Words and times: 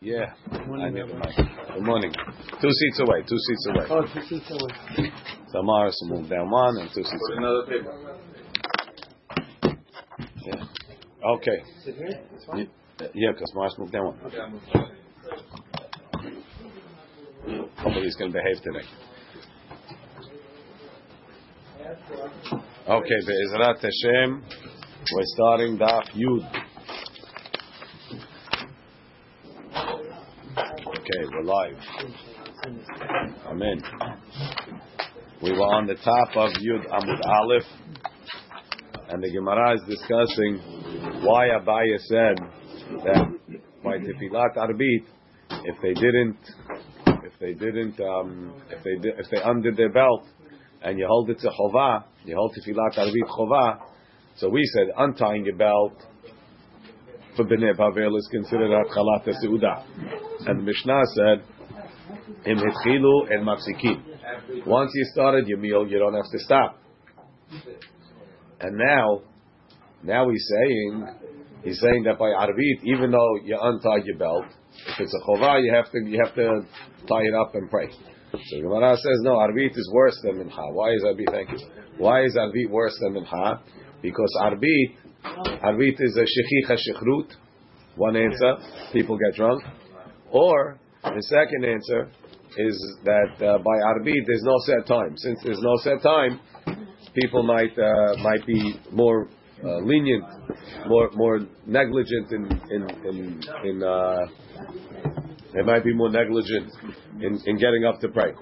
Yeah. 0.00 0.32
Good 0.52 0.66
morning. 0.66 0.94
Good 0.94 1.82
morning. 1.82 2.12
Two 2.60 2.70
seats 2.70 3.00
away. 3.00 3.22
Two 3.28 3.38
seats 3.38 3.66
away. 3.70 3.86
Oh, 3.90 4.02
two 4.12 4.20
seats 4.28 4.50
away. 4.50 5.10
So 5.50 5.62
Morris 5.62 5.96
will 6.02 6.20
move 6.20 6.28
down 6.30 6.50
one 6.50 6.76
and 6.78 6.88
two 6.94 7.02
seats 7.02 7.22
Put 7.28 7.38
away. 7.38 7.38
another 7.38 7.66
paper. 7.66 8.18
Yeah. 10.46 10.64
Okay. 11.36 11.62
Sit 11.84 11.94
here? 11.96 12.20
It's 12.34 12.44
fine. 12.44 12.68
Yeah, 13.14 13.30
because 13.32 13.50
Morris 13.54 13.74
moved 13.78 13.92
down 13.92 14.04
one. 14.06 14.18
Nobody's 17.84 18.16
going 18.16 18.32
to 18.32 18.38
behave 18.38 18.62
today. 18.62 18.86
Okay, 22.88 23.20
Be'ezrat 23.26 23.80
Hashem, 23.80 24.42
we're 25.12 25.22
starting 25.36 25.78
Daf 25.78 26.04
Yud. 26.14 26.63
Okay. 31.44 32.14
Amen. 33.46 33.82
We 35.42 35.52
were 35.52 35.68
on 35.76 35.86
the 35.86 35.94
top 35.96 36.36
of 36.36 36.50
Yud 36.52 36.88
Amud 36.88 37.20
Aleph, 37.22 37.64
and 39.10 39.22
the 39.22 39.30
Gemara 39.30 39.74
is 39.74 39.82
discussing 39.86 40.58
why 41.22 41.48
Abaye 41.48 41.98
said 42.08 42.38
that 43.04 43.26
by 43.82 43.98
Tefilat 43.98 44.56
Arbit, 44.56 45.04
if 45.64 45.76
they 45.82 45.92
didn't, 45.92 46.38
if 47.24 47.38
they 47.38 47.52
didn't, 47.52 48.00
um, 48.00 48.54
if 48.70 48.82
they 48.82 48.96
did, 49.02 49.18
if 49.18 49.26
they 49.30 49.38
undid 49.44 49.76
their 49.76 49.92
belt, 49.92 50.26
and 50.82 50.98
you 50.98 51.06
hold 51.06 51.28
it 51.28 51.40
to 51.40 51.48
Chova, 51.48 52.04
you 52.24 52.36
hold 52.36 52.54
Tefilat 52.54 52.96
Arbit 52.96 53.28
Chova. 53.28 53.80
So 54.36 54.48
we 54.48 54.64
said 54.64 54.94
untying 54.96 55.44
your 55.44 55.56
belt 55.56 55.92
for 57.36 57.44
Bnei 57.44 57.76
Bavel 57.76 58.16
is 58.16 58.28
considered 58.30 58.70
Atchalat 58.70 59.28
Seudah. 59.44 60.13
And 60.46 60.60
the 60.60 60.62
Mishnah 60.62 61.02
said, 61.14 61.44
Im 62.46 62.58
Hitchilu 62.58 63.30
and 63.30 63.46
Mafsikim. 63.46 64.66
Once 64.66 64.90
you 64.94 65.04
started 65.12 65.46
your 65.48 65.58
meal, 65.58 65.86
you 65.86 65.98
don't 65.98 66.14
have 66.14 66.30
to 66.30 66.38
stop. 66.38 66.78
And 68.60 68.76
now, 68.76 69.22
now 70.02 70.28
he's 70.28 70.46
saying, 70.54 71.08
he's 71.64 71.80
saying 71.80 72.04
that 72.04 72.18
by 72.18 72.26
Arvit, 72.26 72.84
even 72.84 73.10
though 73.10 73.36
you 73.42 73.58
untie 73.60 74.04
your 74.04 74.18
belt, 74.18 74.44
if 74.88 75.00
it's 75.00 75.14
a 75.14 75.30
Chovah, 75.30 75.62
you 75.62 75.72
have 75.74 75.90
to, 75.92 75.98
you 76.04 76.20
have 76.24 76.34
to 76.34 76.66
tie 77.08 77.22
it 77.22 77.34
up 77.34 77.54
and 77.54 77.70
pray. 77.70 77.88
So 78.32 78.60
Gemara 78.60 78.96
says, 78.96 79.20
no, 79.22 79.36
Arvit 79.36 79.70
is 79.70 79.90
worse 79.94 80.18
than 80.24 80.44
Mincha. 80.44 80.72
Why 80.72 80.90
is 80.92 81.04
Arvit, 81.04 81.30
thank 81.30 81.50
you. 81.52 81.68
Why 81.98 82.24
is 82.24 82.36
Arvit 82.36 82.68
worse 82.68 82.98
than 83.00 83.14
Mincha? 83.14 83.60
Because 84.02 84.36
Arvit, 84.40 84.96
Arvit 85.62 85.96
is 86.00 86.18
a 86.18 86.22
Shechicha 86.22 86.76
Shechrut. 86.76 87.30
One 87.96 88.16
answer, 88.16 88.56
people 88.92 89.16
get 89.16 89.36
drunk. 89.36 89.62
Or, 90.34 90.78
the 91.04 91.22
second 91.22 91.64
answer 91.64 92.10
is 92.58 92.96
that 93.04 93.34
uh, 93.38 93.58
by 93.58 93.76
Arbit 93.86 94.26
there's 94.26 94.42
no 94.42 94.56
set 94.66 94.86
time. 94.86 95.16
Since 95.16 95.38
there's 95.44 95.60
no 95.60 95.76
set 95.82 96.02
time, 96.02 96.40
people 97.14 97.44
might 97.44 97.78
uh, 97.78 98.16
might 98.20 98.44
be 98.44 98.74
more 98.90 99.28
uh, 99.64 99.78
lenient, 99.78 100.24
more 100.88 101.10
more 101.14 101.38
negligent 101.66 102.32
in 102.32 102.44
in 102.70 102.82
in, 103.08 103.42
in 103.64 103.82
uh, 103.82 104.18
they 105.54 105.62
might 105.62 105.84
be 105.84 105.94
more 105.94 106.10
negligent 106.10 106.72
in, 107.20 107.38
in 107.46 107.56
getting 107.56 107.84
up 107.84 108.00
to 108.00 108.08
pray. 108.08 108.32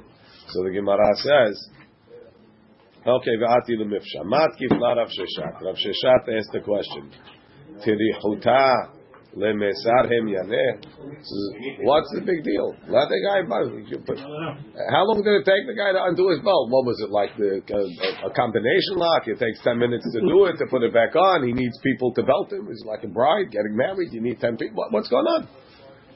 So 0.49 0.65
the 0.65 0.71
Gemara 0.71 1.15
says, 1.17 1.69
okay, 3.06 3.37
v'ati 3.37 3.77
lemifsha. 3.79 4.25
Matkif 4.25 4.81
la 4.81 4.95
Rav 4.95 5.09
Sheshat. 5.09 5.61
Rav 5.61 5.77
Sheshat 5.77 6.39
asked 6.39 6.53
the 6.53 6.61
question. 6.61 7.12
What's 11.83 12.11
the 12.12 12.20
big 12.20 12.44
deal? 12.44 12.77
Let 12.84 13.08
the 13.08 13.16
guy. 13.25 13.41
Put, 14.05 14.20
how 14.20 15.08
long 15.08 15.25
did 15.25 15.41
it 15.41 15.48
take 15.48 15.64
the 15.64 15.72
guy 15.72 15.97
to 15.97 16.04
undo 16.04 16.28
his 16.28 16.44
belt? 16.44 16.69
What 16.69 16.84
was 16.84 17.00
it 17.00 17.09
like? 17.09 17.32
The 17.41 17.65
a, 17.65 18.28
a 18.28 18.31
combination 18.37 19.00
lock. 19.00 19.25
It 19.25 19.41
takes 19.41 19.65
ten 19.65 19.78
minutes 19.81 20.04
to 20.12 20.21
do 20.21 20.44
it 20.53 20.60
to 20.60 20.66
put 20.69 20.82
it 20.84 20.92
back 20.92 21.16
on. 21.16 21.47
He 21.47 21.53
needs 21.56 21.78
people 21.81 22.12
to 22.12 22.22
belt 22.22 22.53
him. 22.53 22.69
He's 22.69 22.84
like 22.84 23.04
a 23.04 23.09
bride 23.09 23.48
getting 23.50 23.72
married. 23.72 24.12
You 24.12 24.21
need 24.21 24.38
ten 24.38 24.59
people. 24.60 24.76
What, 24.76 24.92
what's 24.92 25.09
going 25.09 25.25
on? 25.25 25.48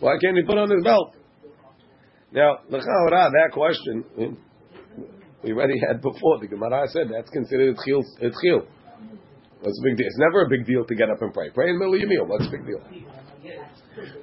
Why 0.01 0.19
can't 0.21 0.37
he 0.37 0.43
put 0.45 0.59
on 0.59 0.69
his 0.69 0.85
belt? 0.85 1.17
Now, 2.33 2.59
that 2.69 3.51
question 3.53 4.05
we 5.43 5.53
already 5.53 5.81
had 5.81 6.03
before. 6.03 6.39
The 6.41 6.49
Gemara 6.49 6.85
said 6.89 7.09
that's 7.09 7.31
considered 7.31 7.77
tchil. 7.77 8.05
Tchil. 8.21 8.67
What's 9.61 9.79
the 9.81 9.89
big 9.89 9.97
deal? 9.97 10.07
It's 10.07 10.19
never 10.19 10.43
a 10.43 10.49
big 10.49 10.67
deal 10.67 10.85
to 10.85 10.95
get 10.95 11.11
up 11.11 11.23
and 11.23 11.33
pray. 11.33 11.51
Pray 11.51 11.71
in 11.71 11.77
the 11.77 11.79
middle 11.79 11.95
of 11.95 12.01
your 12.01 12.09
meal. 12.09 12.27
What's 12.27 12.45
the 12.45 12.57
big 12.57 12.67
deal? 12.67 12.81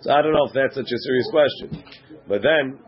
So 0.01 0.11
I 0.11 0.21
don't 0.21 0.33
know 0.33 0.45
if 0.45 0.53
that's 0.53 0.75
such 0.75 0.91
a 0.91 0.99
serious 0.99 1.29
question. 1.31 1.83
But 2.27 2.41
then, 2.43 2.79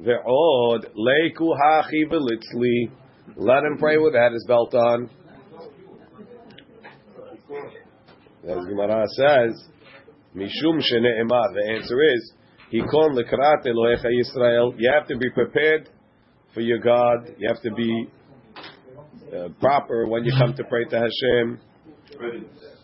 ve'od 0.00 0.86
leiku 0.96 1.54
hachi 1.58 2.06
v'litzli. 2.10 2.90
Let 3.36 3.64
him 3.64 3.78
pray 3.78 3.98
without 3.98 4.32
his 4.32 4.44
belt 4.46 4.74
on. 4.74 5.10
As 8.48 8.64
Gemara 8.64 9.04
says, 9.16 9.64
mishum 10.34 10.80
shene'emar. 10.80 11.52
The 11.54 11.72
answer 11.74 12.00
is, 12.14 12.32
hikon 12.72 13.16
lekrat 13.16 13.66
Elohecha 13.66 14.06
Yisrael. 14.06 14.74
You 14.78 14.90
have 14.94 15.08
to 15.08 15.16
be 15.16 15.28
prepared 15.30 15.88
for 16.54 16.60
your 16.60 16.78
God. 16.78 17.34
You 17.38 17.48
have 17.48 17.62
to 17.62 17.70
be 17.74 18.08
uh, 19.36 19.48
proper 19.60 20.06
when 20.06 20.24
you 20.24 20.32
come 20.38 20.54
to 20.54 20.64
pray 20.64 20.84
to 20.84 20.96
Hashem. 20.96 21.60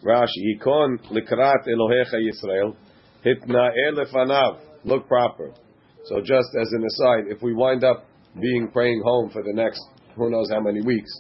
Rashi, 0.04 0.58
Hikon 0.58 0.98
likrat 1.10 1.66
Elohecha 1.66 2.18
Yisrael, 2.20 2.74
hitna'e 3.24 3.92
lefanav. 3.94 4.60
Look 4.84 5.08
proper. 5.08 5.52
So 6.06 6.20
just 6.20 6.48
as 6.60 6.68
an 6.72 6.84
aside, 6.84 7.24
if 7.28 7.42
we 7.42 7.54
wind 7.54 7.84
up 7.84 8.06
being 8.40 8.68
praying 8.72 9.02
home 9.04 9.30
for 9.30 9.42
the 9.42 9.52
next 9.52 9.80
who 10.16 10.30
knows 10.30 10.50
how 10.50 10.60
many 10.60 10.80
weeks, 10.82 11.10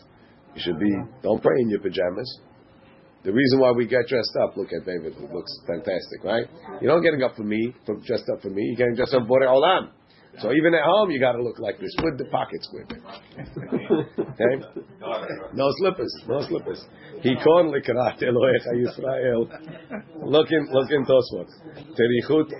you 0.54 0.62
should 0.62 0.78
be, 0.78 0.92
don't 1.22 1.42
pray 1.42 1.60
in 1.60 1.70
your 1.70 1.80
pajamas. 1.80 2.40
The 3.24 3.32
reason 3.32 3.58
why 3.58 3.72
we 3.72 3.86
get 3.86 4.06
dressed 4.06 4.36
up, 4.42 4.56
look 4.56 4.68
at 4.68 4.84
David, 4.84 5.16
looks 5.32 5.50
fantastic, 5.66 6.22
right? 6.22 6.46
You're 6.80 6.94
not 6.94 7.02
getting 7.02 7.22
up 7.22 7.34
for 7.34 7.42
me, 7.42 7.74
for 7.86 7.96
dressed 8.06 8.28
up 8.32 8.42
for 8.42 8.50
me, 8.50 8.62
you're 8.62 8.76
getting 8.76 8.94
dressed 8.94 9.14
up 9.14 9.26
for 9.26 9.40
Olam. 9.40 9.88
So 10.40 10.52
even 10.52 10.74
at 10.74 10.82
home, 10.84 11.10
you 11.10 11.20
got 11.20 11.32
to 11.32 11.42
look 11.42 11.58
like 11.58 11.78
this 11.78 11.94
with 12.02 12.18
the 12.18 12.24
pockets 12.26 12.68
with 12.72 12.90
it. 12.90 13.02
Okay? 14.34 14.64
No 15.54 15.70
slippers, 15.78 16.12
no 16.28 16.40
slippers. 16.48 16.84
He 17.22 17.36
kon 17.36 17.70
likrat 17.70 18.20
Elohecha 18.20 18.74
Yisrael. 18.74 19.48
Look 20.24 20.50
in, 20.50 20.68
look 20.72 20.90
in 20.90 21.04
Tosfot. 21.04 21.48
Terichut. 21.94 22.50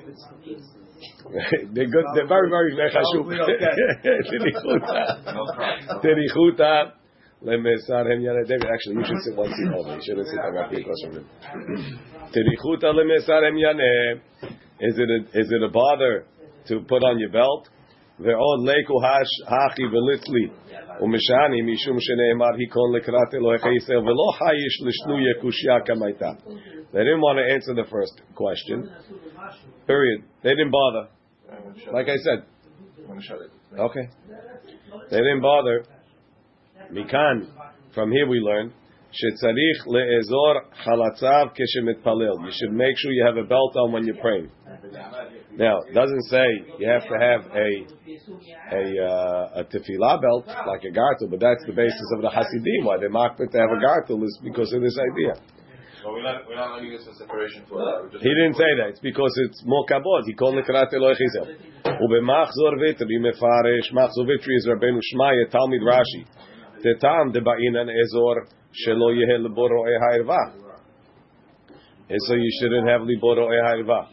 They're 1.75 1.91
good. 1.91 2.05
They're 2.15 2.29
very, 2.29 2.49
very 2.49 2.75
mechashuk. 2.77 3.27
Terichuta. 4.05 5.25
Terichuta. 6.03 6.93
Lemesar 7.45 8.09
hem 8.11 8.21
yana 8.23 8.47
David. 8.47 8.69
Actually, 8.73 8.97
you 8.97 9.05
should 9.05 9.23
sit 9.25 9.37
one 9.37 9.53
seat 9.53 9.69
over. 9.77 9.97
You 9.97 10.03
shouldn't 10.03 10.29
sit 10.29 10.37
directly 10.37 10.81
across 10.81 11.01
from 11.05 11.15
him. 11.17 11.27
Terichuta 12.33 12.93
lemesar 12.95 13.43
hem 13.43 13.57
yana. 13.57 14.21
Is 14.81 14.99
it 14.99 15.09
a, 15.09 15.39
is 15.39 15.51
it 15.51 15.63
a 15.63 15.69
bother 15.69 16.25
to 16.68 16.74
put 16.88 17.04
on 17.04 17.20
your 17.20 17.32
belt? 17.32 17.70
ועוד 18.20 18.60
ליכו 18.68 18.94
הכי 19.48 19.84
וליצלי 19.92 20.48
ומשעני 21.02 21.62
משום 21.62 21.98
שנאמר 22.00 22.54
היכון 22.60 22.96
לקראת 22.96 23.34
אלוהיך 23.34 23.64
ישראל 23.78 23.98
ולא 23.98 24.28
חייש 24.38 24.74
לשנויה 24.86 25.34
קושיה 25.42 25.80
כמייתה. 25.86 26.32
They 26.94 27.04
didn't 27.08 27.22
want 27.22 27.38
to 27.38 27.46
answer 27.56 27.74
the 27.82 27.88
first 27.96 28.16
question. 28.36 28.78
Period. 29.88 30.20
They 30.44 30.54
didn't 30.58 30.72
bother. 30.72 31.04
Like 31.94 32.10
I 32.10 32.18
said. 32.26 32.40
Okay. 33.88 34.06
They 35.12 35.22
didn't 35.28 35.42
bother. 35.42 35.78
Mikan. 36.92 37.38
From 37.96 38.12
here 38.12 38.28
we 38.28 38.40
learn. 38.40 38.72
שצריך 39.12 39.88
לאזור 39.88 40.54
חלציו 40.74 41.48
כשמתפלל. 41.54 42.38
You 42.46 42.52
should 42.52 42.74
make 42.74 42.96
sure 42.98 43.12
you 43.12 43.26
have 43.26 43.38
a 43.38 43.48
belt 43.48 43.74
on 43.76 43.92
when 43.92 44.04
you're 44.06 44.22
praying. 44.22 44.50
Now, 45.57 45.79
it 45.89 45.95
doesn't 45.95 46.23
say 46.25 46.45
you 46.79 46.89
have 46.89 47.03
to 47.03 47.15
have 47.15 47.47
a 47.55 47.69
a 48.75 48.85
uh, 49.07 49.61
a 49.61 49.65
tefillah 49.65 50.21
belt 50.21 50.47
like 50.47 50.83
a 50.83 50.91
gartel, 50.91 51.31
but 51.31 51.39
that's 51.39 51.65
the 51.67 51.73
basis 51.73 52.09
of 52.17 52.23
the 52.23 52.31
Hasidim. 52.31 52.85
Why 52.85 52.99
they 52.99 53.07
makbet 53.07 53.53
to 53.53 53.59
have 53.59 53.71
a 53.71 53.79
gartel 53.79 54.23
is 54.25 54.39
because 54.43 54.73
of 54.73 54.83
this 54.83 54.99
idea. 54.99 55.35
We're 56.05 56.23
not, 56.23 56.45
we're 56.47 56.57
not 56.57 56.83
this 56.83 57.07
as 57.09 57.17
separation 57.17 57.65
for 57.67 57.81
that. 57.81 58.21
He 58.21 58.29
didn't 58.29 58.61
say 58.61 58.69
that. 58.77 58.89
It's 58.93 59.01
because 59.01 59.33
it's 59.49 59.65
more 59.65 59.87
kabod. 59.89 60.27
He 60.27 60.35
called 60.35 60.57
lekrat 60.57 60.93
Elohe 60.93 61.17
Chizel. 61.17 61.57
Ubemachzor 61.87 62.77
vitri 62.77 63.17
mefaresh. 63.25 63.89
Machzor 63.95 64.29
vitri 64.29 64.53
is 64.59 64.69
Rabbeinu 64.69 65.01
Shmaya 65.01 65.49
Talmid 65.51 65.81
Rashi. 65.81 66.27
Tetam 66.85 67.33
deba'in 67.33 67.89
ezor 67.89 68.45
shelo 68.85 69.17
yehel 69.17 69.47
liboroe 69.47 69.99
ha'irva. 69.99 70.61
And 72.11 72.21
so 72.27 72.35
you 72.35 72.51
shouldn't 72.61 72.87
have 72.87 73.01
liboroe 73.01 73.57
ha'irva. 73.65 74.09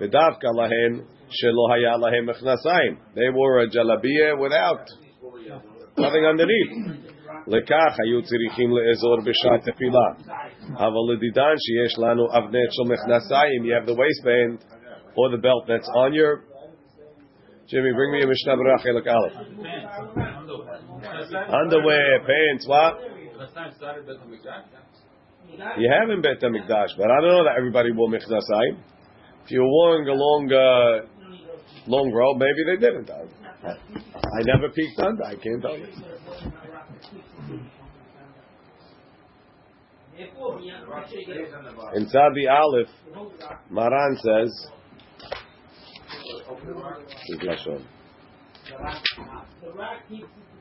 V'davka 0.00 0.50
lahen 0.54 1.06
shelo 1.30 1.68
haya 1.70 1.96
lahem 1.98 2.28
mechnasayim. 2.28 2.98
They 3.14 3.30
wore 3.32 3.60
a 3.60 3.68
jalabiyah 3.68 4.38
without 4.38 4.86
nothing 5.96 6.24
underneath. 6.26 7.02
לכך 7.46 7.96
היו 8.04 8.22
צריכים 8.22 8.70
לאזור 8.76 9.16
בשעת 9.26 9.68
תפילה. 9.68 10.08
אבל 10.76 11.02
לדידן 11.12 11.54
שיש 11.64 11.98
לנו 11.98 12.24
אבנט 12.38 12.70
של 12.70 12.92
מכנסיים, 12.92 13.64
you 13.64 13.72
have 13.78 13.86
the 13.86 13.94
waistband 13.94 14.64
or 15.16 15.30
the 15.30 15.42
belt 15.42 15.64
that's 15.66 15.88
on 15.96 16.12
your... 16.12 16.44
Jimmy, 17.66 17.92
bring 17.92 18.12
me 18.12 18.22
a 18.22 18.26
Mishnah 18.26 18.56
Berurah 18.56 18.80
Chelik 18.84 19.06
Aleph. 19.06 19.36
Underwear, 21.60 22.20
pants, 22.20 22.66
what? 22.66 23.00
You 25.78 25.90
have 25.90 26.10
in 26.10 26.20
Bet 26.22 26.40
HaMikdash, 26.40 26.96
but 26.98 27.10
I 27.10 27.20
don't 27.20 27.32
know 27.36 27.44
that 27.44 27.56
everybody 27.58 27.90
wore 27.92 28.08
Mechnasayim. 28.08 28.76
If 29.46 29.50
you're 29.50 29.64
wearing 29.64 30.08
a 30.08 30.12
long, 30.12 30.52
uh, 30.52 31.06
long 31.86 32.12
robe, 32.12 32.38
maybe 32.38 32.62
they 32.66 32.78
didn't. 32.86 33.10
I, 33.10 33.70
I 33.70 34.42
never 34.44 34.68
peeked 34.72 34.98
under. 35.00 35.24
I 35.24 35.34
can't 35.34 35.62
tell 35.62 35.78
you. 35.78 35.86
Inside 41.94 42.32
the 42.34 42.48
Aleph, 42.48 42.88
Maran 43.70 44.16
says, 44.16 44.70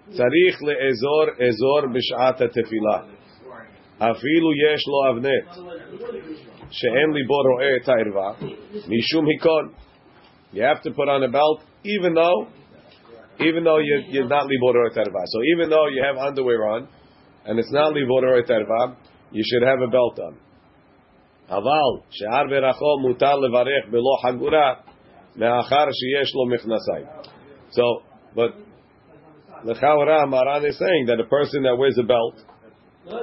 צריך 0.10 0.62
לאזור 0.62 1.26
אזור 1.48 1.82
בשעת 1.94 2.42
התפילה. 2.42 2.98
אפילו 3.98 4.50
יש 4.54 4.88
לו 4.88 5.12
אבנט, 5.12 5.48
שאין 6.72 7.10
ליבו 7.14 7.40
רואה 7.54 7.76
את 7.82 7.90
הערווה, 7.90 8.32
משום 8.88 9.26
היכון. 9.28 9.72
You 10.54 10.64
have 10.64 10.82
to 10.84 10.92
put 10.92 11.08
on 11.08 11.24
a 11.24 11.30
belt, 11.30 11.64
even 11.86 12.14
though, 12.14 12.48
even 13.40 13.64
though 13.64 13.80
you, 13.80 14.04
you're 14.10 14.28
not 14.28 14.46
libo 14.48 14.74
ro'eh 14.74 14.94
tarva. 14.94 15.24
So 15.34 15.40
even 15.56 15.70
though 15.70 15.88
you 15.88 16.04
have 16.04 16.18
underwear 16.18 16.62
on, 16.74 16.88
and 17.46 17.58
it's 17.58 17.72
not 17.72 17.94
libo 17.94 18.20
ro'eh 18.22 18.44
tarva, 18.46 18.98
you 19.32 19.44
should 19.50 19.66
have 19.68 19.80
a 19.80 19.88
belt 19.88 20.20
on. 20.20 20.36
אבל 21.50 21.92
שער 22.10 22.44
ברכו 22.50 23.00
מותר 23.02 23.36
לברך 23.36 23.84
בלא 23.92 24.16
חגורה 24.24 24.74
מאחר 25.36 25.86
שיש 25.92 26.36
לו 26.36 26.46
מכנסיים. 26.46 27.06
So, 27.72 27.84
but 28.36 28.52
L'chaora 29.64 30.28
Maran 30.28 30.66
is 30.66 30.78
saying 30.78 31.06
that 31.08 31.20
a 31.20 31.26
person 31.26 31.64
that 31.64 31.76
wears 31.78 31.98
a 31.98 32.04
belt 32.04 32.36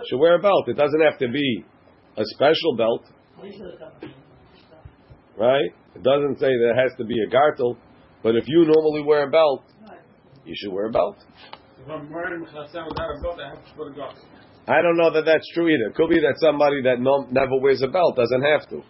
should 0.09 0.19
wear 0.19 0.37
a 0.37 0.39
belt. 0.39 0.69
It 0.69 0.77
doesn't 0.77 1.01
have 1.01 1.19
to 1.19 1.29
be 1.29 1.65
a 2.17 2.25
special 2.35 2.77
belt, 2.77 3.05
right? 5.38 5.72
It 5.96 6.04
doesn't 6.04 6.40
say 6.40 6.48
that 6.48 6.74
it 6.76 6.78
has 6.78 6.98
to 6.98 7.06
be 7.06 7.16
a 7.28 7.30
gartel, 7.30 7.78
but 8.22 8.36
if 8.36 8.46
you 8.48 8.66
normally 8.66 9.04
wear 9.04 9.28
a 9.28 9.32
belt, 9.32 9.64
you 10.46 10.54
should 10.58 10.74
wear 10.74 10.88
a 10.88 10.92
belt. 10.92 11.18
If 11.84 11.90
I'm 11.90 12.12
wearing 12.12 12.42
without 12.42 12.70
a 12.70 13.22
belt, 13.22 13.40
I 13.40 13.50
have 13.50 13.66
to 13.66 13.74
put 13.76 13.92
a 13.92 13.96
garter. 13.96 14.22
I 14.68 14.82
don't 14.82 14.96
know 14.96 15.12
that 15.12 15.26
that's 15.26 15.46
true 15.54 15.68
either. 15.68 15.90
It 15.90 15.96
could 15.96 16.10
be 16.10 16.20
that 16.22 16.36
somebody 16.38 16.82
that 16.84 17.00
no, 17.00 17.28
never 17.32 17.60
wears 17.60 17.82
a 17.82 17.88
belt 17.88 18.16
doesn't 18.16 18.42
have 18.42 18.70
to, 18.70 18.82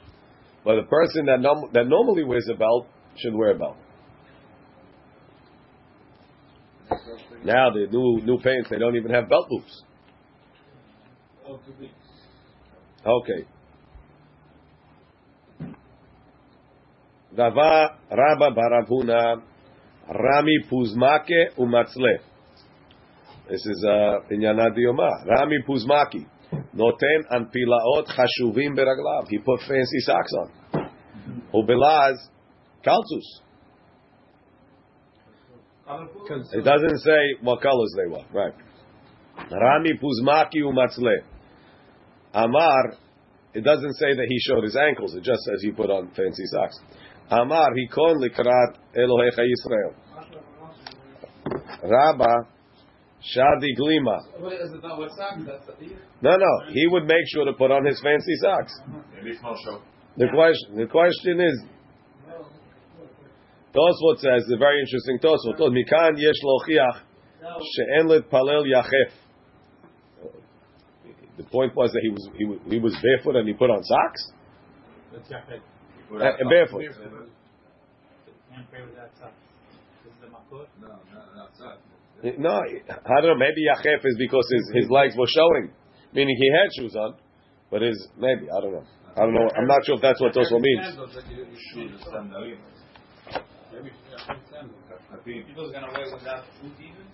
but 0.63 0.77
a 0.77 0.83
person 0.83 1.25
that 1.25 1.39
nom- 1.41 1.71
that 1.73 1.87
normally 1.87 2.23
wears 2.23 2.47
a 2.53 2.55
belt 2.55 2.87
should 3.17 3.33
wear 3.33 3.51
a 3.51 3.57
belt. 3.57 3.77
Now 7.43 7.71
the 7.71 7.87
new 7.91 8.21
new 8.23 8.39
pants 8.39 8.69
they 8.69 8.77
don't 8.77 8.95
even 8.95 9.11
have 9.11 9.27
belt 9.27 9.47
loops. 9.49 9.83
Oh. 11.47 11.59
Okay. 13.05 13.47
Dava 17.35 17.97
Rabba 18.11 18.51
Baravuna 18.51 19.41
Rami 20.07 20.65
Puzmake 20.69 21.57
Umatzle. 21.57 22.19
This 23.49 23.65
is 23.65 23.85
uh, 23.87 24.19
Inyana 24.31 24.69
Dioma. 24.75 25.25
Rami 25.25 25.57
Puzmaki. 25.67 26.25
Noten 26.75 27.23
an 27.31 27.45
pilaot 27.45 28.07
chashuvim 28.07 28.77
beraglav. 28.77 29.27
He 29.29 29.39
put 29.39 29.59
fancy 29.61 29.99
socks 29.99 30.31
on. 30.33 30.89
Ubelaz 31.53 32.17
kalzus. 32.85 33.41
It 36.53 36.63
doesn't 36.63 36.99
say 36.99 37.37
what 37.41 37.61
colors 37.61 37.93
they 37.97 38.11
were. 38.11 38.25
Right. 38.31 38.53
Rami 39.51 39.93
Puzmaki 40.01 40.61
Umatzle. 40.61 41.23
Amar, 42.33 42.95
it 43.53 43.63
doesn't 43.63 43.93
say 43.93 44.13
that 44.15 44.25
he 44.27 44.39
showed 44.39 44.63
his 44.63 44.75
ankles. 44.75 45.15
It 45.15 45.23
just 45.23 45.41
says 45.43 45.61
he 45.61 45.71
put 45.71 45.89
on 45.89 46.07
fancy 46.15 46.45
socks. 46.45 46.79
Amar, 47.29 47.69
hikon 47.75 48.21
likrat 48.21 48.77
Elohecha 48.95 49.43
Yisrael. 49.43 49.93
Rabba, 51.83 52.47
shadi 53.35 53.71
glima. 53.79 54.19
What 54.39 54.53
is 54.53 54.71
it 54.73 54.83
not 54.83 54.97
what 54.97 55.09
socks? 55.11 55.41
That's 55.45 55.65
the 55.65 55.95
No, 56.21 56.37
no, 56.37 56.71
he 56.71 56.87
would 56.87 57.03
make 57.03 57.25
sure 57.33 57.45
to 57.45 57.53
put 57.53 57.71
on 57.71 57.85
his 57.85 57.99
fancy 58.01 58.35
socks. 58.41 58.73
Maybe 59.15 59.31
it's 59.31 59.41
no 59.41 59.55
show. 59.63 59.81
The 60.17 60.27
question, 60.27 60.77
the 60.77 60.87
question 60.87 61.41
is, 61.41 61.63
Tosfot 63.73 64.19
says, 64.19 64.45
the 64.47 64.57
very 64.57 64.79
interesting 64.79 65.17
Tosfot, 65.17 65.57
Mikan 65.59 66.13
yesh 66.17 66.41
lochiach 66.43 67.01
she'en 67.43 68.07
palel 68.31 68.65
yachef. 68.65 69.11
The 71.37 71.43
point 71.45 71.75
was 71.75 71.91
that 71.91 72.01
he 72.03 72.09
was 72.09 72.29
he 72.37 72.45
was, 72.45 72.59
he 72.69 72.79
was 72.79 72.95
barefoot 73.01 73.35
and 73.37 73.47
he 73.47 73.53
put 73.55 73.71
on 73.71 73.83
socks. 73.83 74.31
That's 76.11 76.21
yachid. 76.21 76.35
Uh, 76.35 76.37
and 76.39 76.49
barefoot. 76.49 76.81
Can't 78.53 78.69
pray 78.69 78.81
with 78.85 78.95
that 78.95 79.11
sock. 79.19 79.33
This 80.03 80.13
is 80.13 80.19
the 80.21 80.27
makot. 80.27 80.67
No, 82.39 82.55
I 82.55 83.21
don't 83.21 83.29
know. 83.31 83.35
Maybe 83.35 83.65
yachef 83.67 84.05
is 84.05 84.15
because 84.17 84.47
his, 84.51 84.83
his 84.83 84.89
legs 84.89 85.15
were 85.17 85.27
showing, 85.27 85.71
meaning 86.13 86.35
he 86.39 86.49
had 86.51 86.69
shoes 86.79 86.95
on, 86.95 87.15
but 87.69 87.81
his 87.81 88.07
maybe 88.17 88.47
I 88.49 88.61
don't 88.61 88.73
know. 88.73 88.85
I 89.15 89.19
don't 89.21 89.33
know. 89.33 89.49
I'm 89.57 89.67
not 89.67 89.85
sure 89.85 89.95
if 89.95 90.01
that's 90.01 90.19
what 90.21 90.33
Tosfot 90.33 90.59
means. 90.59 90.97
People's 95.25 95.71
gonna 95.71 95.91
wear 95.93 96.13
without 96.13 96.45
boot 96.61 96.71
even. 96.79 97.05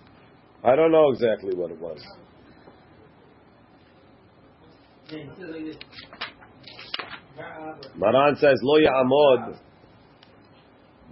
I 0.62 0.76
don't 0.76 0.92
know 0.92 1.10
exactly 1.10 1.54
what 1.54 1.70
it 1.70 1.78
was. 1.78 2.00
Maran 7.96 8.36
says, 8.36 8.58
"Lo 8.62 8.76
ya'amod 8.78 9.58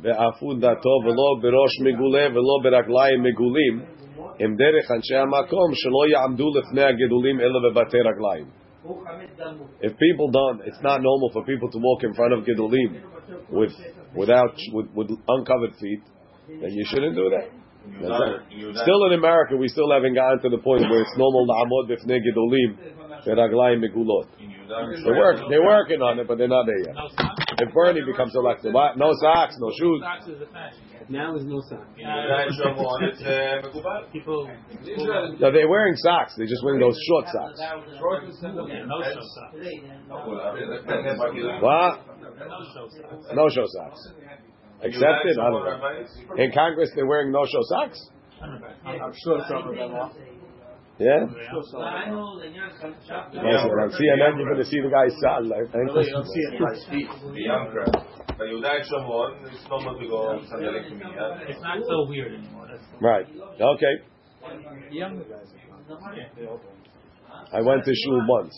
be'afud 0.03 0.61
dato 0.61 0.95
v'lo 1.05 1.43
berosh 1.43 1.77
megule 1.83 2.31
v'lo 2.35 2.63
beraklayim 2.65 3.21
megulim 3.27 3.75
im 4.39 4.57
derech 4.57 4.91
anshe 4.91 5.15
hamakom 5.15 5.71
shelo 5.83 6.03
ya'amdu 6.13 6.47
lefnei 6.55 6.87
hagedulim 6.91 7.41
ela 7.41 7.61
bebatei 7.67 8.03
raglayim." 8.05 8.49
If 9.81 9.99
people 9.99 10.31
don't, 10.31 10.63
it's 10.65 10.81
not 10.83 11.03
normal 11.03 11.31
for 11.33 11.45
people 11.45 11.71
to 11.71 11.79
walk 11.79 12.05
in 12.05 12.15
front 12.15 12.33
of 12.33 12.45
gedulim 12.45 13.03
with 13.51 13.73
without 14.15 14.55
with, 14.73 14.87
with 14.95 15.11
uncovered 15.29 15.75
feet. 15.81 16.03
Then 16.49 16.73
you 16.73 16.85
shouldn't 16.87 17.15
do 17.15 17.29
that. 17.31 17.49
Still 18.83 19.07
in 19.07 19.13
America, 19.19 19.57
we 19.57 19.69
still 19.69 19.91
haven't 19.91 20.15
gotten 20.15 20.41
to 20.43 20.49
the 20.49 20.63
point 20.63 20.83
where 20.83 21.01
it's 21.01 21.17
normal 21.17 21.47
la'amod 21.47 21.91
b'fnei 21.91 22.21
gedulim 22.21 22.98
be'raglayim 23.25 23.81
megulot. 23.85 24.27
They're 24.69 25.17
work, 25.17 25.41
they're 25.49 25.65
working 25.65 26.03
on 26.03 26.19
it, 26.19 26.29
but 26.29 26.37
they're 26.39 26.49
not 26.49 26.67
there 26.67 26.79
yet. 26.79 26.95
If 27.61 27.73
Bernie 27.73 28.03
becomes 28.05 28.35
elected, 28.35 28.75
what? 28.75 28.97
no 28.99 29.13
socks, 29.21 29.57
no 29.59 29.71
shoes. 29.79 30.03
Socks 30.03 30.29
is 30.29 30.43
a 30.43 30.47
fashion. 30.53 30.83
Now 31.09 31.35
is 31.37 31.45
no 31.47 31.61
sign. 31.63 31.87
People. 34.13 34.51
No, 35.41 35.51
they're 35.51 35.69
wearing 35.69 35.97
socks. 35.97 36.35
They're 36.37 36.47
just 36.47 36.63
wearing 36.63 36.81
those 36.81 36.99
short 37.09 37.25
socks. 37.33 37.59
No 37.59 39.01
show 39.03 39.25
socks. 39.25 39.57
What? 41.63 42.05
No 42.39 42.61
show 42.75 42.89
socks. 42.93 43.27
No 43.35 43.49
show 43.49 43.65
socks. 43.67 44.09
Accepted? 44.85 45.39
I 45.41 45.51
don't 45.51 45.65
know. 45.65 46.37
In 46.37 46.53
Congress, 46.53 46.91
they're 46.95 47.07
wearing 47.07 47.33
no 47.33 47.45
show 47.47 47.63
socks. 47.63 47.99
I'm 48.43 49.13
sure 49.25 49.41
some 49.49 49.69
of 49.69 49.75
them 49.75 49.95
are. 49.95 50.13
Yeah? 50.99 51.27
See, 51.31 51.37
and 54.11 54.19
then 54.21 54.35
you're 54.39 54.51
going 54.51 54.59
to 54.59 54.65
see 54.67 54.81
the 54.81 54.91
guy's 54.91 55.15
sad. 55.23 55.47
life. 55.47 55.71
No, 55.73 55.81
you 55.81 55.93
don't 56.11 56.27
see 56.27 56.41
it 56.41 56.61
on 56.61 56.75
his 56.75 56.85
feet. 56.91 57.09
It's 61.49 61.63
not 61.63 61.79
so 61.87 62.07
weird 62.09 62.35
anymore. 62.35 62.67
Right. 63.01 63.27
Okay. 63.61 64.03
I 67.53 67.61
went 67.63 67.85
to 67.85 67.95
shul 67.95 68.27
once 68.29 68.55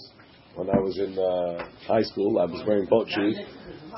when 0.60 0.68
I 0.68 0.78
was 0.78 0.92
in 1.00 1.16
uh, 1.16 1.64
high 1.88 2.04
school. 2.04 2.38
I 2.38 2.44
was 2.44 2.60
wearing 2.68 2.84
boat 2.84 3.08
shoes. 3.08 3.32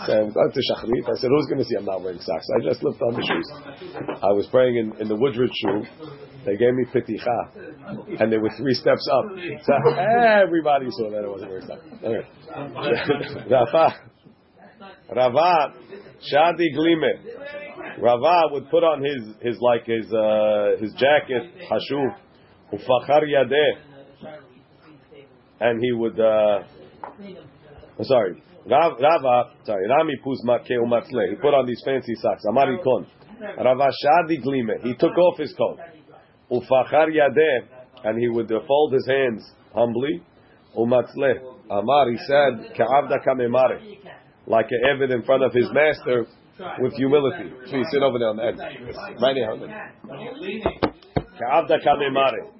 So 0.07 0.13
I 0.15 0.23
went 0.23 0.55
to 0.55 0.63
Shachrit. 0.71 1.05
I 1.11 1.19
said, 1.19 1.29
"Who's 1.35 1.47
going 1.51 1.59
to 1.59 1.67
see 1.67 1.75
I'm 1.77 1.85
not 1.85 2.03
wearing 2.03 2.23
socks?" 2.23 2.47
I 2.55 2.63
just 2.63 2.81
slipped 2.81 3.03
on 3.03 3.19
the 3.19 3.25
shoes. 3.27 3.49
I 4.23 4.31
was 4.31 4.47
praying 4.47 4.77
in, 4.79 4.95
in 5.03 5.09
the 5.09 5.17
Woodridge 5.17 5.51
shul. 5.59 5.83
They 6.47 6.57
gave 6.57 6.75
me 6.75 6.87
piticha, 6.95 8.23
and 8.23 8.33
they 8.33 8.39
were 8.39 8.51
three 8.57 8.75
steps 8.75 9.07
up. 9.11 9.25
So 9.67 9.75
everybody 9.99 10.87
saw 10.91 11.11
that 11.11 11.27
I 11.27 11.29
wasn't 11.29 11.51
wearing 11.51 11.67
socks. 11.67 11.83
Okay. 11.99 12.25
Rava, 13.51 13.95
Rava, 15.15 15.75
Shadi 16.31 16.71
Glime. 16.79 18.01
Rava 18.01 18.55
would 18.55 18.71
put 18.71 18.85
on 18.85 19.03
his 19.03 19.35
his 19.43 19.61
like 19.61 19.85
his 19.85 20.07
uh, 20.15 20.79
his 20.81 20.95
jacket, 20.95 21.53
hashuv, 21.69 22.17
ufachar 22.73 23.27
yadeh, 23.27 23.92
and 25.63 25.81
he 25.81 25.93
would 25.93 26.19
uh, 26.19 26.63
sorry. 28.03 28.43
Rav, 28.69 28.93
Rava, 29.01 29.55
sorry, 29.65 29.89
Rami 29.89 30.17
pus 30.23 30.43
matke 30.47 30.71
umatzle. 30.71 31.31
He 31.31 31.37
put 31.37 31.55
on 31.55 31.67
these 31.67 31.83
fancy 31.85 32.15
socks. 32.17 32.45
Amari 32.49 32.79
kon. 32.83 33.07
Rava 33.41 33.91
shadi 34.05 34.43
glime. 34.43 34.83
He 34.83 34.95
took 34.95 35.17
off 35.19 35.39
his 35.39 35.53
coat. 35.55 35.79
Ufachar 36.51 37.09
yadeh, 37.09 37.67
and 38.05 38.19
he 38.19 38.29
would 38.29 38.49
fold 38.67 38.93
his 38.93 39.07
hands 39.07 39.51
humbly. 39.75 40.23
Umatzle. 40.77 41.53
Amar, 41.71 42.11
he 42.11 42.19
said, 42.19 42.77
ka'avda 42.77 43.25
kamemare. 43.27 43.81
Like 44.47 44.67
an 44.71 44.99
Evid 44.99 45.15
in 45.15 45.23
front 45.23 45.43
of 45.43 45.53
his 45.53 45.69
master 45.73 46.27
with 46.81 46.93
humility. 46.95 47.51
Please 47.67 47.87
sit 47.91 48.03
over 48.03 48.19
there 48.19 48.29
on 48.29 48.37
the 48.37 48.43
here. 49.35 49.53
Ka'avda 51.39 51.79
kamemare. 51.85 52.51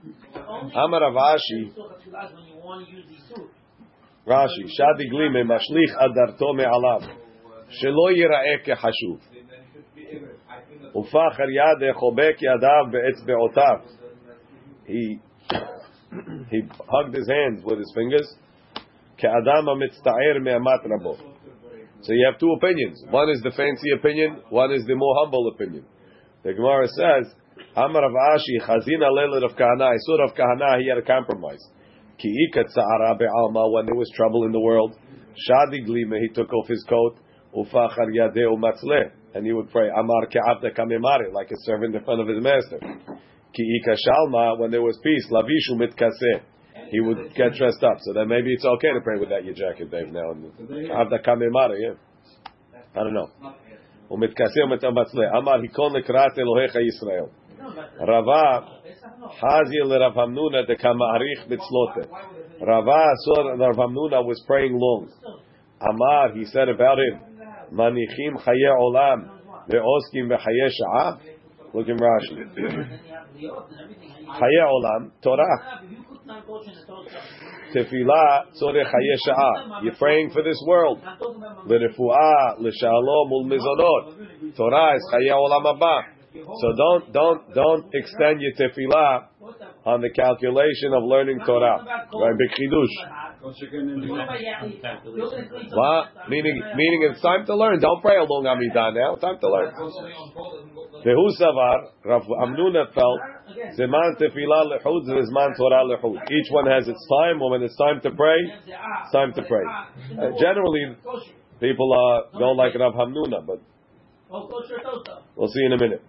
Amar 0.52 1.02
Ravashi. 1.02 1.74
Rashi, 4.28 4.64
Shadi 4.80 5.10
Glime, 5.10 5.44
Mashlich 5.46 5.94
Adarto 6.02 6.56
Me'alav, 6.56 7.04
Shelo 7.82 8.12
Yira'eh 8.12 8.66
Kehashuv. 8.66 9.20
ופחר 10.96 11.50
יד 11.50 11.94
חובק 11.94 12.36
ידיו 12.42 12.86
באצבעותיו. 12.92 13.80
He 14.88 15.20
he 16.52 16.60
hugged 16.88 17.14
his 17.14 17.28
hands 17.28 17.64
with 17.64 17.78
his 17.78 17.92
fingers. 17.96 18.28
כאדם 19.18 19.70
המצטער 19.70 20.40
מאמת 20.42 20.82
רבו. 20.86 21.16
So 22.02 22.14
you 22.14 22.26
have 22.32 22.40
two 22.40 22.52
opinions. 22.54 23.04
One 23.10 23.30
is 23.30 23.42
the 23.42 23.52
fancy 23.52 23.92
opinion. 24.00 24.42
One 24.50 24.72
is 24.72 24.86
the 24.86 24.96
more 24.96 25.16
humble 25.24 25.52
opinion. 25.54 25.86
The 26.44 26.54
Gemara 26.54 26.88
says, 26.88 27.34
Amar 27.76 28.02
Rav 28.02 28.38
Ashi 28.38 28.60
Chazina 28.62 29.12
Leila 29.12 29.42
Rav 29.42 29.56
Kahana. 29.56 29.94
I 29.94 29.98
saw 29.98 30.18
Rav 30.18 30.36
Kahana. 30.36 30.80
He 30.80 30.90
had 30.90 30.98
a 30.98 31.06
compromise. 31.06 31.64
Ki 32.18 32.34
ikatzara 32.50 33.18
be'alma 33.18 33.72
when 33.72 33.86
there 33.86 33.96
was 33.96 34.12
trouble 34.16 34.46
in 34.46 34.52
the 34.52 34.60
world. 34.60 34.96
Shadi 35.50 35.86
glime. 35.86 36.14
He 36.22 36.30
took 36.34 36.52
off 36.54 36.68
his 36.68 36.84
coat. 36.90 37.20
Ufachar 37.56 38.10
yadeh 38.14 38.46
umatzleh 38.46 39.12
and 39.38 39.46
he 39.46 39.54
would 39.54 39.70
pray 39.70 39.88
Amar 39.90 40.28
ke'avda 40.28 40.76
kamemare, 40.76 41.32
like 41.32 41.52
a 41.52 41.58
servant 41.60 41.96
in 41.96 42.04
front 42.04 42.22
of 42.22 42.28
his 42.28 42.42
master. 42.42 42.80
Ki'ika 42.82 43.96
shalma, 43.96 44.60
when 44.60 44.72
there 44.72 44.82
was 44.82 45.00
peace, 45.04 45.28
lavishu 45.32 45.78
mitkaseh, 45.78 46.42
he 46.90 47.00
would 47.02 47.36
get 47.36 47.54
dressed 47.54 47.84
up. 47.84 47.98
So 48.02 48.14
then 48.14 48.28
maybe 48.28 48.52
it's 48.54 48.66
okay 48.66 48.94
to 48.94 49.02
pray 49.02 49.20
without 49.20 49.46
your 49.46 49.54
jacket, 49.54 49.92
Dave. 49.92 50.12
Now, 50.12 50.34
ke'avda 50.34 51.24
kamemare, 51.26 51.78
yeah. 51.80 51.94
I 52.96 53.04
don't 53.04 53.14
know. 53.14 53.30
ומתכסה 54.12 54.64
ומתמצלה. 54.64 55.38
אמר 55.38 55.62
היכון 55.62 55.96
לקראת 55.96 56.40
אלוהיך 56.40 56.76
ישראל. 56.76 57.26
Rava 58.01 58.69
Hazil 59.41 59.91
Ravamnuna 59.91 60.67
de 60.67 60.77
Kamarich 60.77 61.49
Mitzlote. 61.49 62.09
Rava 62.61 63.05
saw 63.17 63.57
Ravamnuna 63.57 64.25
was 64.25 64.43
praying 64.47 64.75
long. 64.75 65.09
Amar, 65.81 66.33
he 66.35 66.45
said 66.47 66.69
about 66.69 66.99
him, 66.99 67.21
Manichim 67.73 68.37
Chaye 68.45 68.71
Olam, 68.79 69.29
Ve'oskim 69.69 70.29
Ve'chaye 70.29 70.69
Sha'ah. 70.71 71.19
Look 71.75 71.89
in 71.89 71.97
Rashi. 71.97 72.37
Chaye 74.39 74.63
Olam, 74.65 75.11
Torah. 75.23 75.83
Tefillah, 77.75 78.45
Tzorech 78.61 78.87
Chaye 78.87 79.17
Sha'ah. 79.27 79.83
You're 79.83 79.97
praying 79.97 80.31
for 80.31 80.43
this 80.43 80.63
world. 80.67 81.01
L'refu'ah, 81.67 82.59
l'shalom, 82.61 83.33
ul 83.33 83.47
Mizonot. 83.49 84.57
Torah 84.57 84.95
is 84.95 85.11
Chaye 85.13 85.33
Olam 85.33 85.75
Abba. 85.75 86.22
So 86.33 86.73
don't 86.77 87.13
don't 87.13 87.55
don't 87.55 87.87
extend 87.93 88.41
your 88.41 88.53
tefillah 88.57 89.29
on 89.85 90.01
the 90.01 90.11
calculation 90.11 90.95
of 90.97 91.05
learning 91.05 91.41
Torah. 91.45 91.85
Right, 91.85 92.37
big 92.39 92.51
chidush. 92.57 92.97
What? 95.73 96.31
Meaning, 96.31 96.63
meaning 96.77 97.11
it's 97.11 97.21
time 97.21 97.45
to 97.47 97.57
learn. 97.57 97.81
Don't 97.81 98.01
pray 98.01 98.17
along 98.17 98.47
Amidah 98.47 98.95
now. 98.95 99.17
Time 99.17 99.39
to 99.41 99.49
learn. 99.51 99.75
Vehu 101.05 101.27
savar, 101.37 101.91
Rav 102.05 102.23
Amnuna 102.23 102.95
felt, 102.95 103.21
Zeman 103.77 104.17
tefillah 104.17 104.79
lehud, 104.79 105.05
Zeman 105.11 105.57
Torah 105.57 105.85
lehud. 105.85 106.17
Each 106.31 106.51
one 106.51 106.67
has 106.67 106.87
its 106.87 107.05
time. 107.11 107.41
When 107.41 107.63
it's 107.63 107.77
time 107.77 108.01
to 108.03 108.11
pray, 108.13 108.39
it's 108.65 109.13
time 109.13 109.33
to 109.35 109.43
pray. 109.43 109.65
Uh, 109.67 110.31
generally, 110.39 110.97
people 111.61 111.93
uh, 111.93 112.39
don't 112.39 112.57
like 112.57 112.75
Rav 112.77 112.95
Hamnuna, 112.95 113.45
but 113.45 113.61
we'll 115.37 115.49
see 115.49 115.65
in 115.67 115.73
a 115.73 115.79
minute. 115.79 116.03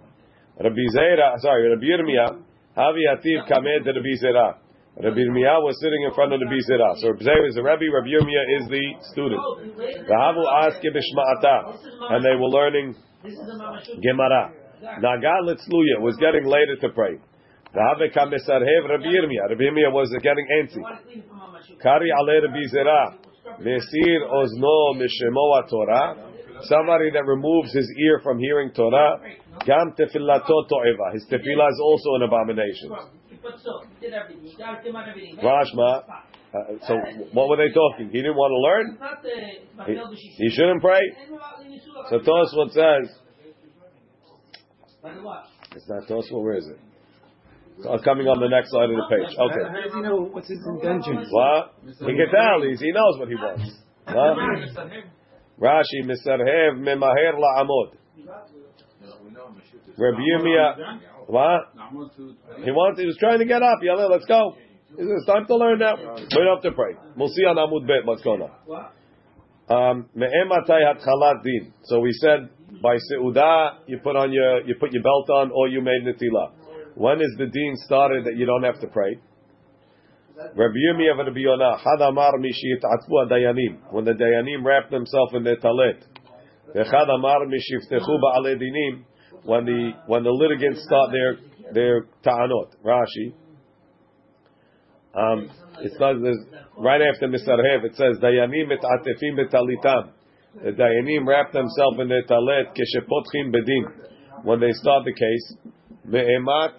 Rabbi 0.59 0.85
Zera, 0.95 1.37
sorry, 1.39 1.69
Rabbi 1.69 1.85
Yirmiyah, 1.85 2.41
Havi 2.77 3.03
Hativ 3.09 3.47
Kamed 3.49 3.85
Rabbi 3.85 4.13
Zera. 4.21 4.57
Rabbi 4.95 5.25
Yirmiyah 5.25 5.57
was 5.65 5.73
sitting 5.81 6.05
in 6.05 6.13
front 6.13 6.33
of 6.33 6.39
the 6.39 6.45
Bizera. 6.45 6.93
So 7.01 7.09
Rabbi 7.17 7.25
Zera 7.25 7.49
is 7.49 7.55
the 7.55 7.63
Rabbi, 7.63 7.89
Rabbi 7.89 8.13
Yirmiyah 8.13 8.61
is 8.61 8.69
the 8.69 8.85
student. 9.09 9.41
Vahavu 10.05 10.45
Aske 10.45 10.85
Bishma'ata. 10.85 12.13
And 12.13 12.21
they 12.21 12.37
were 12.37 12.53
learning 12.53 12.93
Gemara. 13.25 14.53
Nagal 15.01 15.49
Litzluya 15.49 15.97
was 15.97 16.15
getting 16.21 16.45
later 16.45 16.77
to 16.81 16.89
pray. 16.93 17.17
Rabbi. 17.73 18.13
Rabbi 18.13 18.37
Yirmiyah 19.09 19.89
was 19.89 20.13
getting 20.21 20.45
antsy. 20.61 20.83
Kari 21.81 22.11
Ale 22.13 22.41
Rabbi 22.45 22.61
Zera. 22.69 23.17
Mesir 23.65 24.29
Ozno 24.29 24.93
Mishemoa 24.93 25.69
Torah. 25.69 26.29
Somebody 26.69 27.09
that 27.09 27.25
removes 27.25 27.73
his 27.73 27.91
ear 27.99 28.19
from 28.21 28.37
hearing 28.37 28.71
Torah. 28.75 29.17
Gam 29.65 29.93
Tefilato 29.97 30.67
To'eva. 30.67 31.13
His 31.13 31.25
tefillah 31.29 31.69
is 31.69 31.79
also 31.81 32.15
an 32.15 32.23
abomination. 32.23 32.89
Rashma. 35.43 36.03
Uh, 36.53 36.59
so 36.87 36.93
what 37.33 37.49
were 37.49 37.57
they 37.57 37.73
talking? 37.73 38.09
He 38.11 38.21
didn't 38.21 38.35
want 38.35 38.51
to 38.53 38.59
learn. 38.61 38.97
He, 39.87 39.93
he 40.37 40.49
shouldn't 40.51 40.81
pray. 40.81 41.01
So 42.09 42.19
Tosfot 42.19 42.71
says. 42.71 43.09
It's 45.75 45.89
not 45.89 46.07
Tosfot. 46.07 46.43
Where 46.43 46.57
is 46.57 46.67
it? 46.67 46.77
It's 47.79 48.03
coming 48.05 48.27
on 48.27 48.39
the 48.39 48.49
next 48.49 48.69
side 48.69 48.85
of 48.85 48.95
the 48.95 49.07
page. 49.09 49.33
Okay. 49.33 49.65
How 49.65 49.81
does 49.81 49.93
he 49.93 50.01
know 50.01 50.29
what's 50.29 50.47
his 50.47 50.61
intention? 50.61 51.25
What? 51.29 51.73
He 51.83 52.13
can 52.13 52.29
tell. 52.29 52.61
He's, 52.61 52.79
he 52.79 52.91
knows 52.91 53.17
what 53.17 53.27
he 53.29 53.35
wants. 53.35 53.65
What? 54.05 54.37
Rashi 55.59 56.05
Misarhev 56.05 56.77
Memaher 56.77 57.33
La'amod. 57.33 57.97
Rabbi 59.97 60.19
Yirmiyah. 60.19 60.99
What? 61.27 61.73
He 62.63 62.71
wants. 62.71 62.99
He 62.99 63.05
was 63.05 63.17
trying 63.19 63.39
to 63.39 63.45
get 63.45 63.61
up. 63.63 63.79
Yalla, 63.81 64.07
let's 64.11 64.25
go. 64.25 64.55
It's 64.97 65.25
time 65.25 65.45
to 65.47 65.55
learn 65.55 65.79
now. 65.79 65.95
We 65.95 66.43
don't 66.43 66.61
have 66.61 66.63
to 66.63 66.71
pray. 66.71 66.95
We'll 67.17 67.29
see 67.29 67.43
on 67.43 67.57
Amud 67.57 67.87
Bet 67.87 68.05
what's 68.05 68.21
going 68.21 68.41
on. 68.41 68.51
Um. 69.69 70.09
So 71.83 71.99
we 71.99 72.11
said 72.13 72.49
by 72.81 72.97
seudah 73.11 73.79
you 73.87 73.99
put 74.03 74.15
on 74.15 74.31
your 74.31 74.61
you 74.67 74.75
put 74.79 74.91
your 74.93 75.01
belt 75.01 75.29
on 75.29 75.51
or 75.51 75.67
you 75.67 75.81
made 75.81 76.03
netilah. 76.03 76.51
When 76.95 77.21
is 77.21 77.35
the 77.37 77.45
din 77.47 77.75
started 77.85 78.25
that 78.25 78.35
you 78.35 78.45
don't 78.45 78.63
have 78.63 78.79
to 78.81 78.87
pray? 78.87 79.17
Rabbi 80.35 80.57
Yirmiyah 80.57 81.11
and 81.11 81.27
Rabbi 81.27 81.39
Yonah 81.39 81.77
when 83.91 84.05
the 84.05 84.11
dayanim 84.11 84.63
wrapped 84.65 84.91
themselves 84.91 85.33
in 85.33 85.43
their 85.43 85.57
dinim 88.55 89.05
when 89.45 89.65
the 89.65 89.91
when 90.07 90.23
the 90.23 90.31
litigants 90.31 90.83
start 90.83 91.11
their 91.11 91.37
their 91.73 92.01
ta'anot. 92.23 92.75
Rashi. 92.83 93.33
Um, 95.15 95.49
it's 95.79 95.99
not 95.99 96.15
right 96.77 97.01
after 97.01 97.27
Misarhev. 97.27 97.85
It 97.85 97.95
says 97.95 98.17
Dayanim 98.21 98.71
et'atefim 98.71 99.37
betalitam. 99.37 100.11
The 100.63 100.71
Dayanim 100.71 101.27
wrap 101.27 101.51
themselves 101.51 101.99
in 101.99 102.07
their 102.09 102.23
talet 102.23 102.73
keshepotchim 102.73 103.53
bedim 103.53 104.43
when 104.43 104.59
they 104.59 104.71
start 104.71 105.03
the 105.05 105.13
case. 105.13 105.71
Me'emat 106.05 106.73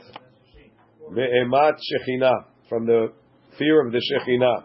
me'emat 1.11 1.75
shechina 1.75 2.33
from 2.69 2.87
the 2.87 3.13
fear 3.59 3.87
of 3.87 3.93
the 3.93 4.01
shechina. 4.01 4.65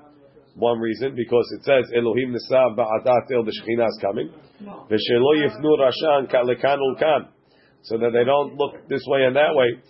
One 0.56 0.80
reason 0.80 1.16
because 1.16 1.46
it 1.58 1.64
says 1.64 1.92
Elohim 1.96 2.36
nisav 2.36 2.76
ba'adat 2.76 3.32
el 3.34 3.44
the 3.44 3.52
shechina 3.52 3.88
is 3.88 4.00
coming. 4.02 4.30
V'shelo 4.62 5.36
yifnu 5.38 5.78
rashan 5.80 6.32
lekan 6.32 6.78
ulkan 6.78 7.39
so 7.84 7.98
that 7.98 8.12
they 8.14 8.24
don't 8.24 8.56
look 8.56 8.88
this 8.88 9.04
way 9.08 9.26
and 9.26 9.36
that 9.36 9.56
way. 9.56 9.82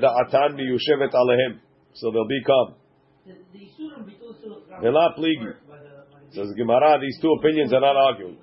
da'atan 0.00 0.56
miyushevet 0.56 1.12
alehim. 1.12 1.60
So 1.94 2.10
they'll 2.10 2.26
be 2.26 2.42
calm. 2.44 2.74
Vela 4.80 5.14
pligi. 5.18 5.54
Says 6.30 6.52
Gemara, 6.56 6.98
these 7.00 7.18
two 7.22 7.32
opinions 7.40 7.72
are 7.72 7.80
not 7.80 7.96
arguing. 7.96 8.36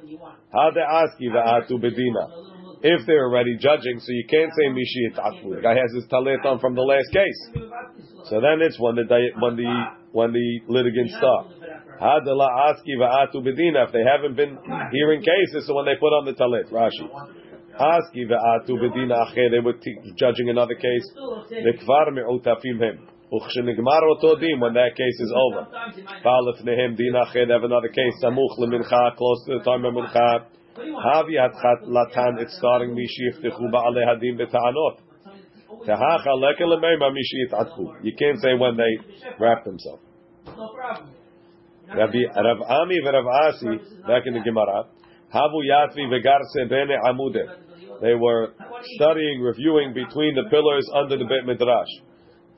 How 0.52 0.72
they 0.74 0.82
ask 0.82 1.14
you 1.20 1.32
atu 1.32 1.78
bedina. 1.78 2.54
If 2.82 3.06
they're 3.08 3.26
already 3.26 3.58
judging, 3.58 4.00
so 4.00 4.12
you 4.12 4.26
can't 4.30 4.52
say 4.52 4.70
mishi 4.70 5.10
atfu. 5.18 5.56
The 5.56 5.62
guy 5.62 5.74
has 5.74 5.94
his 5.94 6.06
talit 6.12 6.46
on 6.46 6.60
from 6.60 6.76
the 6.76 6.82
last 6.82 7.10
case. 7.14 7.64
So 8.30 8.42
then 8.42 8.62
it's 8.62 8.80
when 8.80 8.96
the 8.96 9.06
when 9.40 9.56
the 9.56 9.86
when 10.12 10.34
the 10.34 10.60
litigants 10.68 11.16
start. 11.18 11.48
Hadala 12.02 12.74
aski 12.74 12.98
va'atu 13.00 13.42
bedina. 13.42 13.88
If 13.88 13.94
they 13.94 14.04
haven't 14.04 14.36
been 14.36 14.58
hearing 14.92 15.22
cases, 15.22 15.68
so 15.68 15.76
when 15.76 15.86
they 15.86 15.96
put 16.00 16.14
on 16.14 16.26
the 16.26 16.34
talit, 16.34 16.70
Rashi. 16.72 17.10
Aski 17.75 18.27
ve'atu 18.31 18.75
bedina 18.83 19.17
acher. 19.25 19.51
They 19.51 19.61
were 19.61 19.75
judging 20.17 20.49
another 20.51 20.75
case. 20.75 21.07
Lekvar 21.67 22.13
me'utafim 22.13 22.79
him. 22.81 22.99
וכשנגמר 23.35 24.03
אותו 24.11 24.35
דין, 24.35 24.59
when 24.63 24.75
that 24.75 24.93
case 24.99 25.19
is 25.25 25.33
over. 25.45 25.63
בא 26.25 26.37
לפניהם 26.49 26.95
דין 26.95 27.17
אחר, 27.17 27.45
they 27.45 27.55
have 27.59 27.65
another 27.65 27.89
case, 27.89 28.15
סמוך 28.21 28.59
למנחה, 28.61 29.09
close 29.19 29.41
to 29.47 29.59
the 29.59 29.65
time 29.65 29.85
of 29.85 29.95
מנחה. 29.95 30.37
הבי 31.05 31.39
התחלתן, 31.39 32.33
it's 32.43 32.59
starting 32.59 32.93
מי 32.95 33.07
שיפתחו 33.09 33.65
בעלי 33.71 34.05
הדין 34.11 34.37
בטענות. 34.37 35.01
תהכה 35.87 36.33
לקה 36.43 36.65
למימה 36.65 37.11
מי 37.11 37.21
שיתעתקו. 37.25 37.83
You 38.03 38.13
can't 38.21 38.39
say 38.43 38.55
when 38.59 38.77
they 38.77 38.93
wrap 39.39 39.65
themselves. 39.65 40.03
No 40.47 40.69
problem. 40.75 41.21
Rabbi 42.01 42.23
Rav 42.47 42.61
Ami 42.81 42.99
v'Rav 43.05 43.27
Asi, 43.47 43.73
back 44.07 44.23
in 44.27 44.35
the 44.35 44.41
Gemara, 44.41 44.85
Havu 45.35 45.61
Yatvi 45.71 46.05
v'Garse 46.13 46.69
bene 46.69 46.97
Amude. 47.09 47.45
they 48.02 48.16
were 48.16 48.54
studying, 48.96 49.42
reviewing 49.42 49.94
between 49.94 50.36
the 50.36 50.50
pillars 50.50 50.90
under 50.94 51.18
the 51.18 51.26
Beit 51.26 51.46
Midrash. 51.46 51.88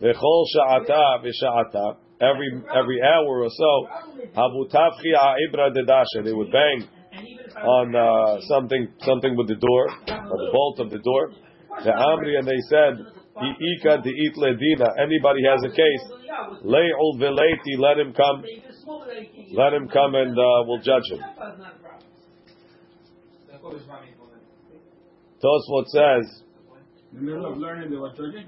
V'chol 0.01 0.45
sha'ata 0.55 1.23
v'sha'ata. 1.23 1.97
Every 2.19 2.49
every 2.73 3.01
hour 3.03 3.43
or 3.43 3.49
so, 3.49 3.87
Havu 4.35 4.69
Tavchi 4.71 5.13
ha'ibra. 5.15 5.73
They 6.23 6.33
would 6.33 6.51
bang 6.51 6.87
on 7.63 7.95
uh, 7.95 8.41
something 8.47 8.87
something 9.01 9.35
with 9.35 9.47
the 9.47 9.55
door, 9.55 9.89
or 9.89 10.37
the 10.37 10.49
bolt 10.51 10.79
of 10.79 10.89
the 10.89 10.99
door. 10.99 11.31
The 11.83 11.91
Amri 11.91 12.37
and 12.37 12.47
they 12.47 12.59
said, 12.69 12.97
Ika 13.37 14.01
de'it 14.01 14.35
ledina. 14.37 14.89
Anybody 14.99 15.41
has 15.45 15.63
a 15.63 15.69
case, 15.69 16.63
le'ul 16.65 17.19
v'leiti, 17.19 17.77
let 17.77 17.99
him 17.99 18.13
come 18.13 18.43
let 19.53 19.73
him 19.73 19.87
come 19.87 20.15
and 20.15 20.37
uh, 20.37 20.63
we'll 20.65 20.81
judge 20.81 21.03
him. 21.11 21.19
Tosfot 25.43 25.85
says 25.87 26.43
In 27.13 27.19
the 27.19 27.21
middle 27.21 27.51
of 27.51 27.57
learning, 27.57 27.91
they 27.91 27.97
were 27.97 28.09
judging. 28.09 28.47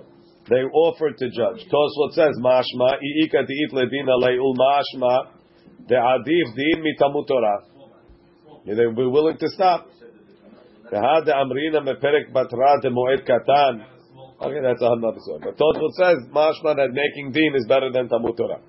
they 0.49 0.63
offered 0.73 1.17
to 1.17 1.29
judge. 1.29 1.67
Tosfot 1.69 2.11
says 2.13 2.35
mashma 2.41 2.97
iika 2.97 3.45
diit 3.45 3.71
ledina 3.73 4.17
leul 4.17 4.55
mashma 4.57 5.27
de'adif 5.87 6.55
din 6.55 6.83
mitamut 6.83 7.27
Torah. 7.27 7.63
They 8.65 8.85
were 8.85 9.09
willing 9.09 9.37
to 9.37 9.49
stop. 9.49 9.87
V'had 10.91 11.27
amrina 11.27 11.81
meperek 11.85 12.33
batra 12.33 12.81
demoed 12.83 13.27
katan. 13.27 13.85
Okay, 14.41 14.61
that's 14.63 14.81
another 14.81 15.19
story. 15.19 15.41
But 15.43 15.57
Tosfot 15.57 15.91
says 15.93 16.17
mashma 16.33 16.75
that 16.75 16.89
making 16.91 17.31
din 17.33 17.55
is 17.55 17.65
better 17.67 17.91
than 17.91 18.09
Talmud 18.09 18.35
Torah. 18.37 18.61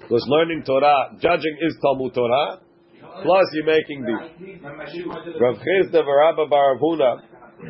Because 0.00 0.26
learning 0.28 0.64
Torah, 0.66 1.16
judging 1.20 1.56
is 1.62 1.76
Talmud 1.80 2.12
Torah, 2.12 2.60
plus 3.22 3.46
you're 3.52 3.66
making 3.66 4.04
din. 4.04 4.60
Rav 5.40 5.56
Chisda 5.56 6.02
v'Rabba 6.02 6.48
Bar 6.48 6.78
Huna 6.78 7.20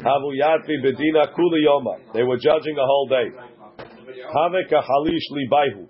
havu 0.03 0.33
yatvi 0.39 0.79
bedina 0.85 1.33
kuli 1.35 1.65
yoma. 1.67 2.13
They 2.15 2.23
were 2.23 2.37
judging 2.37 2.77
a 2.79 2.87
whole 2.87 3.09
day. 3.09 3.31
Haveka 4.35 4.83
halish 4.83 5.27
libayhu. 5.33 5.89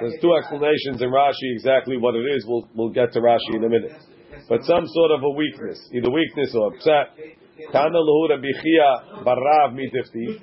There's 0.00 0.18
two 0.20 0.34
explanations 0.34 1.02
in 1.02 1.10
Rashi 1.10 1.54
exactly 1.54 1.96
what 1.96 2.14
it 2.14 2.24
is. 2.36 2.44
We'll 2.46 2.68
we'll 2.74 2.90
get 2.90 3.12
to 3.12 3.20
Rashi 3.20 3.56
in 3.56 3.64
a 3.64 3.68
minute. 3.68 3.92
But 4.48 4.64
some 4.64 4.86
sort 4.86 5.10
of 5.12 5.22
a 5.22 5.30
weakness, 5.30 5.78
either 5.92 6.10
weakness 6.10 6.54
or 6.54 6.74
upset. 6.74 7.14
Tana 7.72 7.98
lahu 7.98 8.28
Bichia 8.38 9.24
barav 9.24 9.74
mitifti. 9.74 10.40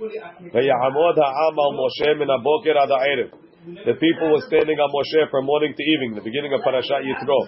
V'yamod 0.54 1.18
ha'am 1.18 1.60
al 1.60 1.74
Moshe 1.74 2.18
min 2.18 2.28
haboker 2.28 2.76
ad. 2.78 3.32
The 3.62 3.94
people 3.94 4.34
were 4.34 4.42
standing 4.50 4.74
on 4.82 4.90
Moshe 4.90 5.30
from 5.30 5.46
morning 5.46 5.78
to 5.78 5.84
evening, 5.86 6.18
the 6.18 6.26
beginning 6.26 6.50
of 6.50 6.66
Parashat 6.66 7.06
Yitro. 7.06 7.46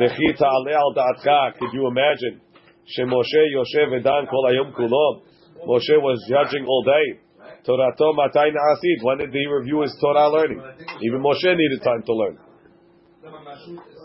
V'chi 0.00 0.32
ta'aleh 0.40 0.72
al 0.72 0.94
da'atcha. 0.96 1.58
Could 1.58 1.68
you 1.74 1.84
imagine? 1.86 2.40
Shemoshe 2.88 3.52
Yoshev 3.52 3.92
v'dan 3.92 4.24
kol 4.30 4.48
hayom 4.48 4.72
kulo. 4.72 5.20
Moshe 5.68 6.00
was 6.00 6.16
judging 6.32 6.64
all 6.64 6.82
day. 6.84 7.20
Torato 7.68 8.16
matay 8.16 8.56
na'asid. 8.56 9.04
When 9.04 9.18
did 9.18 9.34
he 9.34 9.44
review 9.44 9.82
his 9.82 9.94
Torah 10.00 10.30
learning? 10.30 10.62
Even 11.02 11.20
Moshe 11.20 11.44
needed 11.44 11.82
time 11.84 12.02
to 12.06 12.12
learn. 12.14 12.38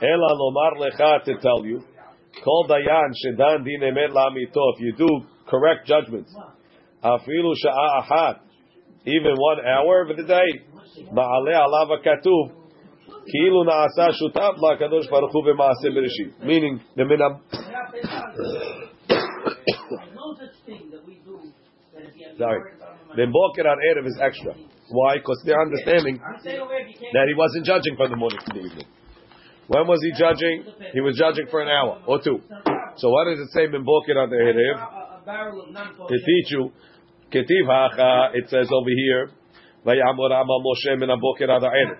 Ela 0.04 0.36
lomar 0.36 0.76
lecha 0.76 1.24
to 1.24 1.38
tell 1.40 1.64
you. 1.66 1.82
Kol 2.44 2.68
dayan 2.68 3.14
shedan 3.16 3.64
din 3.64 3.80
emet 3.80 4.12
la'amito. 4.12 4.76
If 4.76 4.82
you 4.82 4.94
do 4.98 5.08
correct 5.48 5.88
judgments, 5.88 6.36
afilu 7.02 7.54
sha'a 7.64 8.04
achat, 8.04 8.40
even 9.06 9.36
one 9.38 9.66
hour 9.66 10.02
of 10.02 10.18
the 10.18 10.24
day, 10.24 10.66
ma'ale 11.13 11.55
alav 11.55 11.91
katuv, 12.03 12.65
כאילו 13.27 13.65
נעשה 13.65 14.13
שותף 14.13 14.55
לקדוש 14.63 15.09
ברוך 15.09 15.33
הוא 15.35 15.45
במעשה 15.45 15.89
בראשית. 15.95 16.41
Meaning, 16.43 16.79
the 16.97 17.05
minam, 17.05 17.41
sorry, 22.39 22.61
the 23.17 23.27
boker 23.27 23.69
on 23.69 23.79
Erev 23.89 24.07
is 24.07 24.19
extra. 24.21 24.53
Why? 24.91 25.17
Because 25.17 25.43
they're 25.47 25.63
understanding 25.63 26.21
that 27.15 27.27
he 27.29 27.35
wasn't 27.35 27.65
judging 27.65 27.97
from 27.97 28.11
the 28.11 28.17
morning 28.17 28.41
to 28.47 28.53
the 28.53 28.61
evening. 28.61 28.89
When 29.69 29.87
was 29.87 30.01
he 30.03 30.13
judging? 30.13 30.65
He 30.93 31.01
was 31.01 31.17
judging 31.17 31.47
for 31.51 31.63
an 31.63 31.69
hour 31.69 32.03
or 32.07 32.21
two. 32.21 32.39
So 32.97 33.09
what 33.09 33.25
does 33.25 33.41
it 33.41 33.51
say 33.57 33.65
in 33.65 33.85
boker 33.85 34.19
on 34.21 34.29
the 34.29 34.37
Erev? 34.37 34.79
To 36.11 36.17
teach 36.29 36.49
you, 36.51 36.71
ketiv 37.33 37.67
hacha, 37.67 38.31
it 38.35 38.51
says 38.51 38.69
over 38.71 38.91
here, 38.91 39.31
ויעמוד 39.87 40.33
עמה 40.33 40.57
משה 40.67 40.97
מן 40.97 41.11
הבוקר 41.11 41.53
עד 41.53 41.65
הערב. 41.65 41.99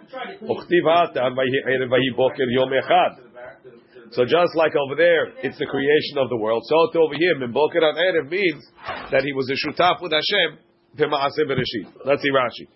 וכתיב 0.51 0.85
האתן 0.89 1.33
ויהי 1.37 1.61
ערב 1.69 1.93
ויהי 1.93 2.11
בוקר 2.17 2.49
יום 2.57 2.71
אחד. 2.81 3.25
So 4.15 4.25
just 4.25 4.55
like 4.55 4.75
over 4.77 4.95
there, 4.95 5.35
it's 5.43 5.59
the 5.59 5.67
creation 5.67 6.19
of 6.23 6.29
the 6.29 6.37
world. 6.37 6.63
So 6.71 6.77
to 6.93 6.99
over 7.01 7.17
here, 7.19 7.35
min 7.39 7.53
boker 7.53 7.83
ad 7.83 7.97
erev 7.97 8.31
means 8.31 8.63
that 9.11 9.23
he 9.25 9.33
was 9.33 9.51
a 9.51 9.59
shutaf 9.59 10.01
with 10.01 10.13
Hashem 10.13 10.59
b'maaseh 10.97 11.45
bereshit. 11.51 11.91
Let's 12.05 12.23
see 12.23 12.31
Rashi. 12.31 12.67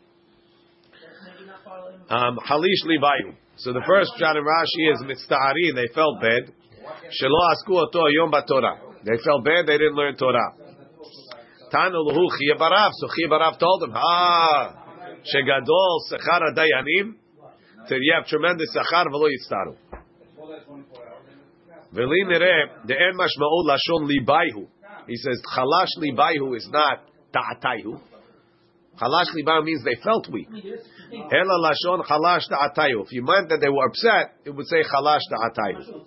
Um, 2.11 2.39
Halish 2.43 2.83
libayu. 2.91 3.37
So 3.57 3.73
the 3.73 3.83
first 3.87 4.11
shot 4.19 4.37
in 4.37 4.43
Rashi 4.43 4.93
is 4.93 4.99
mitzta'ari. 5.05 5.75
They 5.77 5.87
felt 5.95 6.21
bad. 6.21 6.51
Shelo 7.15 7.39
asku 7.55 7.87
oto 7.87 8.07
yom 8.09 8.33
b'torah. 8.33 9.05
They 9.05 9.19
felt 9.23 9.45
bad. 9.45 9.67
They 9.67 9.79
didn't 9.79 9.95
learn 9.95 10.17
Torah. 10.17 10.55
Tanu 11.73 12.03
luhu 12.03 12.27
chiyah 12.35 12.59
barav. 12.59 12.91
So 12.95 13.07
chiyah 13.07 13.31
barav 13.31 13.59
told 13.61 13.83
them, 13.83 13.93
ah, 13.95 14.82
shegadol 15.24 16.00
sechar 16.12 16.42
dayanim. 16.56 17.16
So 17.88 17.96
you 17.96 18.14
have 18.16 18.26
tremendous 18.28 18.70
sechar 18.76 19.08
v'lo 19.08 19.28
yitztaru. 19.28 19.76
V'li 21.94 22.26
nireh 22.28 22.86
de'en 22.88 23.14
mashma'u 23.16 23.66
lashon 23.68 24.08
libayhu. 24.10 24.68
He 25.08 25.16
says 25.18 25.42
chalash 25.56 25.94
libayhu 26.00 26.56
is 26.56 26.68
not 26.72 27.00
ta'atayhu. 27.34 28.00
Chalash 29.00 29.34
libayhu 29.36 29.64
means 29.66 29.84
they 29.84 29.96
felt 30.04 30.30
weak. 30.32 30.48
Ela 30.52 31.58
lashon 31.60 32.06
chalash 32.06 32.48
ta'atayhu. 32.50 33.04
If 33.06 33.12
you 33.12 33.24
meant 33.24 33.50
that 33.50 33.60
they 33.60 33.70
were 33.70 33.86
upset, 33.86 34.36
it 34.46 34.52
would 34.52 34.68
say 34.68 34.84
chalash 34.84 35.22
ta'atayhu. 35.30 36.06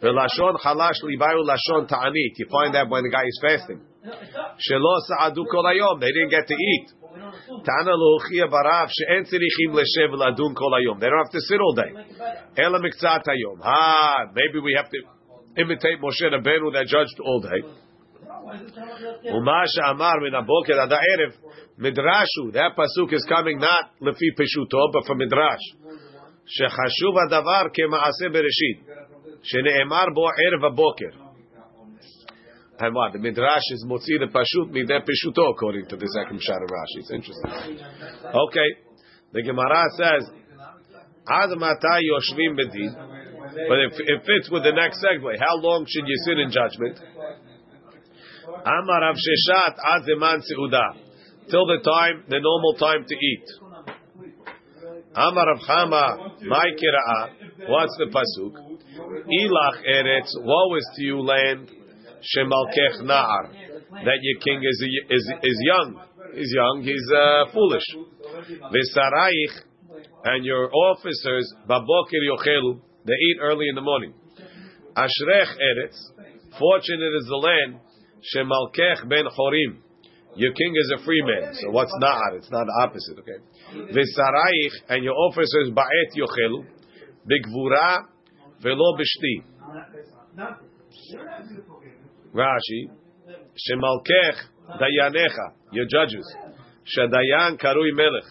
V'lashon 0.00 0.56
chalash 0.64 1.02
libayhu 1.02 1.44
lashon 1.44 1.88
ta'anit. 1.88 2.38
You 2.38 2.46
find 2.50 2.74
that 2.74 2.88
when 2.88 3.02
the 3.02 3.10
guy 3.10 3.24
is 3.26 3.40
fasting. 3.42 3.80
Shelo 4.06 5.00
sa'adu 5.08 5.44
kol. 5.50 5.98
They 5.98 6.12
didn't 6.12 6.30
get 6.30 6.46
to 6.46 6.54
eat. 6.54 6.92
They 11.00 11.08
don't 11.08 11.22
have 11.24 11.32
to 11.32 11.40
sit 11.40 11.60
all 11.60 11.74
day. 11.74 11.92
Ela 12.58 12.78
maybe 14.34 14.60
we 14.60 14.74
have 14.76 14.90
to 14.90 14.98
imitate 15.56 16.00
Moshe 16.00 16.22
Rabbeinu 16.22 16.72
that 16.72 16.86
judged 16.86 17.20
all 17.20 17.40
day. 17.40 17.62
Umasha 19.32 19.90
Amar 19.90 20.20
min 20.20 20.32
aboker 20.34 20.78
ad 20.78 20.92
erev 20.92 21.32
midrashu. 21.78 22.52
That 22.52 22.76
pasuk 22.76 23.12
is 23.12 23.24
coming 23.28 23.58
not 23.58 23.90
lefi 24.00 24.34
peshuto, 24.38 24.92
but 24.92 25.04
from 25.06 25.18
midrash. 25.18 25.60
She 26.46 26.64
Shechashuv 26.64 27.16
adavar 27.28 27.70
kemaaseh 27.70 28.30
bereshit. 28.30 28.84
Sheneemar 29.42 30.14
bo 30.14 30.30
erev 30.30 30.62
aboker. 30.70 31.25
And 32.78 32.94
what 32.94 33.12
the 33.12 33.18
midrash 33.18 33.64
is 33.72 33.84
motzi 33.88 34.20
the 34.20 34.28
pashut 34.28 34.70
mideh 34.70 35.00
peshuto 35.00 35.50
according 35.50 35.86
to 35.86 35.96
the 35.96 36.06
second 36.20 36.40
shot 36.42 36.62
of 36.62 36.68
Rashi. 36.68 37.00
It's 37.00 37.10
interesting. 37.10 37.80
Okay, 38.24 38.68
the 39.32 39.42
Gemara 39.42 39.84
says, 39.96 40.30
"Ad 41.28 41.50
yoshvim 41.50 42.56
bedin." 42.58 43.16
But 43.68 43.78
it, 43.78 43.92
it 43.96 44.20
fits 44.26 44.50
with 44.50 44.64
the 44.64 44.72
next 44.72 45.02
segue. 45.02 45.38
How 45.38 45.56
long 45.56 45.86
should 45.88 46.06
you 46.06 46.16
sit 46.26 46.38
in 46.38 46.50
judgment? 46.50 47.00
Amar 48.46 49.00
Rav 49.00 49.16
Sheshat 49.16 49.76
ad 49.78 50.02
seuda. 50.04 50.86
Till 51.50 51.66
the 51.66 51.78
time, 51.82 52.24
the 52.28 52.40
normal 52.40 52.74
time 52.74 53.04
to 53.06 53.14
eat. 53.14 53.44
Amar 55.14 55.46
Rav 55.46 55.60
Chama, 55.60 56.42
kira'ah. 56.42 57.68
What's 57.68 57.96
the 57.98 58.06
pasuk? 58.12 58.54
Ilach 58.98 59.82
eretz, 59.88 60.30
woe 60.42 60.74
is 60.76 60.90
to 60.96 61.02
you 61.02 61.20
land, 61.20 61.70
shemalkech 62.34 63.02
na'ar. 63.02 63.52
That 64.04 64.18
your 64.20 64.40
king 64.40 64.60
is, 64.62 64.84
is, 65.10 65.32
is 65.42 65.58
young. 65.64 66.00
He's 66.34 66.52
young, 66.54 66.82
he's 66.82 67.08
uh, 67.14 67.46
foolish. 67.52 67.86
V'saraich, 68.72 69.54
and 70.24 70.44
your 70.44 70.70
officers, 70.74 71.52
babokir 71.68 72.20
yochelu, 72.28 72.80
they 73.06 73.12
eat 73.12 73.38
early 73.40 73.68
in 73.68 73.74
the 73.74 73.80
morning. 73.80 74.12
Ashrech 74.96 75.48
eretz, 75.48 75.96
fortunate 76.58 77.14
is 77.20 77.26
the 77.28 77.36
land, 77.36 77.80
shemalkech 78.34 79.08
ben 79.08 79.24
chorim, 79.26 79.80
your 80.36 80.52
king 80.52 80.74
is 80.76 80.92
a 81.00 81.04
free 81.04 81.22
man. 81.22 81.54
So 81.54 81.70
what's 81.70 81.92
na'ar? 82.02 82.36
It's 82.36 82.50
not 82.50 82.66
the 82.66 82.76
opposite, 82.82 83.18
okay? 83.20 83.40
V'saraich, 83.92 84.74
and 84.90 85.04
your 85.04 85.14
officers 85.14 85.70
ba'et 85.70 86.12
yochelu, 86.16 86.66
bigvura 87.24 88.04
velo 88.62 88.96
b'shti. 88.98 89.44
Rashi, 92.34 92.90
shemalkech 93.54 94.36
dayanecha, 94.80 95.52
your 95.72 95.86
judges, 95.86 96.36
Shadayan 96.86 97.60
karui 97.60 97.92
melech, 97.94 98.24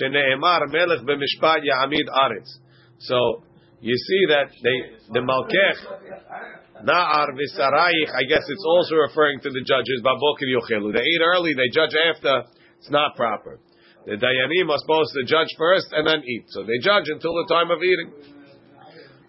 sheneemar 0.00 0.66
melech 0.72 1.00
b'mishpat 1.06 1.62
ya'amid 1.62 2.08
aretz. 2.08 2.50
So, 2.98 3.42
you 3.80 3.94
see 3.94 4.26
that 4.28 4.50
they, 4.62 5.12
the 5.12 5.20
malkech, 5.20 6.84
na'ar 6.84 7.28
v'saraich, 7.30 8.10
I 8.14 8.24
guess 8.28 8.42
it's 8.48 8.64
also 8.66 8.96
referring 8.96 9.40
to 9.40 9.50
the 9.50 9.64
judges, 9.66 10.02
babokir 10.02 10.48
yochelu. 10.50 10.92
They 10.92 11.02
eat 11.02 11.20
early, 11.22 11.52
they 11.54 11.68
judge 11.72 11.94
after, 12.14 12.44
it's 12.78 12.90
not 12.90 13.16
proper. 13.16 13.60
The 14.06 14.12
dayanim 14.12 14.70
are 14.70 14.78
supposed 14.78 15.12
to 15.14 15.24
judge 15.26 15.48
first 15.58 15.88
and 15.92 16.06
then 16.06 16.22
eat. 16.24 16.44
So 16.48 16.62
they 16.62 16.78
judge 16.80 17.08
until 17.08 17.34
the 17.34 17.46
time 17.48 17.70
of 17.70 17.78
eating. 17.82 18.12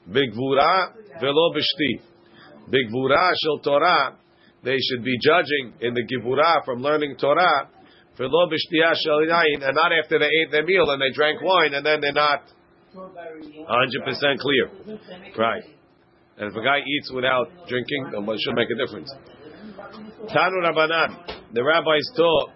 Bigvura 0.10 0.94
velo 1.20 1.54
b'shti. 1.54 2.02
Bigvura 2.70 3.32
shel 3.42 3.60
Torah, 3.60 4.18
they 4.64 4.78
should 4.78 5.04
be 5.04 5.18
judging 5.24 5.74
in 5.82 5.94
the 5.94 6.04
givura 6.04 6.66
from 6.66 6.82
learning 6.82 7.16
Torah, 7.20 7.70
velo 8.18 8.50
b'shtiyah 8.50 8.94
shel 8.96 9.20
and 9.20 9.76
not 9.76 9.92
after 9.94 10.20
they 10.20 10.26
ate 10.26 10.52
their 10.52 10.66
meal 10.66 10.90
and 10.90 11.02
they 11.02 11.12
drank 11.14 11.42
wine 11.42 11.74
and 11.74 11.86
then 11.86 12.02
they're 12.02 12.12
not 12.12 12.44
100% 12.96 14.40
clear. 14.40 15.00
Right. 15.38 15.64
And 16.38 16.52
if 16.52 16.56
a 16.56 16.64
guy 16.64 16.80
eats 16.80 17.12
without 17.12 17.50
drinking, 17.68 18.12
then 18.12 18.28
it 18.28 18.40
should 18.44 18.56
make 18.56 18.70
a 18.70 18.86
difference. 18.86 19.12
Tanu 20.30 20.62
Rabbanan, 20.64 21.54
the 21.54 21.64
rabbis 21.64 22.12
taught, 22.16 22.52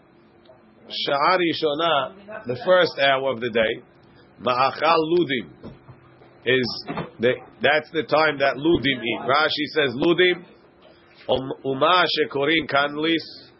Sha'ari 0.87 1.51
Shona, 1.55 2.45
the 2.45 2.57
first 2.65 2.99
hour 2.99 3.31
of 3.31 3.39
the 3.39 3.49
day, 3.49 3.81
Ma'achal 4.41 4.99
Ludim, 5.13 5.73
is 6.45 6.85
the, 7.19 7.33
that's 7.61 7.89
the 7.91 8.03
time 8.03 8.39
that 8.39 8.55
Ludim 8.55 9.03
eat. 9.03 9.19
Rashi 9.21 9.65
says 9.73 9.95
Ludim, 9.95 10.43
um, 11.29 11.51
Uma 11.65 12.05
Shekorin 12.05 12.67
Kanlis, 12.69 13.51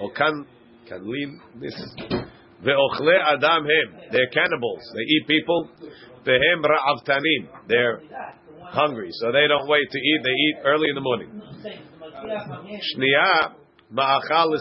or 0.00 0.12
Kan, 0.12 0.46
Kanlin, 0.90 1.38
this 1.60 1.74
Ve'ochle 2.64 3.18
Adam 3.22 3.64
Hem, 3.64 4.00
they're 4.12 4.28
cannibals, 4.32 4.82
they 4.94 5.02
eat 5.02 5.26
people, 5.26 5.68
Ve'hem 6.26 6.62
Ra'avtanim, 6.62 7.48
they're 7.68 8.02
hungry, 8.60 9.08
so 9.12 9.32
they 9.32 9.46
don't 9.48 9.68
wait 9.68 9.88
to 9.90 9.98
eat, 9.98 10.20
they 10.24 10.30
eat 10.30 10.56
early 10.64 10.88
in 10.88 10.94
the 10.94 11.00
morning. 11.00 11.42
Shniya 12.96 13.54
Ma'achal 13.92 14.56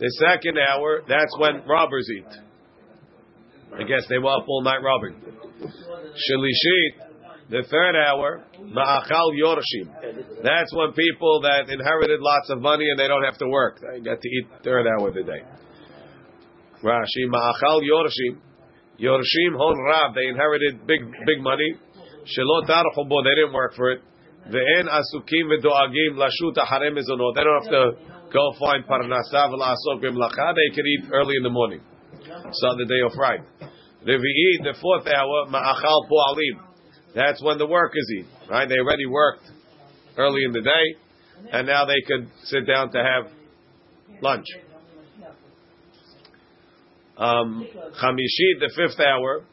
the 0.00 0.10
second 0.18 0.56
hour, 0.56 1.02
that's 1.06 1.36
when 1.38 1.62
robbers 1.68 2.08
eat. 2.16 2.24
I 3.78 3.82
guess 3.84 4.06
they 4.08 4.18
were 4.18 4.30
up 4.30 4.46
all 4.48 4.62
night 4.62 4.82
robbing. 4.82 5.16
Shalishit, 5.60 7.10
the 7.50 7.62
third 7.70 7.96
hour, 7.96 8.44
Ma'achal 8.60 9.30
Yorshim. 9.34 10.42
That's 10.42 10.74
when 10.74 10.92
people 10.92 11.42
that 11.42 11.68
inherited 11.68 12.20
lots 12.20 12.50
of 12.50 12.60
money 12.60 12.88
and 12.88 12.98
they 12.98 13.08
don't 13.08 13.24
have 13.24 13.38
to 13.38 13.48
work. 13.48 13.80
They 13.80 14.00
get 14.00 14.20
to 14.20 14.28
eat 14.28 14.46
third 14.64 14.86
hour 14.86 15.08
of 15.08 15.14
the 15.14 15.22
day. 15.22 15.42
Rashi, 16.82 17.26
Ma'achal 17.28 17.80
Yorshim. 17.82 18.38
Yorshim 19.00 19.56
Hon 19.56 19.76
Rab, 19.84 20.14
they 20.14 20.26
inherited 20.26 20.86
big 20.86 21.00
big 21.26 21.40
money. 21.40 21.74
Shelot 22.24 22.68
Archubo, 22.68 23.24
they 23.24 23.34
didn't 23.34 23.54
work 23.54 23.74
for 23.74 23.90
it. 23.92 24.02
Ve'en 24.48 24.86
Asukim 24.88 25.48
V'doagim 25.48 26.16
Lashut 26.16 26.56
Acharem 26.56 26.98
Mezonot. 26.98 27.34
They 27.34 27.44
don't 27.44 27.62
have 27.62 27.72
to 27.72 27.92
go 28.32 28.52
find 28.60 28.84
Parnasa 28.84 29.48
V'lasok 29.48 30.02
B'mlacha. 30.02 30.54
They 30.54 30.74
can 30.74 30.86
eat 30.86 31.04
early 31.12 31.34
in 31.36 31.42
the 31.42 31.50
morning. 31.50 31.80
Saturday 32.54 33.00
or 33.02 33.10
Friday. 33.14 33.44
Revi'id, 34.06 34.64
the 34.64 34.74
fourth 34.80 35.06
hour, 35.06 35.46
Ma'achal 35.48 36.08
Po'alim. 36.08 36.64
That's 37.14 37.42
when 37.42 37.58
the 37.58 37.66
workers 37.66 38.06
eat, 38.16 38.26
right? 38.48 38.68
They 38.68 38.78
already 38.78 39.06
worked 39.06 39.44
early 40.16 40.44
in 40.44 40.52
the 40.52 40.62
day, 40.62 41.50
and 41.52 41.66
now 41.66 41.84
they 41.84 42.00
could 42.06 42.28
sit 42.44 42.66
down 42.66 42.92
to 42.92 42.98
have 42.98 43.32
lunch. 44.22 44.46
Um, 47.18 47.66
the 47.72 48.72
fifth 48.74 49.00
hour, 49.00 49.44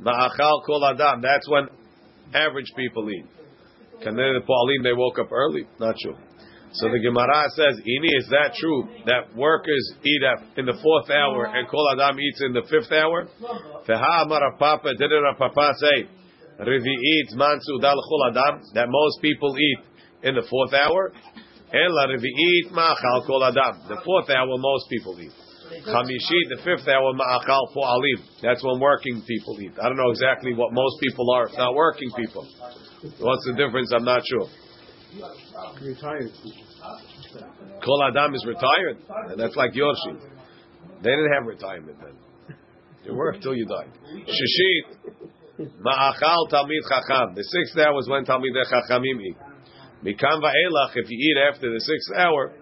Ma'achal 0.00 0.64
Kol 0.64 0.84
Adam. 0.84 1.22
That's 1.22 1.48
when 1.48 1.68
average 2.32 2.72
people 2.76 3.10
eat. 3.10 3.24
Can 4.02 4.14
they, 4.14 4.22
the 4.22 4.42
Po'alim, 4.46 4.84
they 4.84 4.92
woke 4.92 5.18
up 5.18 5.32
early? 5.32 5.66
Not 5.80 5.96
sure. 6.00 6.16
So 6.72 6.88
the 6.92 7.00
Gemara 7.00 7.48
says, 7.56 7.80
Ini, 7.80 8.10
is 8.18 8.28
that 8.28 8.52
true 8.60 8.84
that 9.06 9.34
workers 9.34 9.92
eat 10.04 10.22
at, 10.22 10.58
in 10.58 10.66
the 10.66 10.76
fourth 10.82 11.08
hour 11.10 11.46
and 11.46 11.68
Kol 11.68 11.88
Adam 11.96 12.20
eats 12.20 12.42
in 12.44 12.52
the 12.52 12.62
fifth 12.68 12.92
hour? 12.92 13.26
Feha 13.88 14.24
Amar 14.24 14.56
Papa, 14.58 14.94
did 14.98 15.10
it 15.10 15.38
Papa 15.38 15.72
say, 15.80 16.08
Revi'it 16.60 17.36
Mansu 17.36 17.80
Dal 17.80 17.96
Kol 17.96 18.22
Adam, 18.30 18.60
that 18.74 18.86
most 18.88 19.22
people 19.22 19.56
eat 19.56 19.78
in 20.28 20.34
the 20.34 20.44
fourth 20.50 20.74
hour? 20.74 21.12
Ela 21.72 22.08
Revi'it 22.12 22.72
Ma'achal 22.72 23.26
Kol 23.26 23.44
Adam, 23.44 23.88
the 23.88 24.00
fourth 24.04 24.28
hour 24.28 24.58
most 24.58 24.90
people 24.90 25.18
eat. 25.20 25.32
Chamishit, 25.88 26.46
the 26.48 26.60
fifth 26.64 26.88
hour 26.88 27.12
Ma'achal 27.14 27.72
Po'alim, 27.72 28.20
that's 28.42 28.62
when 28.64 28.80
working 28.80 29.22
people 29.26 29.56
eat. 29.60 29.72
I 29.80 29.88
don't 29.88 29.96
know 29.96 30.10
exactly 30.10 30.52
what 30.52 30.72
most 30.72 31.00
people 31.00 31.30
are, 31.32 31.48
if 31.48 31.56
not 31.56 31.74
working 31.74 32.10
people. 32.16 32.46
What's 33.20 33.44
the 33.46 33.54
difference? 33.56 33.92
I'm 33.92 34.04
not 34.04 34.22
sure. 34.26 34.48
Retired. 35.80 36.30
Kol 37.84 38.02
Adam 38.08 38.34
is 38.34 38.44
retired. 38.46 38.98
And 39.30 39.40
that's 39.40 39.56
like 39.56 39.72
Yorshim. 39.72 40.20
They 41.02 41.10
didn't 41.10 41.32
have 41.32 41.46
retirement 41.46 41.98
then. 42.00 42.56
You 43.04 43.14
worked 43.14 43.42
till 43.42 43.54
you 43.54 43.64
died. 43.66 43.90
Shishit, 44.12 44.96
Ma'achal 45.80 46.50
Talmid 46.50 46.82
Chacham. 46.88 47.34
The 47.34 47.42
sixth 47.42 47.78
hour 47.78 47.94
was 47.94 48.08
when 48.08 48.24
Talmid 48.24 48.52
Chachamim 48.52 49.20
eat. 49.22 49.36
Mikam 50.04 50.42
Va'elach, 50.42 50.92
if 50.94 51.08
you 51.08 51.18
eat 51.18 51.38
after 51.52 51.72
the 51.72 51.80
sixth 51.80 52.12
hour, 52.16 52.52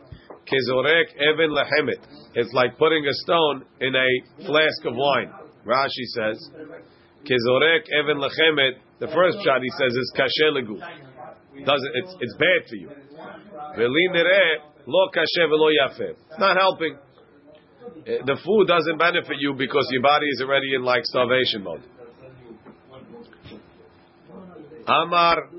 Kezorek 0.46 1.12
Even 1.16 1.50
Lehemet. 1.50 2.00
It's 2.34 2.52
like 2.52 2.78
putting 2.78 3.04
a 3.06 3.12
stone 3.24 3.64
in 3.80 3.94
a 3.94 4.44
flask 4.46 4.84
of 4.84 4.94
wine. 4.94 5.32
Rashi 5.66 6.04
says, 6.14 6.50
Kezorek 7.24 7.88
Even 8.02 8.18
Lehemet. 8.18 8.78
The 9.00 9.08
first 9.08 9.38
shot 9.44 9.60
he 9.60 9.70
says 9.76 9.92
is 9.92 10.12
Kasher 10.16 10.52
Legu. 10.52 11.05
Doesn't 11.64 11.92
it's 11.94 12.14
it's 12.20 12.36
bad 12.36 12.68
for 12.68 12.76
you. 12.76 12.90
It's 16.30 16.38
not 16.38 16.56
helping. 16.56 16.98
Eh, 18.06 18.18
The 18.24 18.36
food 18.44 18.66
doesn't 18.68 18.98
benefit 18.98 19.36
you 19.38 19.54
because 19.54 19.86
your 19.90 20.02
body 20.02 20.26
is 20.26 20.40
already 20.42 20.74
in 20.74 20.82
like 20.82 21.04
starvation 21.04 21.62
mode. 21.62 21.82
Amar 24.86 25.50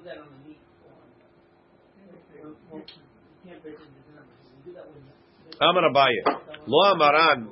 Amar 5.60 5.84
Abaye. 5.92 6.22
Lo 6.68 6.94
Amaran 6.94 7.48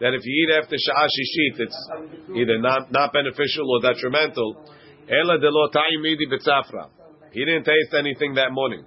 that 0.00 0.14
if 0.14 0.22
you 0.24 0.48
eat 0.48 0.50
after 0.56 0.76
Sha'ah 0.76 1.08
Shishit, 1.12 1.60
it's 1.60 1.90
either 2.34 2.58
not, 2.58 2.90
not 2.90 3.12
beneficial 3.12 3.68
or 3.70 3.80
detrimental. 3.82 4.64
Ela 5.06 5.38
de 5.38 5.50
lo 5.50 5.68
ta'imidi 5.68 6.26
b'tzafra. 6.26 6.88
He 7.32 7.44
didn't 7.44 7.64
taste 7.64 7.94
anything 7.96 8.34
that 8.34 8.50
morning. 8.52 8.84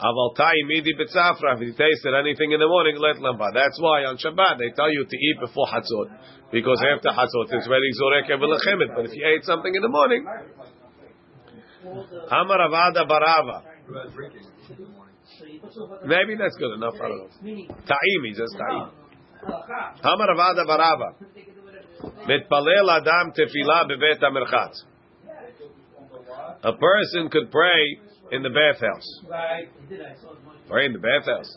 Aval 0.00 0.34
b'tzafra. 0.34 1.54
If 1.54 1.60
he 1.60 1.72
tasted 1.72 2.14
anything 2.18 2.52
in 2.52 2.60
the 2.60 2.66
morning, 2.66 2.96
let 2.98 3.16
lamba. 3.16 3.52
That's 3.54 3.78
why 3.80 4.04
on 4.04 4.18
Shabbat 4.18 4.58
they 4.58 4.70
tell 4.74 4.90
you 4.90 5.04
to 5.04 5.16
eat 5.16 5.36
before 5.40 5.66
Hatzot. 5.66 6.10
Because 6.50 6.82
after 6.82 7.10
Hatzot 7.10 7.52
it's 7.52 7.68
ready 7.68 7.90
zorek 8.00 8.28
evelachemit. 8.30 8.94
But 8.96 9.06
if 9.06 9.14
you 9.14 9.24
ate 9.26 9.44
something 9.44 9.74
in 9.74 9.82
the 9.82 9.88
morning, 9.88 10.26
Amar 12.30 12.58
Avada 12.58 13.06
Barava. 13.06 13.62
Maybe 16.06 16.36
that's 16.36 16.56
good 16.56 16.74
enough. 16.74 16.94
I 16.94 17.08
don't 17.08 17.18
know. 17.18 17.28
Ta'im, 17.86 18.24
he 18.24 18.34
says 18.34 18.52
ta'im. 18.56 18.90
Amar 20.02 20.28
Avada 20.34 20.64
Barava. 20.66 21.14
Mitpalel 22.28 22.88
Adam 22.90 23.32
tefillah 23.32 23.88
bebet 23.88 24.20
hamerchatz. 24.20 24.93
A 26.64 26.72
person 26.72 27.28
could 27.30 27.50
pray 27.50 27.98
in 28.32 28.42
the 28.42 28.50
bathhouse. 28.50 29.20
Pray 30.68 30.86
in 30.86 30.92
the 30.92 30.98
bathhouse. 30.98 31.56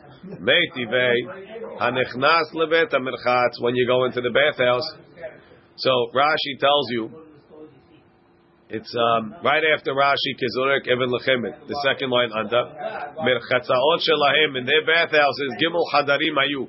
When 3.61 3.75
you 3.75 3.87
go 3.87 4.05
into 4.05 4.21
the 4.21 4.31
bathhouse. 4.31 4.83
So 5.77 5.91
Rashi 6.13 6.59
tells 6.59 6.91
you 6.91 7.09
it's 8.69 8.93
um, 9.15 9.33
right 9.45 9.63
after 9.73 9.93
Rashi 9.93 10.35
Kizurek 10.35 10.87
Even 10.87 11.07
Lechemet, 11.07 11.67
the 11.69 11.79
second 11.87 12.09
line 12.09 12.31
under 12.33 12.65
Merchatzaot 13.23 14.01
Shelahem 14.01 14.57
in 14.57 14.65
their 14.65 14.85
bathhouses 14.85 15.55
Gimel 15.61 15.85
Hadarim 15.93 16.35
Ayu. 16.35 16.67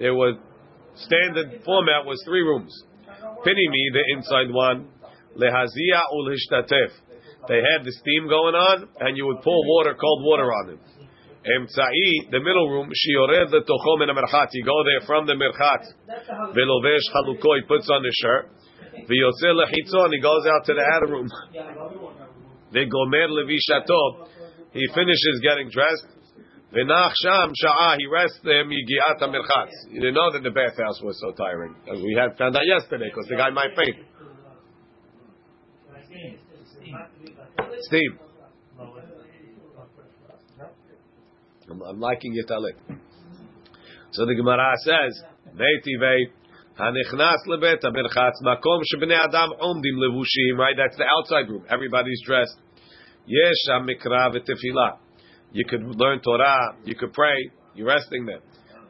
There 0.00 0.14
was 0.14 0.36
standard 0.96 1.62
format 1.64 2.04
was 2.06 2.20
three 2.26 2.40
rooms. 2.40 2.74
Pinimi, 3.46 3.92
the 3.92 4.02
inside 4.16 4.50
one, 4.50 4.88
Lehazia 5.36 6.02
Ulhishtatef. 6.12 6.90
They 7.48 7.64
had 7.64 7.80
the 7.80 7.92
steam 7.96 8.28
going 8.28 8.52
on, 8.54 8.88
and 9.00 9.16
you 9.16 9.24
would 9.26 9.40
pour 9.40 9.56
water, 9.72 9.96
cold 9.96 10.20
water 10.22 10.52
on 10.52 10.76
them. 10.76 10.80
Emtza'i, 11.48 12.28
the 12.28 12.44
middle 12.44 12.68
room, 12.68 12.92
shiyored 12.92 13.48
letocho 13.48 13.92
min 13.96 14.12
merchat. 14.12 14.52
You 14.52 14.64
go 14.68 14.76
there 14.84 15.00
from 15.08 15.24
the 15.24 15.32
merchat. 15.32 15.88
Velovesh 16.52 17.06
chaluko, 17.08 17.56
he 17.56 17.64
puts 17.64 17.88
on 17.88 18.02
the 18.04 18.12
shirt. 18.20 18.52
V'yotze 19.08 19.48
lechitzon, 19.56 20.12
he 20.12 20.20
goes 20.20 20.44
out 20.44 20.66
to 20.66 20.74
the 20.74 20.84
outer 20.92 21.08
room. 21.08 21.28
Vegomer 22.74 23.28
levishato, 23.32 24.28
he 24.72 24.84
finishes 24.94 25.40
getting 25.42 25.70
dressed. 25.70 26.04
V'nach 26.74 27.12
sham 27.22 27.52
sha'ah, 27.64 27.96
he 27.96 28.06
rests 28.12 28.40
there, 28.44 28.66
migiat 28.66 29.22
merchat. 29.22 29.70
You 29.88 30.00
didn't 30.00 30.14
know 30.14 30.32
that 30.32 30.42
the 30.42 30.50
bathhouse 30.50 31.00
was 31.00 31.18
so 31.18 31.32
tiring. 31.32 31.74
As 31.90 31.98
we 32.02 32.12
had 32.12 32.36
found 32.36 32.56
out 32.56 32.66
yesterday, 32.66 33.08
because 33.08 33.26
the 33.30 33.36
guy 33.36 33.48
might 33.48 33.72
faint. 33.74 34.04
Steam. 37.82 38.18
I'm, 41.70 41.82
I'm 41.82 42.00
liking 42.00 42.32
it, 42.36 42.50
Alec. 42.50 42.76
So 44.12 44.24
the 44.24 44.34
Gemara 44.34 44.72
says, 44.84 45.22
Neitivei, 45.54 46.32
Hanichnas 46.78 47.42
lebet 47.48 47.82
aberchatz 47.82 48.38
makom 48.42 48.82
shebnei 48.86 49.18
adam 49.18 49.50
omdim 49.60 49.98
levushim. 49.98 50.56
Right, 50.56 50.74
that's 50.76 50.96
the 50.96 51.04
outside 51.18 51.50
room. 51.50 51.64
Everybody's 51.68 52.22
dressed. 52.24 52.56
Yesh 53.26 53.66
mikra 53.82 54.30
v'tefillah. 54.32 54.98
You 55.52 55.64
could 55.68 55.82
learn 55.82 56.20
Torah. 56.20 56.76
You 56.84 56.94
could 56.94 57.12
pray. 57.12 57.50
You're 57.74 57.88
resting 57.88 58.26
there. 58.26 58.40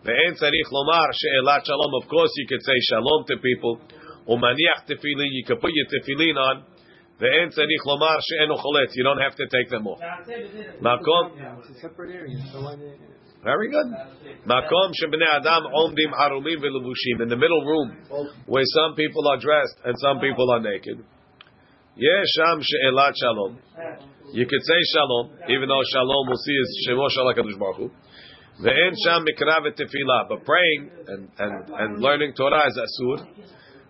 Ve'en 0.04 0.34
tzarich 0.36 0.70
lomar 0.70 1.08
she'elat 1.12 1.64
shalom. 1.64 2.02
Of 2.02 2.08
course, 2.08 2.30
you 2.36 2.46
could 2.46 2.62
say 2.62 2.78
shalom 2.90 3.24
to 3.26 3.36
people. 3.38 3.80
Umaniach 4.28 4.84
tefillin. 4.86 5.30
You 5.32 5.44
could 5.46 5.60
put 5.60 5.70
your 5.72 5.86
tefillin 5.86 6.36
on. 6.36 6.64
Ve'en 7.20 7.50
tzarich 7.50 7.84
lomar 7.86 8.18
she'enu 8.22 8.54
choletz. 8.54 8.94
You 8.94 9.02
don't 9.02 9.18
have 9.18 9.34
to 9.34 9.46
take 9.48 9.68
them 9.70 9.86
off. 9.86 9.98
Makom. 10.80 11.34
It's 11.58 11.70
a 11.70 11.80
separate 11.80 12.14
area. 12.14 12.38
So 12.52 12.62
why 12.62 12.76
they, 12.76 12.94
Very 13.42 13.70
good. 13.70 13.86
Makom 14.46 14.94
shebnei 14.94 15.26
adam 15.26 15.66
omdim 15.74 16.14
arumim 16.14 16.62
v'levushim. 16.62 17.22
In 17.22 17.28
the 17.28 17.36
middle 17.36 17.64
room, 17.64 17.96
where 18.46 18.62
some 18.66 18.94
people 18.94 19.26
are 19.28 19.38
dressed 19.38 19.76
and 19.84 19.94
some 19.98 20.20
people 20.20 20.48
are 20.52 20.60
naked. 20.60 21.02
Yesham 21.98 22.62
she'elat 22.62 23.14
shalom. 23.18 23.58
You 24.32 24.46
could 24.46 24.62
say 24.62 24.80
shalom, 24.94 25.30
even 25.48 25.68
though 25.68 25.82
shalom 25.90 26.28
we'll 26.28 26.36
see 26.36 26.54
is 26.54 26.86
shemo 26.86 27.10
shalom 27.10 27.34
kadosh 27.34 27.58
baruch 27.58 27.76
Hu. 27.78 27.90
Ve'en 28.62 28.94
sham 29.04 29.26
mikra 29.26 29.58
v'tefillah. 29.66 30.28
But 30.28 30.44
praying 30.44 30.90
and, 31.08 31.28
and, 31.36 31.70
and 31.70 32.00
learning 32.00 32.34
Torah 32.36 32.68
is 32.68 32.78
asur. 32.78 33.26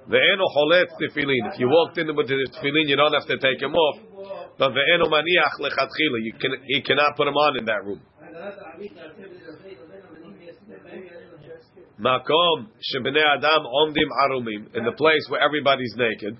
Ve'enu 0.08 0.44
cholet 0.56 0.88
tefillin. 0.96 1.52
If 1.52 1.60
you 1.60 1.68
walked 1.68 1.98
in 1.98 2.08
with 2.16 2.28
the 2.28 2.48
tefillin, 2.56 2.88
you 2.88 2.96
don't 2.96 3.12
have 3.12 3.26
to 3.28 3.36
take 3.36 3.60
them 3.60 3.74
off. 3.74 3.98
But 4.58 4.72
ve'enu 4.72 5.04
maniach 5.04 5.60
lechatchila. 5.60 6.18
You 6.24 6.32
can, 6.40 6.52
he 6.66 6.80
cannot 6.80 7.14
put 7.16 7.26
them 7.26 7.36
on 7.36 7.58
in 7.58 7.64
that 7.66 7.84
room. 7.84 8.00
Makom 12.00 12.68
shebnei 12.80 13.20
adam 13.36 13.66
omdim 13.66 14.08
arumim 14.24 14.74
in 14.74 14.84
the 14.84 14.92
place 14.92 15.26
where 15.28 15.42
everybody's 15.42 15.94
naked. 15.96 16.38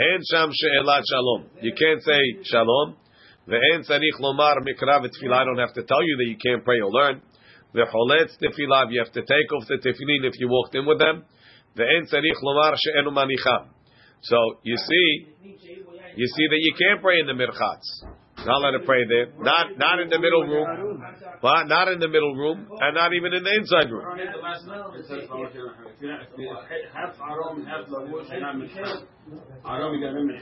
En 0.00 0.20
sham 0.30 0.50
she'elat 0.50 1.02
shalom. 1.04 1.44
You 1.60 1.72
can't 1.76 2.02
say 2.02 2.20
shalom. 2.44 2.96
Ve'en 3.46 3.84
tzarich 3.84 4.18
lomar 4.18 4.64
mikra 4.64 5.04
v'tfilah. 5.04 5.42
I 5.42 5.44
don't 5.44 5.58
have 5.58 5.74
to 5.74 5.82
tell 5.82 6.02
you 6.02 6.16
that 6.16 6.26
you 6.26 6.38
can't 6.40 6.64
pray 6.64 6.80
or 6.80 6.90
learn. 6.90 7.20
Ve'choletz 7.74 8.32
tefilah. 8.40 8.90
You 8.90 9.00
have 9.04 9.12
to 9.12 9.20
take 9.20 9.52
off 9.52 9.68
the 9.68 9.76
tefillin 9.76 10.24
if 10.24 10.40
you 10.40 10.48
walked 10.48 10.74
in 10.74 10.86
with 10.86 10.98
them. 10.98 11.24
Ve'en 11.76 12.06
tzarich 12.06 12.40
lomar 12.42 12.76
she'enu 12.76 13.10
manicham. 13.10 13.68
So 14.22 14.36
you 14.62 14.76
see, 14.76 15.26
you 16.16 16.26
see 16.26 16.46
that 16.48 16.60
you 16.60 16.74
can't 16.78 17.02
pray 17.02 17.20
in 17.20 17.26
the 17.26 17.34
mirchatz. 17.34 18.14
Not 18.46 18.60
let 18.60 18.74
it 18.74 18.84
pray 18.84 19.06
there. 19.08 19.32
Not 19.38 19.78
not 19.78 20.00
in 20.00 20.10
the 20.10 20.18
middle 20.18 20.42
room. 20.42 21.00
What? 21.40 21.66
Not 21.66 21.88
in 21.88 21.98
the 21.98 22.08
middle 22.08 22.34
room, 22.34 22.68
and 22.80 22.94
not 22.94 23.14
even 23.14 23.32
in 23.32 23.42
the 23.42 23.54
inside 23.54 23.90
room. 23.90 24.04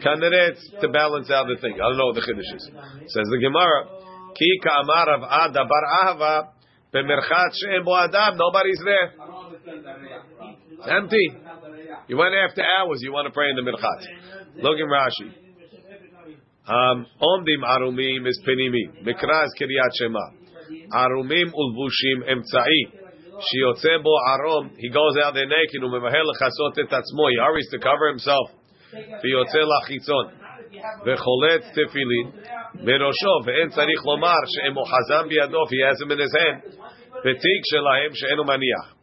Kaneret 0.03 0.57
to 0.81 0.89
balance 0.89 1.31
out 1.31 1.47
the 1.47 1.57
thing. 1.61 1.75
I 1.75 1.89
don't 1.89 1.97
know 1.97 2.07
what 2.07 2.17
the 2.17 2.23
chiddush 2.23 2.57
is. 2.57 2.71
Says 3.13 3.29
the 3.31 3.39
Gemara, 3.39 3.87
Ki 4.35 4.61
ka'amar 4.65 5.15
of 5.15 5.23
Ada 5.23 5.65
bar 5.69 5.85
Ahava 6.03 6.49
b'merchat 6.93 7.55
she'en 7.55 7.85
bo 7.85 7.95
adam. 7.95 8.37
Nobody's 8.37 8.81
there. 8.85 9.15
It's 10.82 10.88
empty. 10.88 11.28
You 12.08 12.18
went 12.18 12.34
after 12.36 12.62
hours. 12.62 13.00
You 13.02 13.12
want 13.12 13.28
to 13.28 13.34
pray 13.34 13.50
in 13.50 13.56
the 13.56 13.66
mirchat. 13.66 14.64
Look 14.64 14.78
in 14.80 14.88
Rashi. 14.88 15.30
Um, 16.68 17.06
Omdim 17.22 17.64
arumim 17.64 18.28
is 18.28 18.42
pinimi. 18.48 19.04
Mikra 19.06 19.46
is 19.46 19.54
kiryat 19.60 19.94
shema. 20.00 20.26
Arumim 20.94 21.52
ulvushim 21.54 22.28
emtza'i. 22.28 22.92
Shiotze 23.38 24.04
bo 24.04 24.14
arom. 24.30 24.72
He 24.78 24.90
goes 24.90 25.16
out 25.24 25.34
there 25.34 25.48
naked. 25.48 25.82
Umemahel 25.82 26.28
chasot 26.42 26.78
et 26.78 26.90
atzmo. 26.90 27.30
He 27.30 27.38
hurries 27.40 27.68
to 27.72 27.80
cover 27.80 28.10
himself. 28.10 28.52
ויוצא 29.24 29.60
לחיצון, 29.60 30.26
וחולץ 31.06 31.64
תפילין 31.72 32.28
בראשו, 32.74 33.36
ואין 33.46 33.70
צריך 33.70 34.06
לומר 34.06 34.40
שהם 34.46 34.78
אוחזם 34.78 35.30
בידו, 35.30 35.64
he 35.64 35.80
has 35.84 36.02
him 36.02 36.12
in 36.12 36.20
his 36.20 36.34
hand, 36.40 36.84
ותיק 37.20 37.62
שלהם 37.72 38.12
שאינו 38.14 38.44
מניח. 38.44 38.94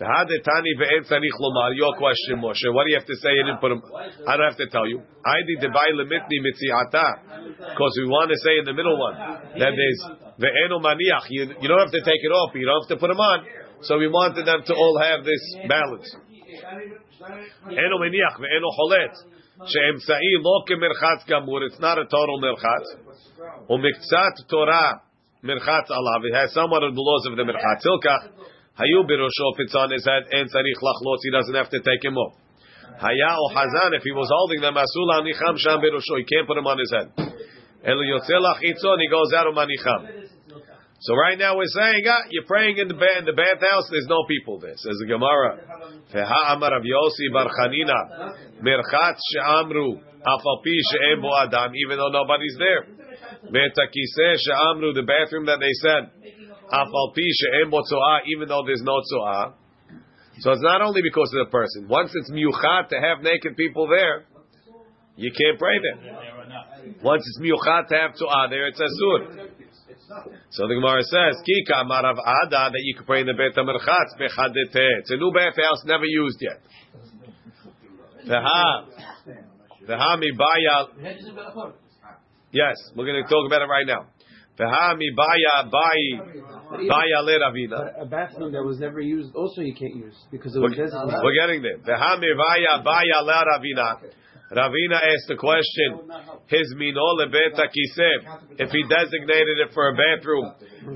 והדתני 0.00 0.72
ואין 0.78 1.02
צריך 1.02 1.34
לומר, 1.44 1.68
your 1.82 1.92
question, 2.00 2.36
Moshe, 2.40 2.68
what 2.72 2.84
do 2.84 2.90
you 2.90 2.98
have 3.00 3.10
to 3.12 3.16
say? 3.22 3.30
You 3.36 3.44
didn't 3.44 3.60
put 3.60 3.72
him, 3.72 3.82
I 4.26 4.36
don't 4.36 4.48
have 4.48 4.60
to 4.64 4.68
tell 4.74 4.86
you. 4.92 4.98
היידי 5.28 5.56
דבאי 5.68 5.92
למיתני 5.92 6.38
מציעתה, 6.46 7.08
because 7.58 7.94
we 8.00 8.06
want 8.08 8.28
to 8.32 8.38
say 8.44 8.54
in 8.60 8.64
the 8.64 8.72
middle 8.72 8.96
one, 8.96 9.16
that 9.60 9.72
there's 9.78 10.00
ואינו 10.40 10.80
מניח, 10.80 11.22
you, 11.30 11.42
you 11.60 11.68
don't 11.68 11.82
have 11.84 11.92
to 11.92 12.00
take 12.00 12.22
it 12.28 12.32
off, 12.32 12.48
but 12.52 12.58
you 12.60 12.66
don't 12.66 12.80
have 12.80 12.92
to 12.96 13.00
put 13.02 13.10
him 13.10 13.20
on. 13.20 13.38
So 13.82 13.98
we 13.98 14.08
wanted 14.08 14.44
them 14.46 14.60
to 14.68 14.74
all 14.74 14.96
have 14.98 15.20
this 15.24 15.44
balance. 15.68 16.08
אינו 17.70 17.98
מניח 17.98 18.40
ואינו 18.40 18.68
חולץ, 18.76 19.14
שאמצעי 19.72 20.34
לא 20.46 20.56
כמרחץ 20.66 21.28
גמור, 21.28 21.58
it's 21.66 21.80
not 21.80 21.96
a 21.98 22.06
total 22.14 22.36
מרחץ, 22.40 22.84
ומקצת 23.70 24.34
תורה 24.48 24.92
מרחץ 25.42 25.90
עליו, 25.90 26.20
it 26.28 26.34
has 26.40 26.54
somewhat 26.54 26.82
of 26.88 26.92
the 26.96 27.04
laws 27.08 27.24
of 27.28 27.36
the 27.36 27.44
מרחץ, 27.44 27.80
Hayu 28.79 29.07
birosho, 29.07 29.55
if 29.55 29.59
it's 29.63 29.75
on 29.75 29.91
his 29.91 30.03
head, 30.03 30.27
and 30.31 30.51
tzarich 30.51 30.81
lachlotz, 30.83 31.23
he 31.23 31.31
doesn't 31.31 31.55
have 31.55 31.69
to 31.69 31.79
take 31.79 32.03
him 32.03 32.17
off. 32.17 32.35
Haya 32.99 33.31
or 33.39 33.51
hazan, 33.55 33.95
if 33.95 34.03
he 34.03 34.11
was 34.11 34.27
holding 34.31 34.59
them, 34.59 34.75
asula 34.75 35.23
nicham 35.23 35.55
sham 35.59 35.79
birosho, 35.79 36.19
he 36.19 36.25
can't 36.27 36.47
put 36.47 36.57
him 36.57 36.67
on 36.67 36.79
his 36.79 36.91
head. 36.91 37.11
El 37.83 37.97
yotzei 38.03 38.39
lachitzon, 38.39 38.97
he 38.99 39.07
goes 39.07 39.31
out 39.35 39.47
of 39.47 39.55
manicham. 39.55 40.27
So 40.99 41.13
right 41.13 41.37
now 41.37 41.55
we're 41.55 41.69
saying, 41.69 42.03
ah, 42.07 42.23
you're 42.31 42.45
praying 42.45 42.77
in 42.77 42.87
the 42.87 42.95
ba- 42.95 43.19
in 43.19 43.25
the 43.25 43.33
bathhouse. 43.35 43.85
There's 43.91 44.07
no 44.07 44.23
people 44.27 44.59
there. 44.59 44.73
Says 44.75 44.97
the 44.99 45.05
Gemara. 45.05 45.59
Feha 46.11 46.55
amar 46.55 46.71
Rav 46.71 46.81
bar 46.81 47.47
Chanina 47.51 48.33
merchat 48.63 49.15
she'amru 49.19 50.01
afalpi 50.01 50.75
she'em 50.89 51.21
bo 51.21 51.29
adam, 51.37 51.73
even 51.75 51.97
though 51.97 52.09
nobody's 52.09 52.55
there. 52.57 52.87
She'amru, 53.45 54.95
the 54.95 55.03
bathroom 55.05 55.45
that 55.45 55.59
they 55.59 55.73
said 55.83 56.09
afalpi 56.71 57.27
she'em 57.29 57.69
bo 57.69 57.81
even 58.27 58.47
though 58.47 58.63
there's 58.65 58.83
no 58.83 59.01
tzoah. 59.01 59.53
So 60.39 60.51
it's 60.51 60.63
not 60.63 60.81
only 60.81 61.01
because 61.01 61.31
of 61.33 61.47
the 61.47 61.51
person. 61.51 61.87
Once 61.87 62.11
it's 62.13 62.29
miyuchat 62.29 62.89
to 62.89 62.99
have 62.99 63.23
naked 63.23 63.55
people 63.55 63.87
there, 63.87 64.25
you 65.15 65.31
can't 65.31 65.57
pray 65.57 65.79
there. 65.79 65.97
Once 67.03 67.23
it's 67.25 67.39
miyuchat 67.39 67.87
to 67.87 67.95
have 67.95 68.11
tzoah 68.11 68.49
there, 68.49 68.67
it's 68.67 68.79
asur. 68.79 69.49
So 70.51 70.67
the 70.67 70.75
Gemara 70.75 71.01
says, 71.03 71.41
Kika 71.41 71.83
marav 71.85 72.19
ada 72.19 72.69
that 72.71 72.81
you 72.83 72.95
can 72.95 73.05
pray 73.05 73.21
in 73.21 73.27
the 73.27 73.33
Beit 73.33 73.55
HaMerchatz 73.55 74.15
bechadete. 74.19 74.99
It's 74.99 75.11
a 75.11 75.17
new 75.17 75.31
bathhouse, 75.33 75.83
never 75.85 76.05
used 76.05 76.39
yet. 76.41 76.61
Veha, 78.27 78.85
veha 79.87 80.19
mi 80.19 80.31
baya. 80.31 80.87
Yes, 82.51 82.75
we're 82.95 83.05
going 83.05 83.23
to 83.23 83.29
talk 83.29 83.45
about 83.47 83.61
it 83.61 83.65
right 83.65 83.85
now. 83.87 84.07
Veha 84.57 84.95
mi 84.97 85.11
baya 85.15 85.69
bayi 85.69 86.87
baya 86.87 87.21
le 87.23 87.39
ravina. 87.39 88.01
a 88.01 88.05
bathroom 88.05 88.51
that 88.53 88.63
was 88.63 88.79
never 88.79 89.01
used, 89.01 89.35
also 89.35 89.61
you 89.61 89.73
can't 89.75 89.95
use 89.95 90.15
because 90.31 90.55
it 90.55 90.59
was 90.59 90.71
We're, 90.71 90.85
designated. 90.85 91.23
we're 91.23 91.35
getting 91.35 91.61
there. 91.61 91.77
Veha 91.79 92.19
mi 92.19 92.27
baya 92.33 92.83
baya 92.83 93.19
le 93.23 93.43
ravina. 93.51 93.99
Ravina 94.51 95.01
asked 95.01 95.27
the 95.27 95.35
question, 95.35 96.07
his 96.47 96.73
mino 96.77 97.01
lebet 97.19 97.57
kiseh, 97.57 98.59
if 98.59 98.69
he 98.69 98.83
designated 98.87 99.57
it 99.67 99.73
for 99.73 99.89
a 99.89 99.95
bathroom, 99.95 100.53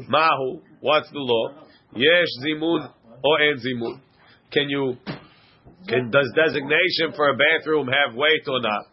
mahu, 0.08 0.62
what's 0.82 1.10
the 1.10 1.18
law? 1.18 1.66
Yesh 1.96 2.28
zimun 2.46 2.94
or 3.24 3.42
en 3.42 3.58
zimun. 3.58 4.00
Can 4.52 4.70
you, 4.70 4.96
can, 5.88 6.12
does 6.12 6.32
designation 6.36 7.14
for 7.16 7.30
a 7.30 7.38
bathroom 7.38 7.88
have 7.88 8.16
weight 8.16 8.48
or 8.48 8.62
not? 8.62 8.86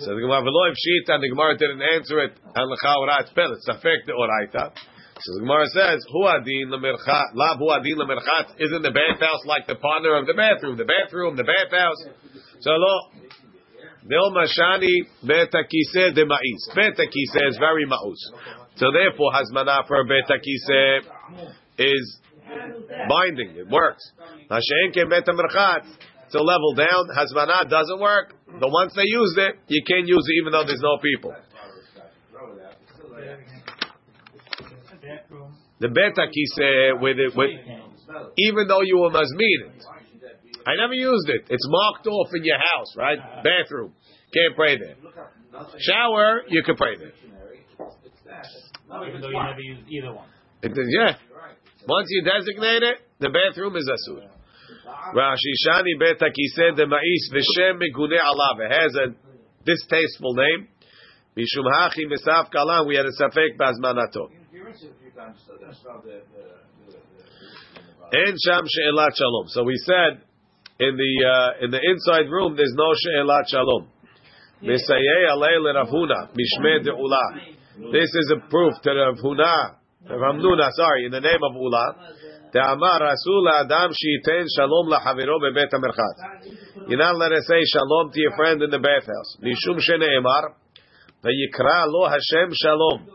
So 0.00 0.14
the 0.14 0.20
Gemara, 0.20 0.40
v'lo 0.40 0.72
shita, 0.72 1.14
and 1.14 1.22
the 1.22 1.28
Gemara 1.28 1.56
didn't 1.58 1.82
answer 1.82 2.20
it, 2.24 2.32
and 2.54 2.70
l'cha 2.70 3.20
it's 3.20 3.32
pel, 3.36 3.52
it's 3.52 3.68
affect 3.68 4.08
the 4.08 4.16
oraita. 4.16 4.72
So 5.20 5.28
the 5.36 5.40
Gemara 5.44 5.68
says, 5.68 6.00
hu 6.08 6.24
adin 6.24 6.72
lemerchat, 6.72 7.36
lab 7.36 7.58
hu 7.58 7.68
adin 7.68 8.00
lemerchat, 8.00 8.56
isn't 8.56 8.82
the 8.82 8.92
bathhouse 8.96 9.44
like 9.44 9.66
the 9.66 9.76
partner 9.76 10.16
of 10.16 10.26
the 10.26 10.32
bathroom? 10.32 10.78
The 10.78 10.88
bathroom, 10.88 11.36
the 11.36 11.44
bathhouse. 11.44 12.00
So 12.60 12.70
lo, 12.72 13.12
Nil 14.04 14.32
mashani 14.32 15.04
betakise 15.22 16.14
de 16.14 16.24
ma'is. 16.24 16.62
Betakise 16.74 17.48
is 17.48 17.58
very 17.58 17.84
ma'us. 17.86 18.16
So 18.76 18.86
therefore, 18.92 19.32
hazmana 19.32 19.86
for 19.86 20.04
betakise 20.04 21.04
is 21.76 22.20
binding. 23.08 23.56
It 23.56 23.68
works. 23.68 24.02
Hashem 24.48 24.92
ke. 24.92 25.04
To 26.32 26.42
level 26.42 26.74
down, 26.74 27.08
hazmana 27.10 27.68
doesn't 27.68 28.00
work. 28.00 28.34
But 28.46 28.70
once 28.70 28.92
they 28.94 29.06
used 29.06 29.38
it, 29.38 29.56
you 29.68 29.82
can't 29.86 30.06
use 30.06 30.24
it 30.26 30.34
even 30.42 30.52
though 30.52 30.64
there's 30.64 30.82
no 30.82 30.98
people. 31.02 31.34
Bathroom. 35.02 35.54
The 35.80 35.88
betakise 35.88 37.00
with 37.00 37.18
it, 37.18 37.34
with 37.34 37.50
even 38.36 38.68
though 38.68 38.82
you 38.82 38.98
were 38.98 39.10
mazmin 39.10 39.74
it. 39.74 39.82
I 40.66 40.76
never 40.76 40.92
used 40.92 41.28
it. 41.28 41.46
It's 41.48 41.66
marked 41.68 42.06
off 42.06 42.28
in 42.34 42.44
your 42.44 42.58
house, 42.58 42.94
right? 42.96 43.18
Bathroom. 43.42 43.94
Can't 44.32 44.54
pray 44.54 44.78
there. 44.78 44.96
Shower, 45.78 46.42
you 46.48 46.62
can 46.62 46.76
pray 46.76 46.96
there. 46.96 47.12
Even 49.08 49.20
though 49.20 49.28
you 49.28 49.42
never 49.42 49.60
used 49.60 49.88
either 49.90 50.12
one. 50.14 50.28
It 50.62 50.72
yeah. 50.76 51.16
Once 51.88 52.08
you 52.10 52.22
designate 52.22 52.82
it, 52.82 52.98
the 53.18 53.30
bathroom 53.30 53.76
is 53.76 53.88
asur. 53.88 54.28
Rashi 55.14 55.52
Shani 55.66 55.98
Beta 55.98 56.26
Kiseh 56.26 56.76
de 56.76 56.86
Ma'is 56.86 57.30
V'Shem 57.32 57.78
Megune 57.78 58.18
Alav. 58.18 58.60
It 58.64 58.72
has 58.72 58.94
a 58.96 59.14
distasteful 59.64 60.34
name. 60.34 60.68
Mishum 61.36 61.66
Hachi 61.72 62.06
Misaf 62.06 62.50
Kalam. 62.54 62.86
We 62.86 62.96
had 62.96 63.06
a 63.06 63.12
safek 63.20 63.56
Bazmanato. 63.58 64.28
En 68.12 68.34
Sham 68.44 68.64
She'elat 68.66 69.10
Shalom. 69.16 69.46
So 69.48 69.62
we 69.64 69.76
said 69.76 70.22
in 70.80 70.96
the 70.96 71.26
uh, 71.26 71.64
in 71.64 71.70
the 71.70 71.80
inside 71.82 72.30
room 72.30 72.56
there's 72.56 72.74
no 72.74 72.92
She'elat 72.94 73.48
Shalom. 73.48 73.88
Mesayei 74.62 75.30
Alei 75.32 75.58
LeRavhuna 75.58 76.30
Mishmeh 76.32 76.84
De'ula. 76.84 77.56
This 77.92 78.10
is 78.12 78.32
a 78.36 78.48
proof 78.50 78.74
to 78.82 78.90
Rav 78.90 79.16
Huna, 79.24 79.76
Rav 80.10 80.20
Hamnuna, 80.20 80.70
sorry, 80.72 81.06
in 81.06 81.12
the 81.12 81.20
name 81.20 81.40
of 81.42 81.54
Ula. 81.54 81.94
De'amar 82.52 83.00
Rasul 83.00 83.46
Adam 83.62 83.90
She'iten 83.94 84.46
Shalom 84.56 84.90
LaChaviro 84.90 85.38
Be'bet 85.38 85.70
HaMerchat. 85.70 86.88
You're 86.88 86.98
not 86.98 87.16
let 87.16 87.32
us 87.32 87.46
say 87.46 87.62
Shalom 87.64 88.10
to 88.10 88.20
your 88.20 88.34
friend 88.34 88.62
in 88.62 88.70
the 88.70 88.78
bathhouse. 88.78 89.38
Mishum 89.38 89.78
Shene'emar 89.78 90.54
Vayikra 91.22 91.86
Lo 91.86 92.08
Hashem 92.08 92.50
Shalom. 92.52 93.06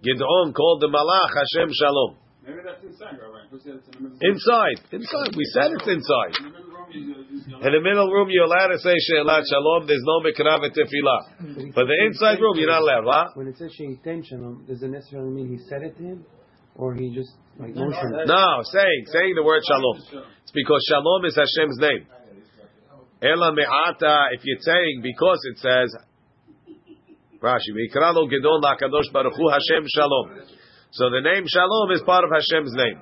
Gid'on 0.00 0.54
called 0.54 0.80
the 0.80 0.88
Malach 0.88 1.32
Hashem 1.36 1.68
Shalom. 1.72 2.16
Maybe 2.44 2.60
that's 2.64 2.84
inside, 2.84 3.16
Rabbi. 3.20 3.48
Who 3.50 3.58
said 3.60 3.80
it's 3.80 3.88
in? 3.96 4.04
Inside, 4.20 4.78
inside. 4.92 5.32
We 5.36 5.44
said 5.56 5.72
it's 5.72 5.88
inside. 5.88 6.32
In 6.36 6.44
the 6.44 6.52
middle 6.52 6.68
room, 6.76 6.88
you- 6.92 7.00
you- 7.00 7.56
In 7.56 7.72
the 7.72 7.80
middle 7.80 8.12
room, 8.12 8.28
you're 8.30 8.44
allowed 8.44 8.68
to 8.68 8.78
say 8.78 8.92
She'elat 8.92 9.44
Shalom. 9.48 9.86
There's 9.86 10.04
no 10.04 10.20
Mikra 10.20 10.60
V'Tefillah. 10.60 11.72
But 11.74 11.84
the 11.88 11.96
inside 12.04 12.40
room, 12.40 12.56
you're 12.56 12.68
not 12.68 12.82
allowed. 12.82 13.04
What? 13.04 13.36
When 13.36 13.48
it 13.48 13.56
says 13.56 13.72
Sheiten 13.80 14.24
Shalom, 14.24 14.64
does 14.68 14.82
it 14.82 14.88
necessarily 14.88 15.30
mean 15.30 15.48
he 15.48 15.58
said 15.68 15.82
it 15.82 15.96
to 15.96 16.02
him, 16.02 16.24
or 16.76 16.94
he 16.94 17.14
just 17.14 17.32
like 17.58 17.74
motioned? 17.74 18.26
No, 18.26 18.62
saying 18.72 19.04
saying 19.12 19.34
the 19.36 19.42
word 19.44 19.62
Shalom. 19.66 20.24
It's 20.42 20.52
because 20.52 20.84
Shalom 20.88 21.24
is 21.24 21.36
Hashem's 21.36 21.78
name. 21.78 22.06
Ela 23.22 23.54
me'ata. 23.54 24.28
If 24.32 24.42
you're 24.44 24.60
saying 24.60 25.00
because 25.02 25.40
it 25.50 25.58
says 25.58 25.94
Rashi, 27.42 27.72
Mikra 27.72 28.12
lo 28.14 28.26
Gedon 28.26 28.60
LaKadosh 28.62 29.12
Baruch 29.12 29.34
Hu 29.36 29.48
Hashem 29.48 29.86
Shalom. 29.86 30.40
So 30.90 31.10
the 31.10 31.20
name 31.20 31.44
Shalom 31.46 31.90
is 31.92 32.02
part 32.04 32.24
of 32.24 32.30
Hashem's 32.30 32.74
name. 32.74 33.00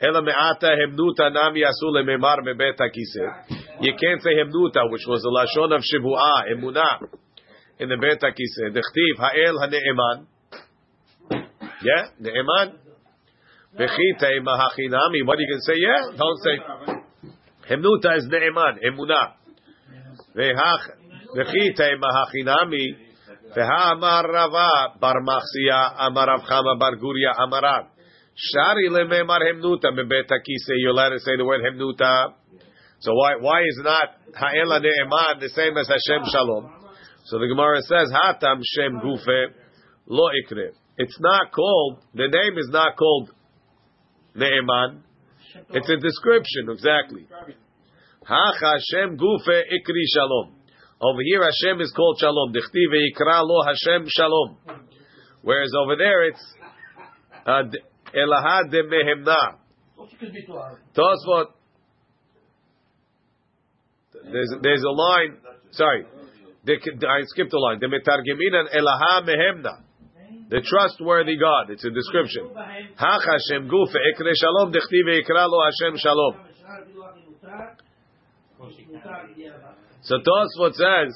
Ela 0.00 0.22
me'ata 0.22 0.76
hemnuta 0.80 1.32
nam 1.32 1.54
yasu 1.54 1.92
lememar 1.92 2.38
bebet 2.40 2.78
hakiseh. 2.78 3.58
You 3.80 3.92
can't 4.00 4.22
say 4.22 4.30
hemnuta, 4.34 4.90
which 4.90 5.04
was 5.06 5.20
the 5.20 5.30
lashon 5.30 5.74
of 5.76 5.82
shivuah, 5.82 6.48
emunah, 6.54 7.08
in 7.78 7.88
the 7.88 7.96
bet 7.96 8.20
hakiseh. 8.22 8.70
Dechtiv 8.72 9.18
ha'el 9.18 9.58
ha'ne'eman. 9.58 10.26
Yeah, 11.82 12.08
ne'eman. 12.18 12.78
V'chitei 13.79 14.39
mahachinami. 14.41 15.25
What 15.25 15.37
are 15.37 15.41
you 15.41 15.49
going 15.51 15.61
to 15.61 15.67
say? 15.67 15.77
Yeah, 15.77 16.17
don't 16.17 16.39
say. 16.45 16.55
Hemnuta 17.69 18.17
is 18.17 18.27
ne'eman, 18.29 18.79
emunah. 18.83 19.33
V'hach 20.35 20.83
v'chitei 21.35 21.93
mahachinami. 21.99 23.05
והאמר 23.55 24.21
רבה 24.33 24.69
בר 24.99 25.13
מחסיה 25.27 26.07
אמר 26.07 26.21
רב 26.21 26.43
חמא 26.43 26.73
בר 26.79 26.95
גוריה 26.99 27.31
אמר 27.43 27.59
רב 27.63 27.83
Shari 28.35 28.89
lememar 28.89 29.39
hemnuta 29.47 29.91
mebet 29.95 30.27
hakise. 30.27 30.75
You're 30.75 30.91
allowed 30.91 31.15
to 31.15 31.19
say 31.19 31.37
the 31.37 31.45
word 31.45 31.61
hemnuta. 31.63 32.33
So 32.99 33.13
why 33.13 33.35
why 33.39 33.61
is 33.61 33.79
not 33.81 34.09
ha'ela 34.35 34.81
ne'eman 34.81 35.39
the 35.39 35.47
same 35.55 35.77
as 35.77 35.87
Hashem 35.87 36.27
shalom? 36.29 36.69
So 37.27 37.39
the 37.39 37.47
Gemara 37.47 37.81
says 37.83 38.11
hatam 38.11 38.59
shem 38.75 38.99
gufe 38.99 39.55
lo 40.07 40.27
ikre. 40.43 40.75
It's 40.97 41.17
not 41.21 41.53
called. 41.53 42.03
The 42.13 42.27
name 42.27 42.57
is 42.57 42.67
not 42.71 42.97
called 42.97 43.31
ne'eman. 44.34 45.02
It's 45.70 45.88
a 45.88 45.96
description 45.96 46.70
exactly. 46.70 47.26
Hacha 48.24 48.78
Hashem 48.78 49.16
gufe 49.16 49.48
ikri 49.48 50.04
shalom. 50.14 50.54
Over 51.00 51.22
here 51.24 51.42
Hashem 51.42 51.80
is 51.80 51.92
called 51.96 52.18
shalom. 52.20 52.52
Dichti 52.52 52.86
ve'ikra 52.92 53.42
lo 53.42 53.62
Hashem 53.64 54.06
shalom. 54.08 54.56
Whereas 55.42 55.72
over 55.82 55.96
there 55.96 56.28
it's 56.28 56.54
Elahad 57.46 58.70
de 58.70 58.82
Mehemna. 58.84 59.58
Tosfot. 60.96 61.46
There's 64.32 64.54
there's 64.62 64.82
a 64.82 64.90
line. 64.90 65.38
Sorry, 65.72 66.04
I 66.04 67.22
skipped 67.24 67.52
a 67.52 67.58
line. 67.58 67.78
The 67.80 67.86
metargeminan 67.86 68.68
Elaha 68.74 69.22
Mehemna. 69.26 69.89
The 70.50 70.60
trustworthy 70.66 71.38
God. 71.38 71.70
It's 71.70 71.84
a 71.84 71.90
description. 71.90 72.50
Hach 72.98 73.22
Hashem 73.22 73.70
Guf 73.70 73.94
Ekre 73.94 74.32
Shalom 74.34 74.72
Dechti 74.72 75.00
Veikra 75.06 75.46
Lo 75.48 75.62
Hashem 75.62 75.96
Shalom. 75.96 76.34
So 80.02 80.16
Tosfot 80.18 80.74
says. 80.74 81.14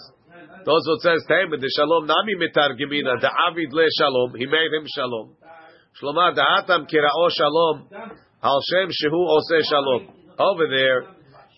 Tosfot 0.65 1.01
says, 1.03 1.27
"Taimid 1.29 1.61
the 1.61 1.71
Shalom 1.77 2.07
Nami 2.07 2.35
metargemina 2.39 3.21
the 3.21 3.31
Avid 3.51 3.73
le 3.73 3.87
Shalom. 3.99 4.35
He 4.37 4.47
made 4.47 4.73
him 4.73 4.87
Shalom. 4.95 5.37
Shlomar 6.01 6.35
da'atam 6.35 6.91
kira'o 6.91 7.31
shalom 7.31 7.87
al 8.43 8.61
shem 8.71 8.89
shehu 8.91 9.21
oseh 9.31 9.63
shalom. 9.63 10.09
Over 10.39 10.67
there, 10.69 11.03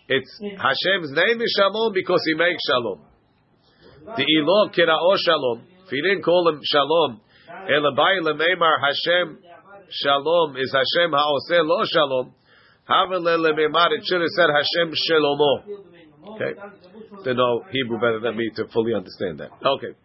it's 0.08 0.40
Hashem's 0.40 1.10
name 1.12 1.40
is 1.40 1.56
shalom 1.56 1.92
because 1.94 2.20
he 2.26 2.34
makes 2.34 2.60
shalom. 2.68 3.00
The 4.16 4.24
ilo 4.24 4.68
kira'o 4.68 5.16
shalom. 5.24 5.62
If 5.84 5.90
he 5.90 6.02
didn't 6.02 6.22
call 6.22 6.48
him 6.50 6.60
shalom, 6.62 7.20
elabai 7.69 8.21
lemeimar 8.21 8.79
Hashem 8.81 9.39
shalom 9.89 10.57
is 10.57 10.71
Hashem 10.73 11.11
ha'oseh 11.11 11.63
lo 11.63 11.83
shalom. 11.85 12.33
Havele 12.89 13.37
lemeimar 13.37 13.91
it 13.91 14.03
should 14.05 14.21
have 14.21 14.33
said 14.35 14.49
Hashem 14.49 14.93
shalomo. 15.09 15.53
Okay, 16.35 16.53
they 17.25 17.33
know 17.33 17.63
Hebrew 17.71 17.97
better 17.97 18.19
than 18.19 18.37
me 18.37 18.51
to 18.55 18.67
fully 18.73 18.93
understand 18.93 19.39
that. 19.39 19.51
Okay. 19.65 19.95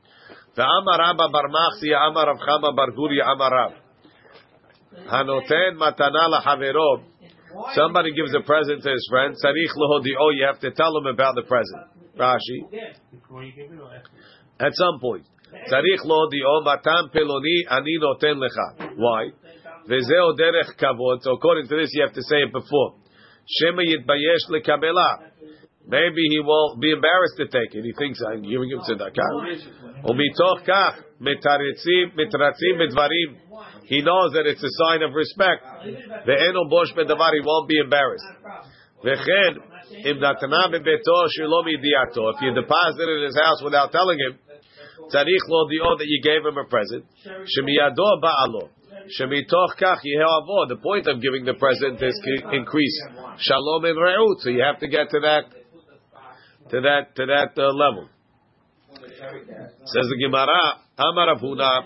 ואמר 0.56 0.96
רבא 0.98 1.26
בר 1.32 1.46
מחסיה 1.52 2.06
אמר 2.06 2.28
רב 2.28 2.38
חמא 2.40 2.70
בר 2.76 2.90
גוריה 2.96 3.24
אמר 3.32 3.48
רב 3.52 3.72
Hanoten 5.04 5.76
matana 5.76 6.28
lahavero. 6.28 7.04
Somebody 7.74 8.12
gives 8.14 8.34
a 8.34 8.40
present 8.40 8.82
to 8.82 8.90
his 8.90 9.06
friend. 9.10 9.34
Sarich 9.34 9.74
lehodio. 9.76 10.34
You 10.34 10.46
have 10.46 10.60
to 10.60 10.70
tell 10.72 10.96
him 10.96 11.06
about 11.06 11.34
the 11.34 11.42
present. 11.42 11.82
Rashi. 12.18 12.64
Before 13.12 13.44
you 13.44 13.52
give 13.52 13.72
it 13.72 13.80
or 13.80 13.94
after? 13.94 14.10
At 14.58 14.72
some 14.74 15.00
point. 15.00 15.26
Matan 16.63 17.09
peloni 17.09 17.65
ani 17.69 17.97
noten 17.99 18.37
lecha. 18.39 18.95
Why? 18.97 19.31
Vezeo 19.87 20.33
derech 20.37 20.75
kavod. 20.79 21.21
So 21.21 21.33
according 21.33 21.67
to 21.67 21.75
this, 21.75 21.89
you 21.93 22.03
have 22.03 22.13
to 22.13 22.21
say 22.23 22.37
it 22.37 22.51
before. 22.51 22.95
Shema 23.47 23.81
yitbayesh 23.81 24.49
lekabela. 24.49 25.31
Maybe 25.87 26.21
he 26.29 26.39
will 26.39 26.77
be 26.79 26.91
embarrassed 26.91 27.37
to 27.37 27.47
take 27.47 27.73
it. 27.73 27.83
He 27.83 27.93
thinks 27.97 28.21
I'm 28.21 28.43
giving 28.43 28.69
him 28.69 28.79
tzedakah. 28.79 29.31
Kach 30.67 30.95
mitaritzim 31.19 32.13
mitratzim 32.15 32.77
midvarim. 32.77 33.37
He 33.85 34.01
knows 34.01 34.31
that 34.33 34.45
it's 34.45 34.63
a 34.63 34.69
sign 34.85 35.01
of 35.01 35.13
respect. 35.13 35.65
Ve'eno 36.27 36.69
bosh 36.69 36.93
bedavar. 36.93 37.33
He 37.33 37.41
won't 37.43 37.67
be 37.67 37.79
embarrassed. 37.79 38.25
Vechen 39.03 39.57
im 40.05 40.17
natana 40.17 40.69
bebeto 40.69 41.27
shelo 41.35 41.65
midiato. 41.65 42.33
If 42.35 42.41
you 42.41 42.53
deposit 42.53 43.01
it 43.01 43.17
in 43.17 43.23
his 43.25 43.35
house 43.35 43.61
without 43.63 43.91
telling 43.91 44.19
him, 44.19 44.37
tzarich 45.09 45.45
lo 45.49 45.67
dio 45.69 45.97
that 45.97 46.05
you 46.05 46.21
gave 46.21 46.45
him 46.45 46.57
a 46.57 46.65
present. 46.65 47.05
Shemiyado 47.25 48.21
ba'alo. 48.21 48.69
Shemitoch 49.17 49.75
kach 49.79 49.99
yeheavo. 50.05 50.67
The 50.69 50.77
point 50.81 51.07
of 51.07 51.21
giving 51.21 51.45
the 51.45 51.55
present 51.55 52.01
is 52.01 52.19
increase 52.51 53.01
shalom 53.39 53.85
and 53.85 53.97
re'ut. 53.97 54.39
So 54.39 54.49
you 54.49 54.63
have 54.63 54.79
to 54.79 54.87
get 54.87 55.09
to 55.09 55.19
that, 55.21 55.43
to 56.69 56.81
that, 56.81 57.15
to 57.15 57.25
that 57.25 57.57
uh, 57.57 57.73
level. 57.73 58.09
Says 59.85 60.07
the 60.09 60.17
Gemara, 60.21 60.81
Amar 60.97 61.35
Avuna, 61.35 61.83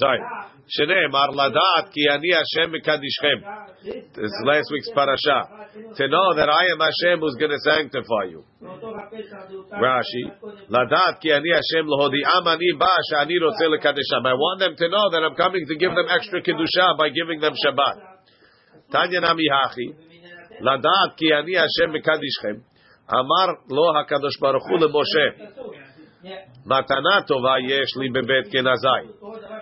Sorry. 0.00 0.20
Shneimar 0.64 1.28
ladat 1.36 1.92
ki 1.92 2.08
ani 2.08 2.30
Hashem 2.32 2.72
mekadishchem. 2.72 3.38
This 3.84 4.32
is 4.32 4.42
last 4.46 4.68
week's 4.72 4.88
parasha. 4.96 5.68
To 5.96 6.08
know 6.08 6.28
that 6.40 6.48
I 6.48 6.62
am 6.72 6.80
Hashem 6.80 7.20
who's 7.20 7.36
going 7.36 7.52
to 7.52 7.60
sanctify 7.60 8.32
you. 8.32 8.44
Rashi. 9.76 10.24
Ladat 10.72 11.20
ki 11.20 11.32
ani 11.36 11.50
Hashem 11.52 11.84
lohodi 11.84 12.24
amani 12.24 12.72
ba 12.78 12.88
shani 13.12 13.36
rotze 13.44 13.66
lekadesham. 13.68 14.24
I 14.24 14.32
want 14.32 14.60
them 14.60 14.74
to 14.76 14.88
know 14.88 15.10
that 15.12 15.20
I'm 15.20 15.36
coming 15.36 15.66
to 15.68 15.76
give 15.76 15.92
them 15.92 16.08
extra 16.08 16.40
kedusha 16.40 16.96
by 16.96 17.10
giving 17.10 17.40
them 17.40 17.52
Shabbat. 17.52 17.96
Tanya 18.90 19.20
nami 19.20 19.44
hachi. 19.52 19.92
Ladat 20.62 21.16
ki 21.18 21.28
ani 21.36 21.54
Hashem 21.60 21.92
mekadishchem. 21.92 22.62
Amar 23.08 23.58
lo 23.68 23.92
hakadosh 23.92 24.40
baruch 24.40 24.62
hu 24.64 24.78
leMoshe. 24.78 25.89
Matana. 26.66 27.24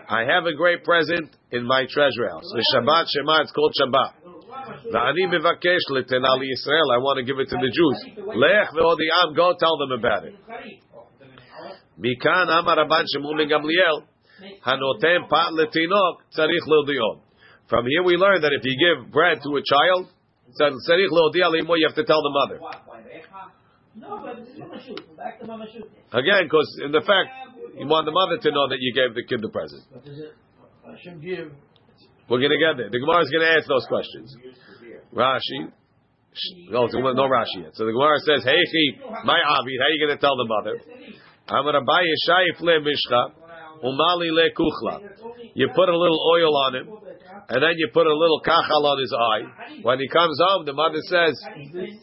I 0.09 0.25
have 0.25 0.47
a 0.47 0.55
great 0.55 0.85
present 0.85 1.37
in 1.53 1.65
my 1.65 1.87
treasure 1.89 2.29
house. 2.29 2.45
The 2.53 2.65
Shabbat 2.75 3.07
Shema, 3.15 3.43
it's 3.43 3.53
called 3.53 3.75
Shabbat. 3.81 4.13
Mevakesh 5.29 5.87
letena 5.91 6.35
li 6.39 6.51
Yisrael. 6.51 6.93
I 6.93 6.99
want 6.99 7.19
to 7.19 7.25
give 7.25 7.39
it 7.39 7.49
to 7.49 7.57
the 7.57 7.71
Jews. 7.71 8.05
Lech 8.35 8.71
ve'odiam, 8.75 9.37
go 9.37 9.55
tell 9.59 9.79
them 9.79 9.93
about 9.99 10.25
it. 10.25 10.35
Mikan 11.99 12.49
amar 12.49 12.77
Rabban 12.77 13.05
Shimon 13.13 13.37
ben 13.37 13.49
Gamliel, 13.49 14.03
hanotem 14.67 15.29
pat 15.29 15.53
letinok 15.53 16.23
tzarich. 16.37 17.21
From 17.69 17.87
here 17.87 18.03
we 18.03 18.17
learn 18.17 18.41
that 18.43 18.53
if 18.53 18.65
you 18.65 18.77
give 18.79 19.13
bread 19.13 19.39
to 19.43 19.57
a 19.57 19.63
child, 19.63 20.09
tzarich 20.61 21.11
le'odiah 21.11 21.51
limo, 21.53 21.75
you 21.75 21.87
have 21.87 21.97
to 21.97 22.05
tell 22.05 22.23
the 22.23 22.31
mother. 22.31 22.61
Again, 26.13 26.45
because 26.45 26.81
in 26.85 26.93
the 26.93 27.01
fact, 27.01 27.31
you 27.77 27.87
want 27.87 28.07
the 28.07 28.13
mother 28.13 28.39
to 28.43 28.51
know 28.51 28.69
that 28.69 28.79
you 28.81 28.93
gave 28.95 29.15
the 29.15 29.25
kid 29.25 29.43
the 29.43 29.49
present. 29.49 29.83
We're 32.29 32.41
going 32.41 32.53
to 32.53 32.61
get 32.61 32.77
there. 32.77 32.91
The 32.91 33.01
Gemara 33.01 33.23
is 33.25 33.31
going 33.31 33.45
to 33.47 33.53
answer 33.57 33.69
those 33.69 33.87
questions. 33.89 34.37
Rashi. 35.15 35.73
No, 36.71 36.87
no 36.87 37.27
Rashi 37.27 37.65
yet. 37.65 37.75
So 37.75 37.87
the 37.87 37.93
Gemara 37.93 38.21
says, 38.21 38.45
Heichi, 38.45 39.01
my 39.25 39.41
Avid, 39.41 39.79
how 39.81 39.89
are 39.89 39.95
you 39.97 40.07
going 40.07 40.17
to 40.17 40.21
tell 40.21 40.37
the 40.37 40.45
mother? 40.45 40.77
Amar 41.49 41.81
Abaye 41.81 42.13
Shayif 42.29 42.61
le 42.61 42.81
Mishcha, 42.85 43.33
Umali 43.85 44.31
le 44.31 44.51
Kuchla. 44.57 45.01
You 45.55 45.69
put 45.75 45.89
a 45.89 45.97
little 45.97 46.21
oil 46.35 46.57
on 46.57 46.75
him, 46.75 46.89
and 47.49 47.63
then 47.63 47.75
you 47.77 47.89
put 47.93 48.07
a 48.07 48.15
little 48.15 48.41
kachal 48.45 48.85
on 48.85 49.01
his 49.01 49.13
eye. 49.13 49.81
When 49.83 49.99
he 49.99 50.09
comes 50.09 50.39
home, 50.41 50.67
the 50.67 50.73
mother 50.73 51.01
says, 51.09 51.35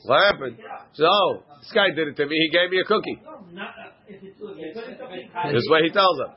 What 0.05 0.33
happened? 0.33 0.57
Says, 0.93 1.07
Oh, 1.09 1.43
this 1.59 1.71
guy 1.73 1.89
did 1.95 2.07
it 2.09 2.17
to 2.17 2.25
me. 2.25 2.35
He 2.35 2.49
gave 2.51 2.69
me 2.69 2.79
a 2.79 2.85
cookie. 2.85 3.19
This 4.09 5.61
is 5.61 5.69
what 5.69 5.81
he 5.83 5.89
tells 5.91 6.19
her. 6.19 6.35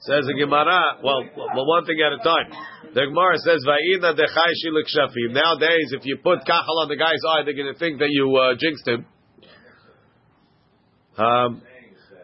Says 0.00 0.24
the 0.26 0.34
Gemara, 0.38 1.00
well, 1.02 1.24
well, 1.36 1.66
one 1.66 1.84
thing 1.86 1.96
at 2.04 2.12
a 2.12 2.22
time. 2.22 2.52
The 2.94 3.06
Gemara 3.06 3.38
says, 3.38 3.64
"Va'ina 3.66 4.14
dechai 4.14 4.52
shilik 4.62 4.86
shafim." 4.86 5.32
Nowadays, 5.32 5.92
if 5.92 6.04
you 6.04 6.18
put 6.22 6.40
kachal 6.44 6.82
on 6.82 6.88
the 6.88 6.96
guy's 6.96 7.18
eye, 7.28 7.42
they're 7.44 7.54
going 7.54 7.72
to 7.72 7.78
think 7.78 7.98
that 7.98 8.10
you 8.10 8.36
uh, 8.36 8.54
jinxed 8.58 8.86
him. 8.86 9.06
Um, 11.16 11.62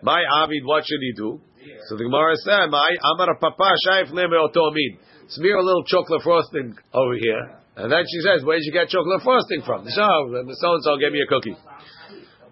my 0.02 0.22
Avid, 0.42 0.64
what 0.64 0.84
should 0.86 1.00
he 1.00 1.12
do? 1.16 1.40
So 1.88 1.96
the 1.96 2.04
Gemara 2.04 2.36
said, 2.36 2.70
"My 2.70 2.90
Amar 3.12 3.36
Papa 3.38 3.74
Shaif 3.86 4.10
Leme 4.12 4.32
Otomin." 4.32 4.98
Smear 5.28 5.56
a 5.56 5.62
little 5.62 5.84
chocolate 5.84 6.22
frosting 6.22 6.74
over 6.92 7.14
here, 7.14 7.56
and 7.76 7.92
then 7.92 8.04
she 8.08 8.20
says, 8.20 8.44
"Where 8.44 8.56
did 8.56 8.64
you 8.64 8.72
get 8.72 8.88
chocolate 8.88 9.22
frosting 9.22 9.62
from?" 9.62 9.86
So, 9.88 10.06
so 10.60 10.74
and 10.74 10.82
so 10.82 10.96
gave 10.96 11.12
me 11.12 11.20
a 11.22 11.26
cookie. 11.26 11.56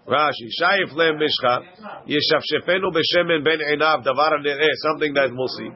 Rashi, 0.07 0.49
Shaif 0.59 0.95
Lem 0.95 1.19
Mishcha, 1.21 1.61
Yeshafshefenu 2.07 2.89
Beshemen 2.89 3.43
Ben 3.43 3.59
Einav, 3.59 4.03
Davar 4.03 4.41
Nereh, 4.41 4.73
something 4.89 5.13
that 5.13 5.29
we'll 5.31 5.47
see. 5.47 5.69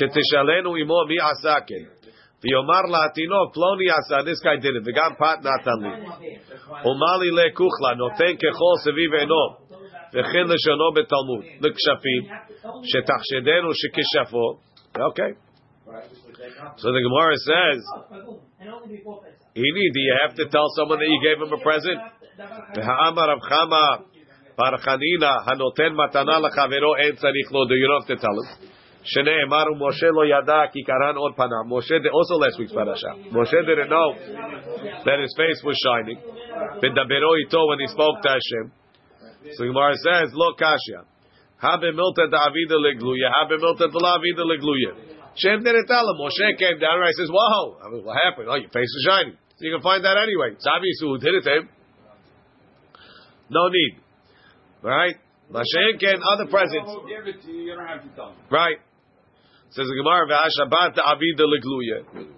Shetishalenu 0.00 0.80
Imo 0.80 1.04
Mi 1.06 1.18
Asaken. 1.20 1.98
V'yomar 2.40 2.86
la'atino, 2.86 3.52
Ploni 3.52 3.90
Asa, 3.92 4.22
this 4.24 4.40
guy 4.40 4.56
did 4.56 4.76
it, 4.76 4.84
pat 5.18 5.42
natan 5.42 5.82
li. 5.82 6.38
Umali 6.86 7.30
le 7.32 7.50
kuchla, 7.50 7.96
noten 7.98 8.38
kechol 8.38 8.78
seviv 8.86 9.12
eno, 10.07 10.23
v'chen 10.23 10.45
leshono 10.51 10.87
betalmud, 10.95 11.43
l'kshafim, 11.61 12.23
shetachshedenu 12.89 13.69
shekishafo. 13.79 14.59
Okay. 15.11 15.31
So 16.77 16.87
the 16.91 17.01
Gemara 17.01 17.35
says, 17.37 17.79
Ini, 19.55 19.83
do 19.93 19.99
you 19.99 20.15
have 20.25 20.35
to 20.35 20.45
tell 20.49 20.65
someone 20.77 20.99
that 20.99 21.09
you 21.09 21.19
gave 21.21 21.37
him 21.41 21.53
a 21.53 21.61
present? 21.61 21.99
והאמר 22.75 23.29
רב 23.29 23.39
חמא 23.41 23.87
בר 24.57 24.77
חנינא 24.77 25.33
הנותן 25.45 25.93
מתנה 25.93 26.39
לחברו 26.39 26.95
אין 26.95 27.15
צריך 27.15 27.51
לו, 27.51 27.65
do 27.65 27.75
you 27.77 27.87
don't 27.87 28.01
have 28.01 28.17
to 28.17 28.21
tell 28.21 28.37
him. 28.41 28.73
שנאמר 29.03 29.65
ומשה 29.71 30.07
לא 30.07 30.25
ידע 30.25 30.61
כי 30.71 30.83
קרן 30.83 31.15
עוד 31.15 31.33
פניו. 31.35 31.63
משה, 31.69 31.95
also 31.95 32.35
last 32.41 32.57
week's 32.59 32.73
parasha. 32.73 33.11
Moshe 33.31 33.59
didn't 33.67 33.89
know 33.89 34.09
that 35.05 35.17
his 35.21 35.33
face 35.37 35.61
was 35.63 35.77
shining. 35.85 36.19
ודברו 36.81 37.35
איתו 37.35 37.59
when 37.69 37.79
he 37.79 37.87
spoke 37.87 38.17
to 38.23 38.29
Hashem. 38.29 38.65
So 39.54 39.64
Gemara 39.64 39.94
says, 39.96 40.32
"Lo 40.34 40.54
Kasha. 40.54 41.06
habe 41.62 41.90
milta 41.92 42.30
da 42.30 42.38
avida 42.46 42.76
legluya, 42.78 43.30
habe 43.30 43.58
milta 43.58 43.90
da 43.90 43.98
la 43.98 44.18
avida 44.18 44.44
legluya." 44.44 45.18
Shem 45.38 45.62
neretala. 45.62 46.18
Moshe 46.18 46.58
came 46.58 46.78
down 46.78 46.98
and 46.98 47.06
he 47.06 47.12
says, 47.14 47.30
Whoa! 47.30 47.78
I 47.78 47.90
mean, 47.90 48.04
what 48.04 48.18
happened? 48.22 48.48
Oh, 48.50 48.56
your 48.56 48.70
face 48.70 48.90
is 48.90 49.06
shining. 49.08 49.36
So 49.56 49.66
you 49.66 49.72
can 49.74 49.82
find 49.82 50.04
that 50.04 50.18
anyway. 50.18 50.54
It's 50.54 50.66
obvious 50.66 50.98
who 51.00 51.18
did 51.18 51.34
it 51.34 51.42
to 51.44 51.52
him. 51.62 51.68
No 53.50 53.68
need, 53.68 54.02
right? 54.82 55.14
Moshe 55.50 55.98
came 55.98 56.20
other 56.20 56.46
presents. 56.50 56.90
Right. 58.50 58.78
Says 59.70 59.86
the 59.86 59.96
Gemara, 59.96 60.26
"V'ashabat 60.26 60.94
da 60.96 61.02
avida 61.14 61.46
legluya." 61.46 62.37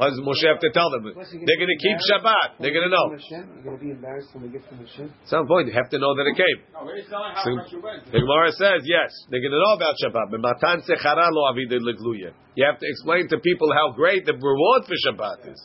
Why 0.00 0.08
does 0.08 0.16
Moshe 0.24 0.40
have 0.48 0.56
to 0.64 0.72
tell 0.72 0.88
them? 0.88 1.12
They're 1.12 1.60
going 1.60 1.68
to 1.76 1.76
keep 1.76 1.98
Shabbat. 2.08 2.56
They're 2.56 2.72
going 2.72 2.88
to 2.88 2.94
know. 2.96 3.12
You're 3.12 3.60
going 3.68 3.76
to 3.76 3.84
be 3.84 3.92
embarrassed 3.92 4.32
when 4.32 4.48
they 4.48 4.56
get 4.56 4.64
from 4.64 4.80
Hashem. 4.80 5.12
At 5.12 5.28
some 5.28 5.44
point, 5.44 5.68
you 5.68 5.76
have 5.76 5.92
to 5.92 6.00
know 6.00 6.16
that 6.16 6.24
it 6.24 6.40
came. 6.40 6.58
No, 6.72 6.88
we're 6.88 7.04
telling 7.04 7.36
how 7.36 7.44
So, 7.44 7.52
much 7.52 7.68
you 7.68 7.84
went. 7.84 8.08
the 8.08 8.16
Gemara 8.16 8.48
says, 8.56 8.80
yes, 8.88 9.12
they're 9.28 9.44
going 9.44 9.52
to 9.52 9.60
know 9.60 9.76
about 9.76 10.00
Shabbat. 10.00 10.32
But 10.32 10.40
matan 10.40 10.80
sechara 10.88 11.28
lo 11.28 11.52
avida 11.52 11.76
legluya. 11.76 12.32
You 12.56 12.64
have 12.64 12.80
to 12.80 12.86
explain 12.88 13.28
to 13.28 13.44
people 13.44 13.68
how 13.76 13.92
great 13.92 14.24
the 14.24 14.32
reward 14.32 14.88
for 14.88 14.96
Shabbat 15.04 15.52
is. 15.52 15.60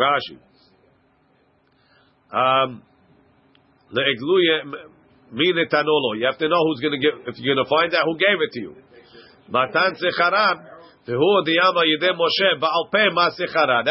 Rashi. 0.00 0.40
Um, 2.32 2.80
leegluya 3.92 4.88
mine 5.36 5.68
tanolo. 5.68 6.16
You 6.16 6.24
have 6.32 6.40
to 6.40 6.48
know 6.48 6.64
who's 6.64 6.80
going 6.80 6.96
to 6.96 7.02
give. 7.04 7.28
If 7.28 7.36
you're 7.44 7.54
going 7.54 7.60
to 7.60 7.68
find 7.68 7.92
out 7.92 8.08
who 8.08 8.16
gave 8.16 8.40
it 8.40 8.52
to 8.56 8.60
you. 8.60 8.72
Matan 9.52 10.00
sechara. 10.00 10.72
That 11.06 11.20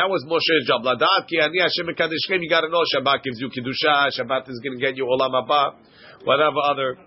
was 0.10 0.26
Moshe's 0.26 0.66
job. 0.68 0.82
Ladat 0.82 1.28
ki 1.30 1.40
ani 1.42 1.60
Hashem 1.60 1.86
mekadeshchem. 1.86 2.42
You 2.42 2.50
got 2.50 2.62
to 2.62 2.70
know 2.70 2.82
Shabbat 2.90 3.22
gives 3.22 3.40
you 3.40 3.50
kedusha. 3.50 4.10
Shabbat 4.18 4.50
is 4.50 4.60
going 4.64 4.80
to 4.80 4.82
get 4.82 4.98
you 4.98 5.06
olam 5.06 5.30
haba. 5.30 5.76
Whatever 6.24 6.58
other 6.64 6.98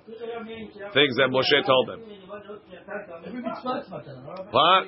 things 0.95 1.17
that 1.17 1.29
Moshe 1.31 1.67
told 1.67 1.89
them. 1.89 2.03
What? 4.51 4.87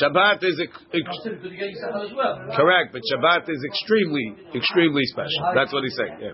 Shabbat 0.00 0.44
is 0.44 0.60
ex- 0.60 0.84
ex- 0.92 1.22
correct, 2.56 2.92
but 2.92 3.02
Shabbat 3.12 3.48
is 3.48 3.64
extremely, 3.64 4.34
extremely 4.54 5.04
special. 5.06 5.52
That's 5.54 5.72
what 5.72 5.84
he's 5.84 5.96
saying. 5.96 6.18
Yeah. 6.20 6.32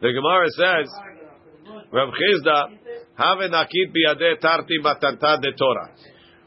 The 0.00 0.12
Gemara 0.12 0.48
says, 0.50 0.88
Rav 1.92 2.08
Chisda, 2.08 2.70
have 3.20 3.38
nakit 3.52 3.92
biyadeh 3.92 4.40
tarti 4.40 4.80
matanta 4.82 5.40
de 5.40 5.52
Torah. 5.52 5.92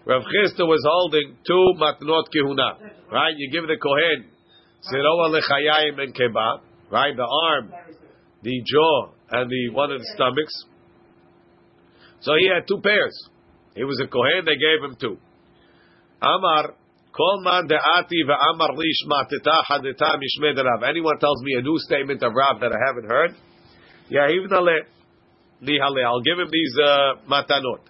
Rav 0.06 0.24
Chisda 0.24 0.66
was 0.68 0.84
holding 0.84 1.38
two 1.46 1.74
matnot 1.80 2.26
kehuna. 2.34 2.92
Right? 3.12 3.36
You 3.38 3.52
give 3.52 3.68
the 3.68 3.78
kohen 3.78 4.26
siroa 4.92 5.30
lechayim 5.32 6.02
and 6.02 6.14
kebab. 6.14 6.60
Right? 6.92 7.16
The 7.16 7.24
arm, 7.24 7.72
the 8.42 8.62
jaw, 8.66 9.12
and 9.30 9.50
the 9.50 9.70
one 9.74 9.92
of 9.92 10.00
the 10.00 10.10
stomachs. 10.16 10.66
So 12.22 12.34
he 12.40 12.50
had 12.54 12.68
two 12.68 12.82
pairs. 12.82 13.16
He 13.76 13.84
was 13.84 14.02
a 14.04 14.08
kohen. 14.08 14.46
They 14.46 14.58
gave 14.58 14.84
him 14.84 14.98
two. 15.00 15.18
Amar 16.22 16.76
kol 17.16 17.42
man 17.44 17.68
de'ati 17.68 18.26
ve'amar 18.26 18.76
li 18.76 18.90
shmateta 19.06 19.56
hadeta 19.70 20.18
mishmed. 20.18 20.90
Anyone 20.90 21.20
tells 21.20 21.42
me 21.44 21.56
a 21.60 21.62
new 21.62 21.78
statement 21.80 22.24
of 22.24 22.34
Rav 22.34 22.60
that 22.60 22.72
I 22.74 22.80
haven't 22.88 23.10
heard, 23.10 23.36
yeah, 24.10 24.28
even 24.30 24.52
I'll 25.64 26.22
give 26.22 26.40
him 26.40 26.50
these 26.52 26.76
uh, 26.80 27.24
matanot. 27.30 27.82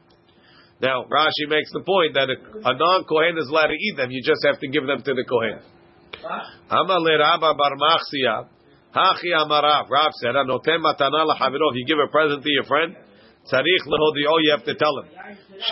Now 0.82 1.06
Rashi 1.06 1.48
makes 1.48 1.72
the 1.72 1.82
point 1.82 2.14
that 2.16 2.28
a, 2.30 2.38
a 2.70 2.74
non 2.78 3.06
kohen 3.06 3.38
is 3.38 3.48
allowed 3.48 3.68
to 3.68 3.80
eat 3.80 3.96
them. 3.98 4.12
You 4.12 4.22
just 4.22 4.44
have 4.46 4.60
to 4.60 4.68
give 4.68 4.86
them 4.86 5.02
to 5.02 5.14
the 5.14 5.24
kohen. 5.24 5.64
Amar 6.70 7.00
le 7.00 7.18
Rabba 7.18 7.54
bar 7.56 7.74
Machsia. 7.80 8.48
Hachi 8.94 9.32
amarav. 9.34 9.90
Rav 9.90 10.12
said, 10.22 10.36
"Anotem 10.36 10.84
matana 10.84 11.26
lachaviro." 11.26 11.72
If 11.72 11.76
you 11.76 11.86
give 11.88 11.98
a 11.98 12.12
present 12.12 12.44
to 12.44 12.50
your 12.52 12.64
friend, 12.66 12.96
tzarich 13.48 13.84
lehodio. 13.88 14.38
You 14.44 14.52
have 14.52 14.66
to 14.66 14.76
tell 14.76 15.00
him. 15.00 15.08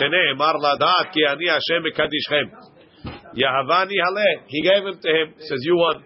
Shnei 0.00 0.36
mar 0.36 0.54
ladat 0.54 1.12
ki 1.12 1.24
ani 1.28 1.46
Hashem 1.46 1.84
mekadishchem. 1.84 2.72
Yahavani 3.36 3.96
haleh. 4.00 4.34
He 4.48 4.62
gave 4.62 4.82
him 4.86 4.98
to 5.00 5.08
him. 5.08 5.34
Says 5.38 5.60
you 5.62 5.76
won. 5.76 6.04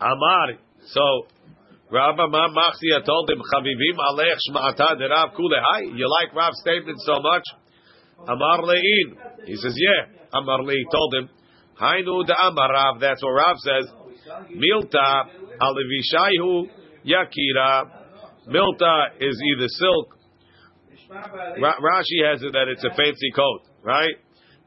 Amar. 0.00 0.58
So 0.86 1.26
Rabba 1.90 2.28
Ma 2.28 2.48
Machzia 2.48 3.04
told 3.04 3.30
him, 3.30 3.38
Chavivim 3.38 3.98
Alech 3.98 4.38
Shma'ata 4.48 4.98
de 4.98 5.08
Rav 5.08 5.30
Kulehai. 5.34 5.90
You 5.96 6.08
like 6.08 6.34
Rav's 6.34 6.60
statement 6.60 6.98
so 7.00 7.20
much? 7.20 7.42
Amar 8.28 8.62
Le'in. 8.62 9.16
He 9.46 9.56
says, 9.56 9.74
yeah. 9.76 10.06
Amar 10.32 10.60
Le'in 10.60 10.86
told 10.92 11.14
him, 11.14 11.28
Hainu 11.80 12.26
de 12.26 12.34
Amar 12.46 12.72
Rav. 12.72 13.00
That's 13.00 13.22
what 13.22 13.30
Rav 13.30 13.56
says. 13.58 13.90
Milta 14.54 15.24
Alevishaihu 15.60 16.68
Yakira. 17.04 17.90
Milta 18.46 19.06
is 19.20 19.42
either 19.50 19.66
silk. 19.68 20.16
Ra- 21.10 21.78
Rashi 21.82 22.22
has 22.30 22.42
it 22.42 22.52
that 22.52 22.68
it's 22.70 22.84
a 22.84 22.90
fancy 22.90 23.30
coat, 23.34 23.62
right? 23.82 24.14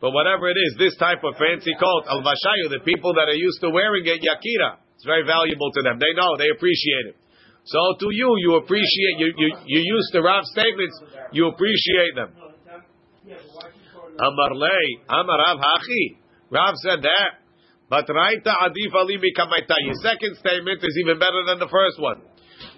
But 0.01 0.11
whatever 0.11 0.49
it 0.49 0.59
is, 0.59 0.75
this 0.77 0.95
type 0.97 1.23
of 1.23 1.35
fancy 1.39 1.71
coat, 1.79 2.03
al 2.09 2.19
vashayu, 2.19 2.67
the 2.67 2.83
people 2.83 3.13
that 3.13 3.29
are 3.31 3.39
used 3.39 3.61
to 3.61 3.69
wearing 3.69 4.03
it, 4.05 4.19
yakira, 4.19 4.82
it's 4.95 5.05
very 5.05 5.25
valuable 5.25 5.71
to 5.71 5.81
them. 5.81 5.99
They 5.99 6.13
know, 6.15 6.37
they 6.37 6.49
appreciate 6.55 7.13
it. 7.13 7.17
So 7.65 7.79
to 7.99 8.07
you, 8.11 8.35
you 8.39 8.55
appreciate, 8.55 9.15
you, 9.19 9.33
you, 9.37 9.49
you 9.65 9.79
use 9.83 10.09
the 10.11 10.21
Rav 10.21 10.43
statements, 10.45 10.99
you 11.31 11.47
appreciate 11.47 12.15
them. 12.15 12.31
Amar 14.19 14.51
Amar 15.09 15.37
Rav 15.39 15.57
Hachi. 15.57 16.17
Rav 16.51 16.75
said 16.83 17.01
that. 17.01 17.43
But 17.89 18.07
Raita 18.07 18.51
Adif 18.51 18.93
Ali 18.93 19.17
Mikamaita. 19.17 19.75
Your 19.85 19.95
second 20.01 20.37
statement 20.37 20.83
is 20.83 20.97
even 21.03 21.19
better 21.19 21.43
than 21.47 21.59
the 21.59 21.69
first 21.69 21.99
one. 21.99 22.21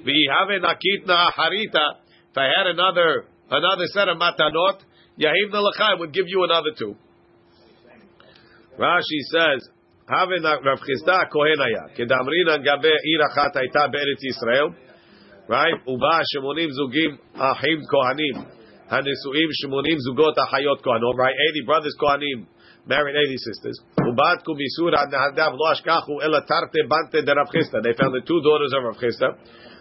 V'ihave 0.05 0.61
nakitna 0.61 1.31
harita. 1.31 1.99
If 2.31 2.37
I 2.37 2.49
had 2.55 2.67
another 2.67 3.25
another 3.49 3.85
set 3.93 4.07
of 4.09 4.17
matanot, 4.17 4.81
Yahim 5.17 5.51
Nalachai 5.51 5.99
would 5.99 6.13
give 6.13 6.25
you 6.27 6.43
another 6.43 6.71
two. 6.77 6.95
Rashi 8.77 9.21
says, 9.31 9.69
Have 10.07 10.29
Rav 10.29 10.79
Chisda 10.85 11.29
Kohen. 11.33 11.57
Kedamrina 11.97 12.61
gabe 12.61 12.93
irachat 12.93 13.55
haita 13.57 13.89
be'eretz 13.89 14.21
Yisrael. 14.21 14.75
Right? 15.49 15.73
Uba 15.87 16.21
shemonim 16.29 16.69
zugim 16.69 17.17
ahim 17.33 17.81
kohanim. 17.91 18.45
Hanesuim 18.91 19.49
shemonim 19.57 19.97
zugot 20.05 20.35
ahayot 20.37 20.83
kohanot. 20.85 21.17
Right? 21.17 21.33
80 21.57 21.65
brothers 21.65 21.95
kohanim 21.99 22.45
married 22.85 23.15
80 23.15 23.37
sisters. 23.37 23.81
Ubat 23.97 24.45
kumisura 24.45 25.09
nahadav 25.09 25.57
lo 25.57 25.73
ashkachu 25.73 26.21
ela 26.23 26.41
tarte 26.45 26.85
bante 26.87 27.25
de. 27.25 27.33
They 27.81 27.93
found 27.97 28.13
the 28.13 28.21
two 28.27 28.41
daughters 28.45 28.73
of 28.77 28.83
Rav 28.83 28.97
Chisda. 29.01 29.33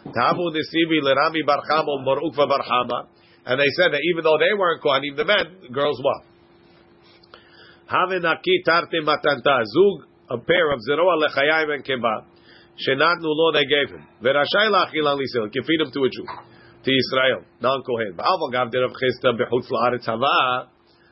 Tabu 0.04 0.50
nesibi 0.56 1.02
lerami 1.04 1.44
barcham 1.46 1.86
or 1.86 2.00
morukva 2.00 2.48
barchama. 2.48 3.08
And 3.44 3.60
they 3.60 3.68
said 3.76 3.92
that 3.92 4.00
even 4.10 4.24
though 4.24 4.38
they 4.38 4.56
weren't 4.56 4.82
kohanim, 4.82 5.16
the 5.16 5.24
men, 5.26 5.60
the 5.60 5.68
girls 5.68 6.00
were. 6.02 6.22
Havenaki 7.92 8.64
tarte 8.66 9.04
matanta 9.04 9.62
zug, 9.64 10.08
a 10.30 10.38
pair 10.38 10.72
of 10.72 10.80
zeroa 10.88 11.16
lechayim 11.20 11.74
and 11.74 11.84
keba. 11.84 12.24
Shenatnu 12.74 13.30
lo 13.30 13.52
they 13.52 13.66
gave 13.66 13.90
him. 13.94 14.06
Verashai 14.22 14.68
lachil 14.70 15.06
al 15.06 15.18
Yisrael. 15.18 15.52
Can 15.52 15.64
feed 15.64 15.80
him 15.80 15.90
to 15.92 16.04
a 16.04 16.08
Jew. 16.10 16.26
To 16.84 16.90
Israel. 16.90 17.44
Non 17.60 17.82
kohen. 17.82 18.14
Ba'aval 18.16 18.52
gav 18.52 18.70
de 18.70 18.80
Rav 18.80 18.90
Chisda 18.90 19.32
bechutz 19.38 19.70
la'aretz 19.70 20.06
hava. 20.06 20.68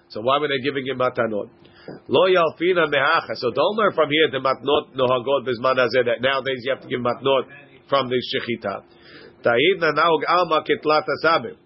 So 0.08 0.20
why 0.20 0.38
were 0.38 0.48
they 0.48 0.58
giving 0.62 0.86
him 0.86 0.98
matanot? 0.98 1.48
Lo 2.08 2.26
yalfina 2.28 2.86
mehacha. 2.90 3.34
So 3.36 3.50
don't 3.50 3.76
learn 3.76 3.92
from 3.92 4.10
here 4.10 4.30
the 4.30 4.38
matnot 4.38 4.94
nohagot 4.94 5.46
bezman 5.46 5.78
hazeh 5.78 6.04
that 6.04 6.20
nowadays 6.20 6.60
you 6.64 6.72
have 6.72 6.82
to 6.82 6.88
give 6.88 7.00
matnot 7.00 7.48
from 7.88 8.08
the 8.08 8.20
shechita. 8.20 8.82
Ta'idna 9.42 9.92
naog 9.92 10.22
alma 10.28 10.62
ketlat 10.62 11.04
asabim. 11.22 11.56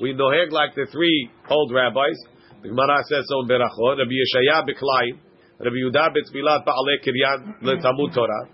We 0.00 0.14
noheg 0.14 0.52
like 0.52 0.74
the 0.74 0.86
three 0.92 1.30
old 1.50 1.72
rabbis. 1.72 2.16
The 2.62 2.68
Gemara 2.68 3.02
says 3.08 3.24
so 3.28 3.40
in 3.40 3.48
Berachot. 3.48 3.98
Rabbi 3.98 4.12
Yeshaya 4.12 4.64
b'Klayim. 4.64 5.18
Rabbi 5.58 5.76
Yehuda 5.76 6.12
b'Tfilat 6.12 6.64
ba'alei 6.64 7.00
kiryan 7.00 7.62
le'tamud 7.62 8.14
Torah. 8.14 8.48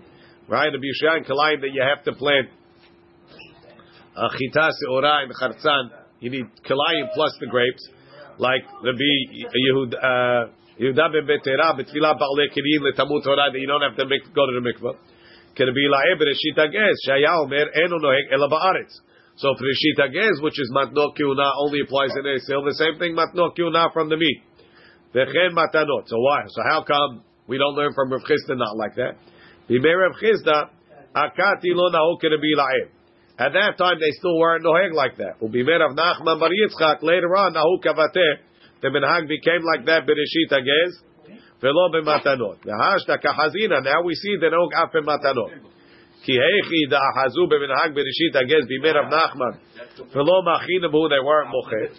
Right? 0.47 0.71
Rabbi 0.71 0.87
Yeshaya 0.87 1.17
and 1.17 1.25
Kalayim 1.25 1.61
that 1.61 1.71
you 1.71 1.83
have 1.83 2.03
to 2.05 2.13
plant 2.13 2.49
chita 4.37 4.71
seorah 4.83 5.23
and 5.23 5.33
charzan. 5.35 5.89
You 6.19 6.29
need 6.29 6.45
Kalayim 6.63 7.11
plus 7.13 7.35
the 7.39 7.47
grapes. 7.47 7.87
Like 8.37 8.63
Rabbi 8.83 9.11
Yehuda, 9.35 9.95
uh, 9.95 10.43
Yehuda 10.79 11.11
ben 11.11 11.27
Betera 11.27 11.75
ba'alei 11.75 12.47
kiryan 12.55 12.81
le'tamud 12.87 13.23
Torah 13.23 13.51
that 13.51 13.59
you 13.59 13.67
don't 13.67 13.81
have 13.81 13.97
to 13.97 14.05
make, 14.05 14.23
go 14.33 14.45
to 14.45 14.59
the 14.59 14.63
mikvah. 14.63 14.95
Be 15.55 15.63
la'eh 15.63 16.15
b'reshit 16.17 16.57
hagez. 16.57 16.95
Shaya 17.07 17.43
omer 17.43 17.67
enu 17.83 17.99
noheg 17.99 18.31
ela 18.31 18.49
ba'aretz. 18.49 18.95
So 19.35 19.49
for 19.57 19.65
Rishit 19.65 19.97
Hagez, 19.97 20.43
which 20.43 20.59
is 20.59 20.71
matnot 20.75 21.17
kiuna, 21.17 21.51
only 21.57 21.81
applies 21.81 22.11
in 22.15 22.23
Esil. 22.23 22.65
The 22.69 22.75
same 22.77 22.99
thing 22.99 23.15
matnot 23.15 23.57
kiuna 23.57 23.91
from 23.91 24.09
the 24.09 24.17
meat. 24.17 24.43
V'chen 25.13 25.53
matanot. 25.53 26.07
So 26.07 26.17
why? 26.17 26.43
So 26.47 26.61
how 26.63 26.83
come 26.83 27.23
we 27.47 27.57
don't 27.57 27.75
learn 27.75 27.93
from 27.93 28.11
Rav 28.11 28.21
Chisda 28.21 28.57
not 28.57 28.75
like 28.77 28.95
that? 28.95 29.15
Bimei 29.69 29.93
Rav 29.93 30.15
Chisda, 30.21 30.69
akati 31.15 31.71
lo 31.73 31.91
nahu 31.91 32.17
kenebi 32.21 32.89
At 33.37 33.53
that 33.53 33.77
time, 33.77 33.97
they 33.99 34.11
still 34.19 34.37
weren't 34.37 34.65
noheg 34.65 34.93
like 34.93 35.17
that. 35.17 35.39
Ubimei 35.41 35.79
Rav 35.79 35.95
Nachman 35.95 36.39
Bar 36.39 36.49
Yitzchak, 36.49 37.03
later 37.03 37.35
on, 37.37 37.53
nahu 37.53 37.83
kavateh, 37.83 38.41
the 38.81 38.89
minhag 38.89 39.27
became 39.27 39.61
like 39.63 39.85
that 39.85 40.03
bereshit 40.07 40.51
hagez, 40.51 41.03
ולא 41.61 41.89
b'matanot. 41.93 42.65
והשתא 42.65 43.17
כחזינא, 43.17 43.83
now 43.83 44.01
we 44.03 44.15
see 44.15 44.37
the 44.39 44.49
נהוג 44.49 44.73
אף 44.73 44.95
במתנות. 44.95 45.73
כי 46.23 46.31
היכי 46.31 46.81
דאחזו 46.89 47.47
במנהג 47.47 47.91
בראשית 47.95 48.35
הגז 48.35 48.67
בימי 48.67 48.91
רב 48.91 49.05
נחמן 49.13 49.53
Velo 50.13 50.41
machinabu, 50.41 51.09
they 51.09 51.21
weren't 51.23 51.49
mochet. 51.53 51.91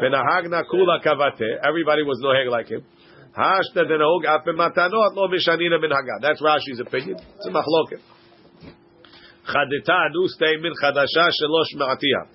Benahagna 0.00 0.62
kula 0.64 1.04
kavate, 1.04 1.58
everybody 1.62 2.02
was 2.02 2.20
noheg 2.24 2.50
like 2.50 2.68
him. 2.68 2.82
Hashta 3.36 3.84
denahog 3.84 4.24
af 4.24 4.44
b'matanot 4.46 5.14
lo 5.14 5.28
mishanina 5.28 5.78
minhaga. 5.78 6.20
That's 6.22 6.40
Rashi's 6.40 6.80
opinion. 6.80 7.18
It's 7.18 7.46
a 7.46 7.50
machloket. 7.50 8.00
Chadita 9.46 10.08
anustei 10.08 10.60
min 10.62 10.72
chadasha 10.82 11.28
shelosh 11.36 11.74
ma'atiya. 11.76 12.28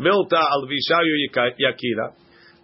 Milta 0.00 0.40
al 0.40 0.66
vishayu 0.66 1.28
yakira. 1.60 2.14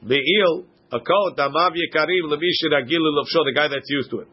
Me'il, 0.02 0.64
a 0.92 0.98
kot 0.98 1.36
amav 1.36 1.74
yekarim 1.76 2.24
lemish 2.30 2.62
ragilu 2.70 3.12
lefsho, 3.18 3.44
the 3.44 3.52
guy 3.54 3.68
that's 3.68 3.90
used 3.90 4.10
to 4.10 4.20
it. 4.20 4.28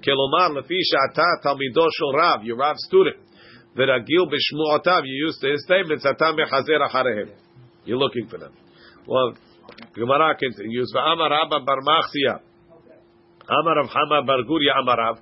Kelomar 0.00 0.50
lefi 0.50 0.78
sha'ata 0.78 1.42
talmido 1.44 1.88
shel 1.98 2.12
Rav, 2.12 2.44
your 2.44 2.56
Rav's 2.56 2.84
student. 2.86 3.16
V'ragil 3.76 4.26
b'shmuotav, 4.26 5.02
you 5.04 5.26
used 5.26 5.42
his 5.42 5.64
statements, 5.64 6.04
atam 6.04 6.36
mechazer 6.36 6.80
acharehem. 6.88 7.30
You're 7.84 7.98
looking 7.98 8.26
for 8.28 8.38
them. 8.38 8.52
Well, 9.06 9.34
Gemara 9.94 10.36
continues, 10.36 10.92
v'amar 10.94 11.30
Abba 11.44 11.64
bar 11.64 11.80
Machzia, 11.80 12.40
amar 13.48 13.76
Rav 13.76 13.88
Hama 13.88 14.22
bar 14.26 14.38
Guria 14.48 14.78
amar 14.80 14.98
Rav, 14.98 15.18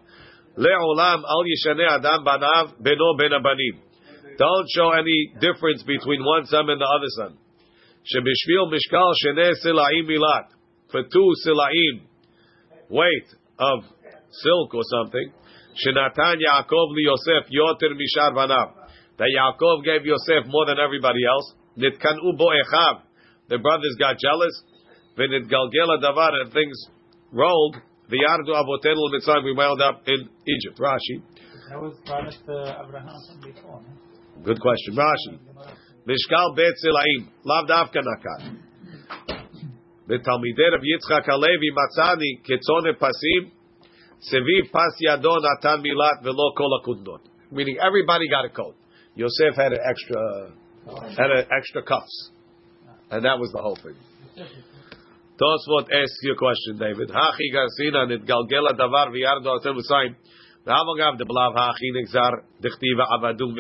le'olam 0.57 1.22
al 1.24 1.44
yishaneh 1.44 1.99
adam 1.99 2.24
banav 2.24 2.80
beno 2.80 3.16
ben 3.18 3.30
abanim. 3.32 3.80
Don't 4.38 4.68
show 4.74 4.90
any 4.92 5.32
difference 5.40 5.82
between 5.82 6.24
one 6.24 6.46
son 6.46 6.70
and 6.70 6.80
the 6.80 6.86
other 6.86 7.11
son. 7.16 7.38
Shebishvil 8.07 8.72
mishkal 8.72 9.12
sheneh 9.24 9.53
silaim 9.64 10.09
milat. 10.09 10.49
For 10.90 11.03
two 11.03 11.32
silaim, 11.44 12.03
weight 12.88 13.28
of 13.59 13.80
silk 14.30 14.74
or 14.74 14.82
something, 14.84 15.32
Shenatan 15.78 16.36
Yaakov 16.42 16.90
li 16.96 17.04
Yosef 17.06 17.46
yoter 17.54 17.94
mishar 17.94 18.34
banav. 18.34 18.74
That 19.18 19.30
Yaakov 19.30 19.84
gave 19.84 20.06
Yosef 20.06 20.46
more 20.46 20.66
than 20.66 20.78
everybody 20.78 21.20
else. 21.24 21.54
Nitkanu 21.78 22.36
bo 22.36 22.50
echav. 22.50 23.02
The 23.48 23.58
brothers 23.58 23.96
got 23.98 24.18
jealous. 24.18 24.62
Vinit 25.16 25.46
galgela 25.46 26.02
davar 26.02 26.34
and 26.42 26.52
things 26.52 26.78
rolled. 27.32 27.76
The 28.10 28.18
yardu 28.18 28.54
avotenu 28.54 29.06
mitzrayim. 29.14 29.44
We 29.44 29.54
wound 29.54 29.80
up 29.80 30.02
in 30.06 30.28
Egypt. 30.46 30.78
Rashi. 30.80 31.22
That 31.70 31.80
was 31.80 31.94
promised 32.06 32.44
to 32.46 32.82
Abraham 32.82 33.20
before. 33.44 33.82
Good 34.42 34.60
question, 34.60 34.96
Rashi. 34.96 35.38
Mishkal 36.08 36.56
bet 36.56 36.74
zilaim 36.82 37.28
lav 37.44 37.66
dafka 37.68 38.02
nakat. 38.02 38.56
The 40.08 40.18
Talmidei 40.24 40.74
of 40.74 40.80
Yitzchak 40.80 41.26
Halevi 41.26 41.70
Matzani 41.76 42.40
Ketzone 42.42 42.96
Pasim 42.98 43.52
Seviv 44.20 44.72
pas 44.72 44.94
yadon 45.00 45.44
atan 45.56 45.82
milat 45.82 46.22
velo 46.22 46.52
kol. 46.56 47.20
Meaning 47.50 47.78
everybody 47.80 48.28
got 48.28 48.44
a 48.44 48.48
coat. 48.48 48.74
Yosef 49.14 49.54
had 49.56 49.72
an 49.72 49.78
extra, 49.88 50.52
had 51.16 51.30
an 51.30 51.46
extra 51.56 51.82
cuffs, 51.82 52.30
and 53.10 53.24
that 53.24 53.38
was 53.38 53.50
the 53.52 53.60
whole 53.60 53.76
thing. 53.76 53.96
Tosfot 55.38 55.90
asks 55.90 56.18
you 56.22 56.32
a 56.32 56.36
question, 56.36 56.78
David. 56.78 57.10
Hachi 57.10 57.50
garsina 57.54 58.06
davar 58.74 59.10
blav 61.24 61.54
hachi 61.56 61.92
nexar 61.94 62.42
dechtiva 62.60 63.06
avadum 63.10 63.54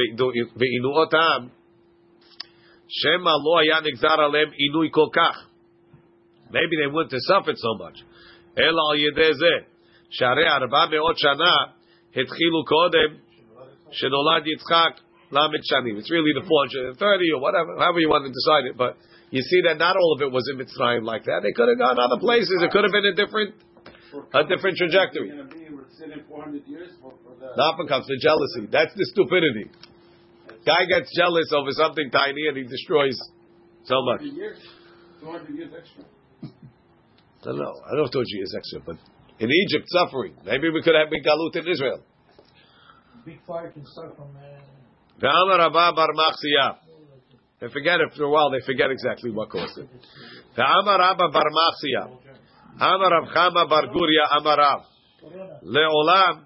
otam. 0.84 1.50
Shema 2.88 3.36
lo 3.36 3.58
haya 3.58 3.80
nexar 3.82 4.18
alem 4.18 4.52
kol. 4.92 5.10
Maybe 6.50 6.76
they 6.82 6.90
wouldn't 6.92 7.12
have 7.12 7.20
suffered 7.22 7.58
so 7.58 7.74
much. 7.78 8.02
Ela 8.56 8.82
al 8.90 8.96
yedeh. 8.96 9.64
שהרי 10.10 10.48
ארבע 10.48 10.86
מאות 10.86 11.18
שנה 11.18 11.54
התחילו 12.10 12.64
קודם 12.64 13.14
שנולד 13.90 14.46
יצחק 14.46 15.00
למד 15.32 15.62
שנים. 15.62 15.96
It's 15.98 16.10
really 16.10 16.32
the 16.40 16.46
430 16.46 17.32
or 17.34 17.40
whatever, 17.40 17.76
however 17.76 18.00
you 18.00 18.08
want 18.08 18.24
to 18.24 18.32
decide 18.32 18.64
it, 18.70 18.76
but 18.76 18.96
you 19.30 19.42
see 19.42 19.60
that 19.68 19.76
not 19.76 19.94
all 19.96 20.16
of 20.16 20.22
it 20.22 20.32
was 20.32 20.48
in 20.50 20.56
Mitzrayim 20.56 21.04
like 21.04 21.24
that. 21.24 21.44
It 21.44 21.54
could 21.54 21.68
have 21.68 21.78
gone 21.78 21.98
other 22.00 22.18
places. 22.18 22.62
It 22.64 22.70
could 22.70 22.84
have 22.84 22.92
been 22.92 23.04
a 23.12 23.12
different, 23.12 23.54
a 24.32 24.44
different 24.48 24.78
trajectory. 24.78 25.28
That 27.56 27.72
comes 27.88 28.06
to 28.06 28.16
jealousy. 28.16 28.66
That's 28.72 28.94
the 28.96 29.04
stupidity. 29.12 29.68
Guy 30.64 30.84
gets 30.88 31.12
jealous 31.16 31.52
over 31.52 31.70
something 31.72 32.10
tiny 32.10 32.48
and 32.48 32.56
he 32.56 32.64
destroys 32.64 33.18
so 33.84 34.02
much. 34.02 34.22
I 34.22 34.24
don't 37.44 37.58
know. 37.58 37.74
I 37.84 37.90
don't 37.92 37.98
know 37.98 38.04
if 38.04 38.12
200 38.12 38.26
years 38.28 38.54
extra, 38.56 38.80
but 38.84 38.96
in 39.38 39.48
Egypt, 39.50 39.86
suffering. 39.88 40.34
Maybe 40.44 40.70
we 40.70 40.82
could 40.82 40.94
have 40.94 41.10
been 41.10 41.22
galut 41.22 41.56
in 41.56 41.68
Israel. 41.68 42.02
Big 43.24 43.40
fire 43.46 43.70
can 43.70 43.84
start 43.86 44.16
from. 44.16 44.36
Uh, 44.36 44.58
Ve'amar 45.20 45.58
Rabba 45.58 45.92
bar. 45.94 46.78
They 47.60 47.68
forget 47.68 47.98
after 48.00 48.24
a 48.24 48.30
while. 48.30 48.50
They 48.50 48.64
forget 48.64 48.90
exactly 48.90 49.30
what 49.30 49.50
caused 49.50 49.78
it. 49.78 49.88
Ve'amar 50.56 50.98
Rabba 50.98 51.28
bar 51.32 51.44
Machsiyah. 51.44 52.28
Amar 52.80 53.10
Rav 53.10 53.28
Chama 53.34 53.68
bar 53.68 53.86
Guria 53.88 54.38
Amar 54.38 54.58
Rav. 54.58 54.80
Le'olam. 55.64 56.44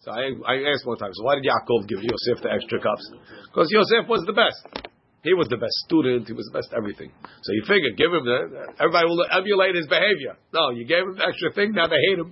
So 0.00 0.10
I, 0.10 0.32
I 0.46 0.54
asked 0.72 0.86
one 0.86 0.96
time, 0.96 1.10
so 1.12 1.24
why 1.24 1.36
did 1.36 1.44
Yaakov 1.44 1.86
give 1.86 1.98
Yosef 2.02 2.42
the 2.42 2.50
extra 2.50 2.80
cups? 2.80 3.12
Because 3.52 3.68
Yosef 3.70 4.08
was 4.08 4.24
the 4.26 4.32
best. 4.32 4.89
He 5.23 5.33
was 5.33 5.47
the 5.49 5.57
best 5.57 5.73
student. 5.89 6.27
He 6.27 6.33
was 6.33 6.45
the 6.51 6.57
best 6.59 6.69
everything. 6.77 7.09
So 7.41 7.49
you 7.57 7.63
figure, 7.65 7.91
give 7.97 8.13
him 8.13 8.23
the. 8.25 8.37
Everybody 8.77 9.05
will 9.09 9.25
emulate 9.31 9.73
his 9.73 9.87
behavior. 9.87 10.37
No, 10.53 10.69
you 10.69 10.85
gave 10.85 11.01
him 11.01 11.15
the 11.17 11.25
extra 11.25 11.51
thing. 11.51 11.73
Now 11.73 11.87
they 11.87 11.97
hate 11.97 12.19
him. 12.19 12.29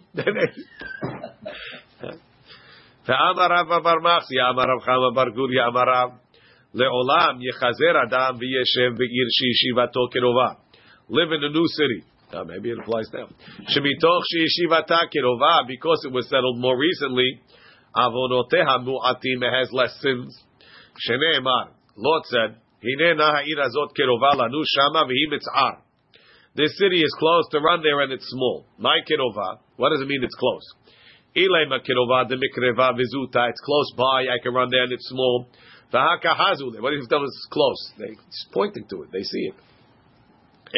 ואמר 3.08 3.48
רב 3.52 3.84
בר 3.84 4.00
מחסי, 4.04 4.36
אמר 4.50 4.64
רב 4.64 4.82
חמא 4.82 5.10
בר 5.16 5.30
גוריה, 5.36 5.68
אמר 5.68 5.84
רב, 5.88 6.10
לעולם 6.74 7.39
יחזר 7.41 7.96
אדם 8.08 8.34
וישב 8.39 8.91
בעיר 8.98 9.28
שישיבתו 9.38 10.04
קרובה. 10.12 10.50
Live 11.10 11.32
in 11.36 11.44
a 11.44 11.50
new 11.50 11.68
city. 11.78 12.02
Now, 12.32 12.44
maybe 12.44 12.72
it 12.72 12.80
applies 12.80 13.10
now. 13.14 13.28
שמתוך 13.68 14.22
שישיבתה 14.30 14.98
קרובה, 15.12 15.56
because 15.68 16.00
it 16.08 16.14
was 16.14 16.26
settled 16.30 16.58
more 16.64 16.78
recently, 16.78 17.32
עוונותיה 17.96 18.78
מועטים, 18.78 19.44
it 19.44 19.52
has 19.52 19.74
less 19.74 19.94
sins. 20.02 20.32
שנאמר, 20.98 21.66
Lot 21.98 22.26
said, 22.26 22.56
this 26.55 26.79
city 26.79 27.01
is 27.03 27.14
close 27.18 27.45
to 27.51 27.61
run 27.61 27.83
there 27.83 28.01
and 28.01 28.12
it's 28.12 28.29
small. 28.29 28.66
My 28.79 28.99
kirova. 29.09 29.59
What 29.76 29.91
does 29.91 30.01
it 30.01 30.07
mean 30.09 30.22
it's 30.22 30.35
close? 30.35 30.62
It's 31.35 31.49
close 33.64 33.93
by. 33.97 34.26
I 34.33 34.39
can 34.43 34.55
run 34.55 34.70
there 34.70 34.85
and 34.85 34.93
it's 34.93 35.09
small. 35.09 35.49
Vahakahazule. 35.93 36.81
What 36.81 36.95
if 36.95 37.09
that 37.09 37.18
was 37.18 37.47
close? 37.51 37.93
They're 37.99 38.16
pointing 38.53 38.87
to 38.91 39.03
it. 39.03 39.11
They 39.12 39.22
see 39.22 39.51
it. 39.51 39.55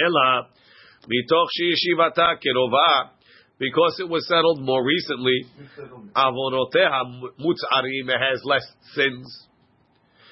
Ella. 0.07 0.49
Because 3.59 4.01
it 4.01 4.09
was 4.09 4.27
settled 4.29 4.63
more 4.63 4.85
recently, 4.85 5.47
avonoteha 6.17 7.05
mutzarim. 7.41 8.09
Has 8.09 8.43
less 8.45 8.67
sins. 8.95 9.47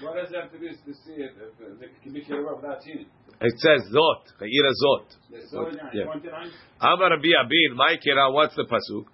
What 0.00 0.14
does 0.14 0.30
that 0.30 0.42
have 0.42 0.52
to 0.52 0.58
see 0.58 1.18
it? 1.18 1.34
If, 1.34 2.02
can 2.02 2.12
be 2.12 2.22
careful 2.22 2.56
without 2.56 2.82
seeing 2.82 3.02
it. 3.02 3.08
It 3.40 3.54
says 3.58 3.86
zot, 3.90 4.30
ve'ira 4.38 4.72
zot. 4.82 5.06
So, 5.50 5.70
Yeah. 5.92 6.04
29? 6.04 6.50
Amar 6.80 7.10
Rabbi 7.10 7.34
Abin, 7.34 7.74
my 7.74 7.96
kira, 7.98 8.32
what's 8.32 8.54
the 8.54 8.64
pasuk? 8.64 9.06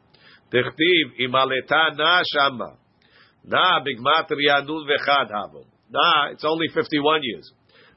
Tichtiv 0.52 1.20
imaleta 1.20 1.96
na 1.96 2.22
shama. 2.32 2.76
Na 3.44 3.80
bigmatria 3.80 4.66
nun 4.66 4.86
vechad 4.88 5.30
havo. 5.30 5.64
Na, 5.90 6.30
it's 6.32 6.44
only 6.44 6.68
51 6.68 7.20
years. 7.22 7.52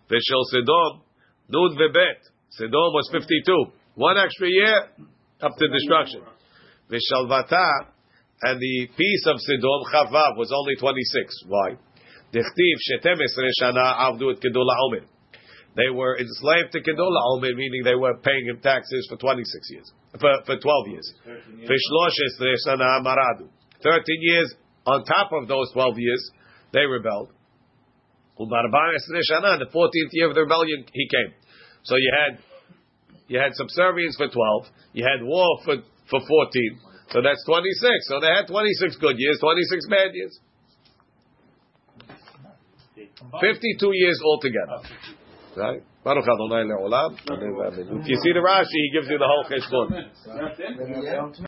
Veshel 0.10 0.44
Sedom, 0.54 1.02
nun 1.50 1.78
vebet. 1.78 2.20
Sedom 2.60 2.94
was 2.94 3.10
52. 3.12 3.72
One 3.96 4.18
extra 4.18 4.48
year, 4.50 4.90
up 5.42 5.52
to 5.58 5.68
destruction. 5.68 6.22
Veshalvata, 6.90 7.88
and 8.44 8.60
the 8.60 8.88
peace 8.96 9.26
of 9.28 9.38
Sedom, 9.38 9.84
Chavav, 9.92 10.38
was 10.38 10.52
only 10.56 10.76
26. 10.80 11.44
Why? 11.48 11.78
Tichtiv 12.34 12.78
shetem 12.88 13.20
esre 13.22 13.50
shana 13.62 13.86
avdu 14.08 14.32
et 14.34 14.40
kedol 14.42 14.68
ha'omer. 14.68 15.06
They 15.78 15.94
were 15.94 16.18
enslaved 16.18 16.74
to 16.74 16.82
Kedola 16.82 17.38
Omer, 17.38 17.54
meaning 17.54 17.84
they 17.86 17.94
were 17.94 18.18
paying 18.18 18.50
him 18.50 18.58
taxes 18.66 19.06
for 19.08 19.16
26 19.16 19.46
years, 19.70 19.94
for, 20.20 20.34
for 20.44 20.58
12 20.58 20.88
years. 20.90 21.14
Fishlosh 21.70 22.18
Sana 22.66 22.98
Maradu. 23.06 23.48
13 23.86 24.02
years 24.22 24.56
on 24.88 25.06
top 25.06 25.30
of 25.34 25.48
those 25.48 25.72
12 25.74 26.00
years, 26.00 26.32
they 26.74 26.82
rebelled. 26.82 27.30
Shana, 28.40 29.60
the 29.62 29.70
14th 29.70 30.12
year 30.14 30.30
of 30.30 30.34
the 30.34 30.42
rebellion, 30.42 30.86
he 30.92 31.08
came. 31.10 31.34
So 31.84 31.96
you 31.96 32.12
had, 32.26 32.40
you 33.28 33.40
had 33.40 33.54
subservience 33.54 34.16
for 34.18 34.30
12, 34.30 34.66
you 34.94 35.06
had 35.06 35.24
war 35.24 35.60
for, 35.64 35.76
for 36.10 36.20
14, 36.26 36.80
so 37.12 37.22
that's 37.22 37.44
26. 37.46 38.10
So 38.10 38.20
they 38.20 38.34
had 38.34 38.48
26 38.48 38.98
good 38.98 39.16
years, 39.18 39.38
26 39.40 39.88
bad 39.90 40.10
years. 40.14 40.40
52 42.98 43.92
years 43.94 44.20
altogether. 44.26 44.82
Right? 45.56 45.82
Baruch 46.04 46.24
Adonai 46.24 46.64
le'olam. 46.70 47.18
If 48.02 48.08
you 48.08 48.18
see 48.24 48.32
the 48.32 48.40
Rashi, 48.40 48.66
he 48.72 48.92
gives 48.94 49.10
you 49.10 49.18
the 49.18 49.26
whole 49.28 49.44
cheshbon. 49.46 49.90
That's 49.92 50.60
it? 50.60 51.42